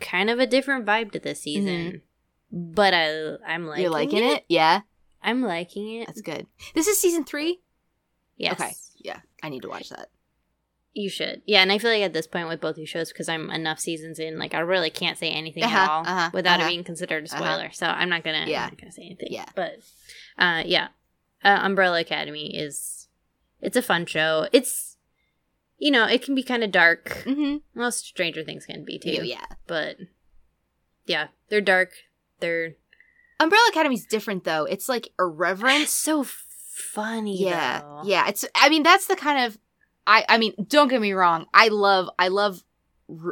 kind 0.00 0.30
of 0.30 0.40
a 0.40 0.46
different 0.48 0.84
vibe 0.84 1.12
to 1.12 1.20
this 1.20 1.42
season, 1.42 2.02
but 2.50 2.92
I 2.92 3.36
I'm 3.46 3.66
liking 3.66 3.82
you're 3.82 3.92
liking 3.92 4.22
it? 4.24 4.44
yeah 4.48 4.80
I'm 5.22 5.42
liking 5.42 6.00
it. 6.00 6.06
that's 6.06 6.20
good 6.20 6.46
this 6.74 6.86
is 6.86 6.98
season 6.98 7.24
three 7.24 7.60
Yes. 8.36 8.52
okay 8.60 8.72
yeah 8.98 9.20
i 9.42 9.48
need 9.48 9.62
to 9.62 9.68
watch 9.68 9.88
that 9.90 10.08
You 10.96 11.10
should. 11.10 11.42
Yeah, 11.44 11.60
and 11.62 11.72
I 11.72 11.78
feel 11.78 11.90
like 11.90 12.02
at 12.04 12.12
this 12.12 12.28
point 12.28 12.46
with 12.48 12.60
both 12.60 12.76
these 12.76 12.88
shows, 12.88 13.10
because 13.10 13.28
I'm 13.28 13.50
enough 13.50 13.80
seasons 13.80 14.20
in, 14.20 14.38
like 14.38 14.54
I 14.54 14.60
really 14.60 14.90
can't 14.90 15.18
say 15.18 15.28
anything 15.28 15.64
at 15.64 15.72
Uh-huh, 15.74 15.90
all 15.92 16.02
uh-huh, 16.06 16.30
without 16.32 16.60
uh-huh. 16.60 16.68
it 16.68 16.70
being 16.70 16.84
considered 16.84 17.24
a 17.24 17.26
Uh-huh. 17.26 17.36
spoiler. 17.42 17.70
So 17.72 17.86
I'm 17.88 18.08
not 18.08 18.22
gonna. 18.22 18.44
Yeah. 18.46 18.62
I'm 18.62 18.70
not 18.70 18.78
gonna 18.80 18.92
say 18.92 19.02
anything. 19.02 19.26
Yeah. 19.32 19.46
But, 19.56 19.72
uh, 20.38 20.62
yeah, 20.64 20.88
uh, 21.42 21.58
Umbrella 21.66 21.98
Academy 21.98 22.56
is 22.56 23.08
it's 23.60 23.76
a 23.76 23.82
fun 23.82 24.06
show. 24.06 24.46
It's 24.52 24.96
you 25.78 25.90
know 25.90 26.06
it 26.06 26.22
can 26.22 26.36
be 26.36 26.44
kind 26.44 26.62
of 26.62 26.70
dark. 26.70 27.24
mm-hmm 27.26 27.56
Most 27.74 28.06
Stranger 28.06 28.44
Things 28.44 28.64
can 28.64 28.84
be 28.84 28.96
too. 29.00 29.26
yeah 29.26 29.46
But 29.66 29.96
yeah, 31.06 31.26
they're 31.48 31.60
dark. 31.74 31.90
They're 32.38 32.76
umbrella 33.40 33.66
academy's 33.72 34.06
different 34.06 34.44
though 34.44 34.64
it's 34.64 34.88
like 34.88 35.08
irreverent 35.18 35.82
it's 35.82 35.92
so 36.08 36.22
funny. 36.74 37.40
yeah 37.40 37.80
though. 37.80 38.02
yeah 38.04 38.28
it's 38.28 38.44
i 38.54 38.68
mean 38.68 38.82
that's 38.82 39.06
the 39.06 39.16
kind 39.16 39.44
of 39.46 39.58
i 40.06 40.24
i 40.28 40.38
mean 40.38 40.52
don't 40.68 40.88
get 40.88 41.00
me 41.00 41.12
wrong 41.12 41.46
i 41.54 41.68
love 41.68 42.08
i 42.18 42.28
love 42.28 42.62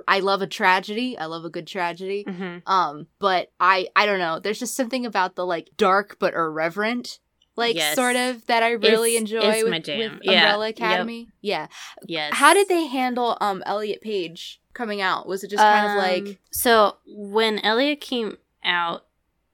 I 0.06 0.20
love 0.20 0.42
a 0.42 0.46
tragedy 0.46 1.16
i 1.16 1.24
love 1.24 1.44
a 1.46 1.50
good 1.50 1.66
tragedy 1.66 2.24
Mhm. 2.28 2.62
um 2.66 3.06
but 3.18 3.50
i 3.58 3.88
i 3.96 4.04
don't 4.04 4.18
know 4.18 4.38
there's 4.38 4.58
just 4.58 4.76
something 4.76 5.06
about 5.06 5.34
the 5.34 5.46
like 5.46 5.70
dark 5.78 6.18
but 6.20 6.34
irreverent 6.34 7.18
like 7.56 7.74
Yes. 7.76 7.94
sort 7.96 8.16
of 8.16 8.44
that 8.46 8.62
i 8.62 8.72
really 8.72 9.16
It's- 9.16 9.20
enjoy 9.32 9.48
it's 9.48 9.62
with, 9.62 9.70
my 9.70 9.78
jam. 9.78 9.98
with 9.98 10.20
Yeah. 10.24 10.32
umbrella 10.42 10.66
Yep. 10.68 10.76
academy 10.76 11.28
yeah 11.40 11.66
Yes. 12.06 12.34
how 12.34 12.52
did 12.52 12.68
they 12.68 12.84
handle 12.86 13.38
um 13.40 13.62
elliot 13.64 14.02
page 14.02 14.60
coming 14.74 15.00
out 15.00 15.26
was 15.26 15.42
it 15.42 15.48
just 15.50 15.62
kind 15.62 15.86
of 15.86 15.92
Um, 15.92 15.98
like 16.26 16.38
so 16.50 16.96
when 17.06 17.58
Elliot 17.60 18.00
came 18.00 18.36
out, 18.64 19.04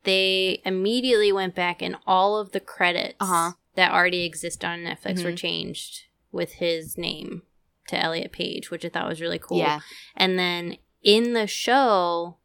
they 0.05 0.61
immediately 0.65 1.33
went 1.33 1.55
back 1.55 1.81
and 1.83 1.97
all 2.07 2.37
of 2.39 2.53
the 2.53 2.61
credits 2.61 3.17
Uh-huh. 3.21 3.53
That 3.79 3.93
already 3.93 4.25
exist 4.25 4.65
on 4.65 4.81
Netflix 4.81 5.23
were 5.23 5.31
Mhm. 5.33 5.37
changed 5.39 5.93
with 6.33 6.55
his 6.55 6.99
name 6.99 7.43
to 7.87 7.97
Elliot 7.97 8.33
Page, 8.33 8.71
which 8.73 8.85
I 8.85 8.89
thought 8.89 9.09
was 9.09 9.21
really 9.21 9.39
cool. 9.39 9.59
yeah 9.59 9.81
And 10.17 10.37
then 10.37 10.79
in 11.03 11.33
the 11.33 11.47
show, 11.47 12.37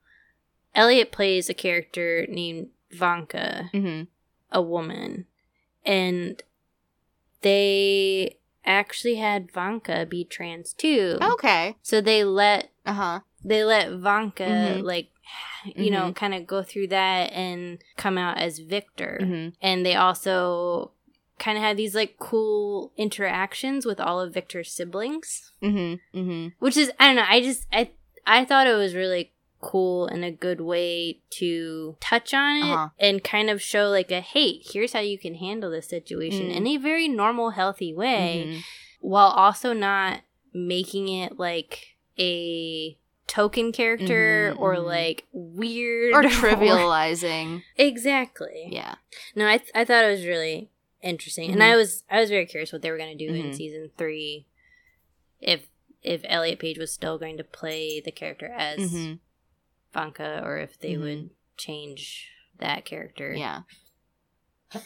Elliot 0.75 1.11
plays 1.11 1.49
a 1.49 1.53
character 1.55 2.27
named 2.29 2.69
Vanya, 2.91 3.71
mm-hmm. 3.73 4.03
a 4.51 4.61
woman, 4.61 5.25
and 5.83 6.41
they 7.41 8.37
actually 8.65 9.15
had 9.15 9.51
Vanya 9.51 10.05
be 10.05 10.23
trans 10.23 10.73
too. 10.73 11.17
okay 11.21 11.75
So 11.81 11.99
they 11.99 12.23
let 12.23 12.69
uh-huh 12.85 13.21
they 13.43 13.63
let 13.63 13.89
Vanya 13.91 14.47
Mhm. 14.79 14.83
like 14.83 15.09
you 15.75 15.89
know 15.91 16.11
Mhm. 16.11 16.15
kind 16.15 16.33
of 16.33 16.45
go 16.47 16.61
through 16.63 16.87
that 16.89 17.31
and 17.33 17.79
come 17.97 18.17
out 18.17 18.37
as 18.37 18.59
Victor. 18.59 19.17
mm-hmm. 19.21 19.49
And 19.61 19.85
they 19.85 19.95
also 19.95 20.91
kind 21.39 21.57
of 21.57 21.63
had 21.63 21.77
these 21.77 21.95
like 21.95 22.17
cool 22.19 22.91
interactions 22.97 23.85
with 23.85 23.99
all 23.99 24.19
of 24.19 24.33
Victor's 24.33 24.71
siblings, 24.71 25.51
Mm-hmm. 25.61 26.17
Mm-hmm. 26.19 26.47
which 26.59 26.77
is 26.77 26.91
I 26.99 27.07
don't 27.07 27.15
know, 27.17 27.25
I 27.27 27.41
just 27.41 27.67
I 27.71 27.91
I 28.25 28.45
thought 28.45 28.67
it 28.67 28.75
was 28.75 28.93
really 28.95 29.31
cool 29.61 30.07
and 30.07 30.25
a 30.25 30.31
good 30.31 30.59
way 30.59 31.19
to 31.29 31.95
touch 32.01 32.33
on 32.33 32.57
it 32.57 32.63
Uh-huh. 32.63 32.89
and 32.99 33.23
kind 33.23 33.49
of 33.49 33.61
show 33.61 33.87
like 33.89 34.11
a 34.11 34.19
hey, 34.19 34.59
here's 34.63 34.91
how 34.93 34.99
you 34.99 35.17
can 35.17 35.35
handle 35.35 35.71
this 35.71 35.87
situation 35.87 36.47
Mm. 36.49 36.55
in 36.57 36.67
a 36.67 36.77
very 36.77 37.07
normal 37.07 37.51
healthy 37.51 37.93
way 37.93 38.45
Mhm. 38.47 38.59
while 38.99 39.29
also 39.31 39.71
not 39.73 40.21
making 40.53 41.07
it 41.07 41.39
like 41.39 41.95
a 42.19 42.97
token 43.25 43.71
character 43.71 44.53
Mhm, 44.53 44.59
or 44.59 44.75
mhm. 44.75 44.85
like 44.85 45.25
weird 45.31 46.13
or 46.13 46.23
trivializing 46.23 47.63
exactly 47.77 48.67
yeah 48.69 48.95
no 49.35 49.47
i 49.47 49.57
th- 49.57 49.71
i 49.73 49.85
thought 49.85 50.03
it 50.03 50.09
was 50.11 50.25
really 50.25 50.69
interesting 51.03 51.51
and 51.51 51.59
Mhm. 51.61 51.71
i 51.71 51.75
was 51.75 52.03
i 52.09 52.19
was 52.19 52.29
very 52.29 52.45
curious 52.45 52.71
what 52.71 52.81
they 52.81 52.89
were 52.89 52.97
going 52.97 53.15
to 53.17 53.27
do 53.27 53.33
in 53.33 53.47
Mhm. 53.47 53.55
season 53.55 53.91
3 53.97 54.45
if 55.41 55.67
if 56.01 56.21
elliot 56.25 56.59
page 56.59 56.77
was 56.77 56.91
still 56.93 57.17
going 57.17 57.37
to 57.37 57.43
play 57.43 57.99
the 57.99 58.11
character 58.11 58.47
as 58.47 58.79
mm-hmm. 58.79 59.13
vanya 59.93 60.41
or 60.43 60.57
if 60.57 60.79
they 60.79 60.97
would 60.97 61.29
change 61.57 62.31
that 62.57 62.85
character 62.85 63.33
yeah 63.33 63.61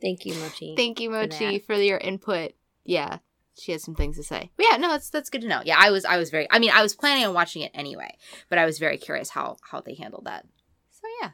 thank 0.00 0.24
you 0.24 0.34
mochi 0.34 0.74
Thank 0.76 1.00
you, 1.00 1.10
for 1.10 1.20
Mochi, 1.22 1.58
that. 1.58 1.66
for, 1.66 1.74
your 1.74 1.98
input. 1.98 2.52
Yeah, 2.84 3.18
she 3.58 3.72
has 3.72 3.82
some 3.82 3.94
things 3.94 4.16
to 4.16 4.22
say. 4.22 4.50
But 4.56 4.66
yeah, 4.70 4.76
no, 4.76 4.88
that's 4.88 5.10
that's 5.10 5.28
good 5.30 5.42
to 5.42 5.48
know. 5.48 5.60
Yeah, 5.64 5.76
I 5.78 5.90
was 5.90 6.04
I 6.04 6.16
was 6.16 6.30
very. 6.30 6.46
I 6.50 6.58
mean, 6.58 6.70
I 6.72 6.82
was 6.82 6.94
planning 6.94 7.24
on 7.26 7.34
watching 7.34 7.62
it 7.62 7.70
anyway, 7.74 8.16
but 8.48 8.58
I 8.58 8.64
was 8.64 8.78
very 8.78 8.96
curious 8.96 9.30
how 9.30 9.56
how 9.70 9.80
they 9.80 9.94
handled 9.94 10.24
that. 10.26 10.46
So 10.90 11.02
yeah, 11.20 11.30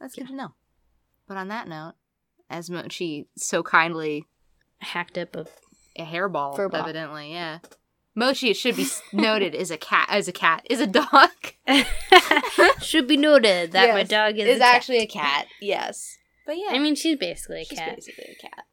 that's 0.00 0.14
good 0.14 0.28
to 0.28 0.34
know. 0.34 0.52
But 1.30 1.36
on 1.36 1.46
that 1.46 1.68
note, 1.68 1.92
as 2.50 2.68
Mochi 2.68 3.28
so 3.36 3.62
kindly 3.62 4.26
hacked 4.80 5.16
up 5.16 5.36
a 5.36 5.46
a 5.96 6.02
hairball, 6.04 6.56
Furball. 6.56 6.80
evidently, 6.80 7.32
yeah. 7.32 7.60
Mochi, 8.16 8.50
it 8.50 8.56
should 8.56 8.74
be 8.74 8.88
noted, 9.12 9.54
is 9.54 9.70
a 9.70 9.76
cat. 9.76 10.08
Is 10.12 10.26
a 10.26 10.32
cat. 10.32 10.66
Is 10.68 10.80
a 10.80 10.88
dog. 10.88 11.30
Should 12.82 13.06
be 13.06 13.16
noted 13.16 13.70
that 13.72 13.94
my 13.94 14.02
dog 14.02 14.38
is, 14.38 14.48
Is 14.56 14.60
a 14.60 14.64
actually 14.64 14.98
a 14.98 15.06
cat. 15.06 15.46
Yes. 15.60 16.16
But 16.46 16.56
yeah, 16.58 16.70
I 16.70 16.80
mean, 16.80 16.96
she's 16.96 17.16
basically 17.16 17.60
a 17.60 17.64
she's 17.64 17.78
cat. 17.78 17.94
basically 17.94 18.36
a 18.36 18.42
cat. 18.42 18.64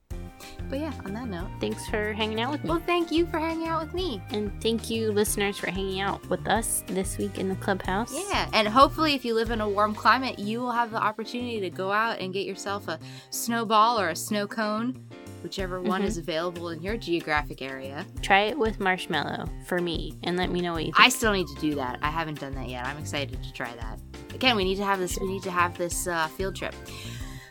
But 0.69 0.79
yeah, 0.79 0.91
on 1.05 1.13
that 1.13 1.27
note, 1.29 1.47
Thanks 1.61 1.87
for 1.87 2.11
hanging 2.13 2.41
out 2.41 2.51
with 2.51 2.63
me. 2.63 2.69
well, 2.69 2.81
thank 2.85 3.11
you 3.11 3.25
for 3.27 3.39
hanging 3.39 3.67
out 3.67 3.81
with 3.83 3.93
me. 3.93 4.21
and 4.31 4.51
thank 4.61 4.89
you, 4.89 5.11
listeners, 5.11 5.57
for 5.57 5.71
hanging 5.71 6.01
out 6.01 6.27
with 6.29 6.45
us 6.47 6.83
this 6.87 7.17
week 7.17 7.37
in 7.39 7.47
the 7.47 7.55
clubhouse. 7.55 8.13
Yeah, 8.29 8.49
and 8.53 8.67
hopefully, 8.67 9.13
if 9.13 9.23
you 9.23 9.33
live 9.33 9.51
in 9.51 9.61
a 9.61 9.69
warm 9.69 9.95
climate, 9.95 10.39
you 10.39 10.59
will 10.59 10.71
have 10.71 10.91
the 10.91 11.01
opportunity 11.01 11.59
to 11.61 11.69
go 11.69 11.91
out 11.91 12.19
and 12.19 12.33
get 12.33 12.45
yourself 12.45 12.87
a 12.89 12.99
snowball 13.29 13.99
or 13.99 14.09
a 14.09 14.15
snow 14.15 14.45
cone, 14.45 14.97
whichever 15.41 15.79
one 15.81 16.01
Mhm. 16.01 16.05
is 16.05 16.17
available 16.17 16.69
in 16.69 16.81
your 16.81 16.97
geographic 16.97 17.61
area. 17.61 18.05
Try 18.21 18.41
it 18.41 18.57
with 18.59 18.79
marshmallow 18.81 19.45
for 19.67 19.79
me 19.79 20.17
and 20.23 20.35
let 20.35 20.51
me 20.51 20.59
know 20.61 20.73
what 20.73 20.85
you 20.85 20.91
think. 20.91 20.99
I 20.99 21.09
still 21.09 21.31
need 21.31 21.47
to 21.47 21.61
do 21.61 21.75
that. 21.75 21.99
I 22.01 22.09
haven't 22.09 22.39
done 22.41 22.53
that 22.55 22.67
yet. 22.67 22.85
I'm 22.85 22.97
excited 22.97 23.41
to 23.41 23.53
try 23.53 23.73
that. 23.75 23.99
Again, 24.33 24.55
we 24.57 24.63
need 24.65 24.75
to 24.75 24.83
have 24.85 24.99
this. 24.99 25.17
We 25.19 25.27
need 25.27 25.43
to 25.43 25.51
have 25.51 25.77
this 25.77 26.07
uh, 26.07 26.27
field 26.27 26.55
trip. 26.55 26.75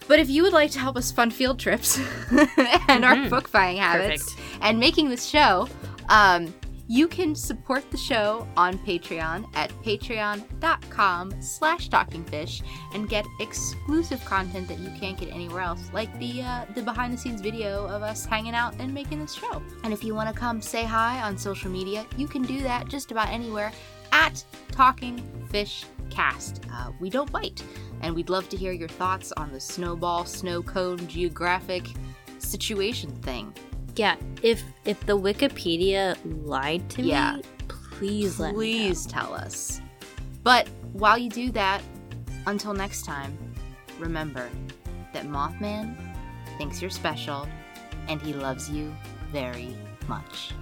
But 0.09 0.19
if 0.21 0.29
you 0.31 0.43
would 0.45 0.53
like 0.53 0.71
to 0.73 0.79
help 0.79 0.97
us 0.97 1.11
fund 1.11 1.33
field 1.35 1.59
trips 1.59 1.99
and 2.89 3.05
our 3.05 3.17
Mhm. 3.17 3.31
book 3.31 3.51
buying 3.51 3.79
habits 3.79 4.35
and 4.61 4.79
making 4.79 5.09
this 5.09 5.25
show, 5.27 5.69
um, 6.09 6.55
you 6.89 7.09
can 7.09 7.35
support 7.35 7.91
the 7.91 7.97
show 7.97 8.47
on 8.57 8.79
Patreon 8.79 9.45
at 9.57 9.73
patreon.com 9.83 11.33
slash 11.43 11.89
talkingfish 11.89 12.63
and 12.95 13.09
get 13.09 13.25
exclusive 13.41 14.25
content 14.25 14.69
that 14.69 14.79
you 14.79 14.91
can't 15.01 15.19
get 15.19 15.31
anywhere 15.33 15.63
else, 15.63 15.81
like 15.93 16.17
the 16.21 16.43
uh, 16.43 16.65
the 16.77 16.83
behind 16.83 17.13
the 17.13 17.19
scenes 17.19 17.41
video 17.41 17.87
of 17.89 18.03
us 18.03 18.25
hanging 18.25 18.55
out 18.55 18.75
and 18.79 18.95
making 18.95 19.19
this 19.21 19.35
show. 19.35 19.61
And 19.83 19.93
if 19.93 20.05
you 20.05 20.15
want 20.15 20.33
to 20.33 20.39
come 20.39 20.61
say 20.63 20.85
hi 20.85 21.21
on 21.23 21.37
social 21.37 21.71
media, 21.71 22.07
you 22.17 22.29
can 22.29 22.43
do 22.43 22.63
that 22.63 22.87
just 22.89 23.11
about 23.11 23.29
anywhere 23.31 23.73
at 24.17 24.43
Talking 24.73 25.23
Fish 25.51 25.85
Cast. 26.09 26.63
Uh, 26.73 26.91
we 27.01 27.11
don't 27.11 27.31
bite, 27.31 27.63
and 28.01 28.15
we'd 28.15 28.31
love 28.31 28.49
to 28.49 28.57
hear 28.57 28.73
your 28.73 28.89
thoughts 28.89 29.31
on 29.33 29.53
the 29.53 29.61
snowball, 29.61 30.25
snow 30.25 30.63
cone, 30.63 31.07
geographic 31.07 31.85
situation 32.39 33.11
thing. 33.17 33.53
Yeah, 33.95 34.17
if 34.43 34.63
if 34.87 34.99
the 35.05 35.19
Wikipedia 35.19 36.17
lied 36.47 36.89
to 36.91 37.03
Yeah. 37.03 37.37
me, 37.37 37.43
please 37.69 38.41
let 38.41 38.53
me. 38.53 38.57
Please 38.57 39.05
tell 39.07 39.35
us. 39.35 39.83
But 40.43 40.67
while 40.95 41.19
you 41.19 41.29
do 41.29 41.51
that, 41.53 41.83
until 42.47 42.73
next 42.73 43.05
time, 43.05 43.37
remember 43.99 44.49
that 45.13 45.27
Mothman 45.27 45.95
thinks 46.57 46.81
you're 46.81 46.91
special 46.91 47.47
and 48.09 48.23
he 48.23 48.33
loves 48.33 48.71
you 48.71 48.95
very 49.31 49.77
much. 50.09 50.53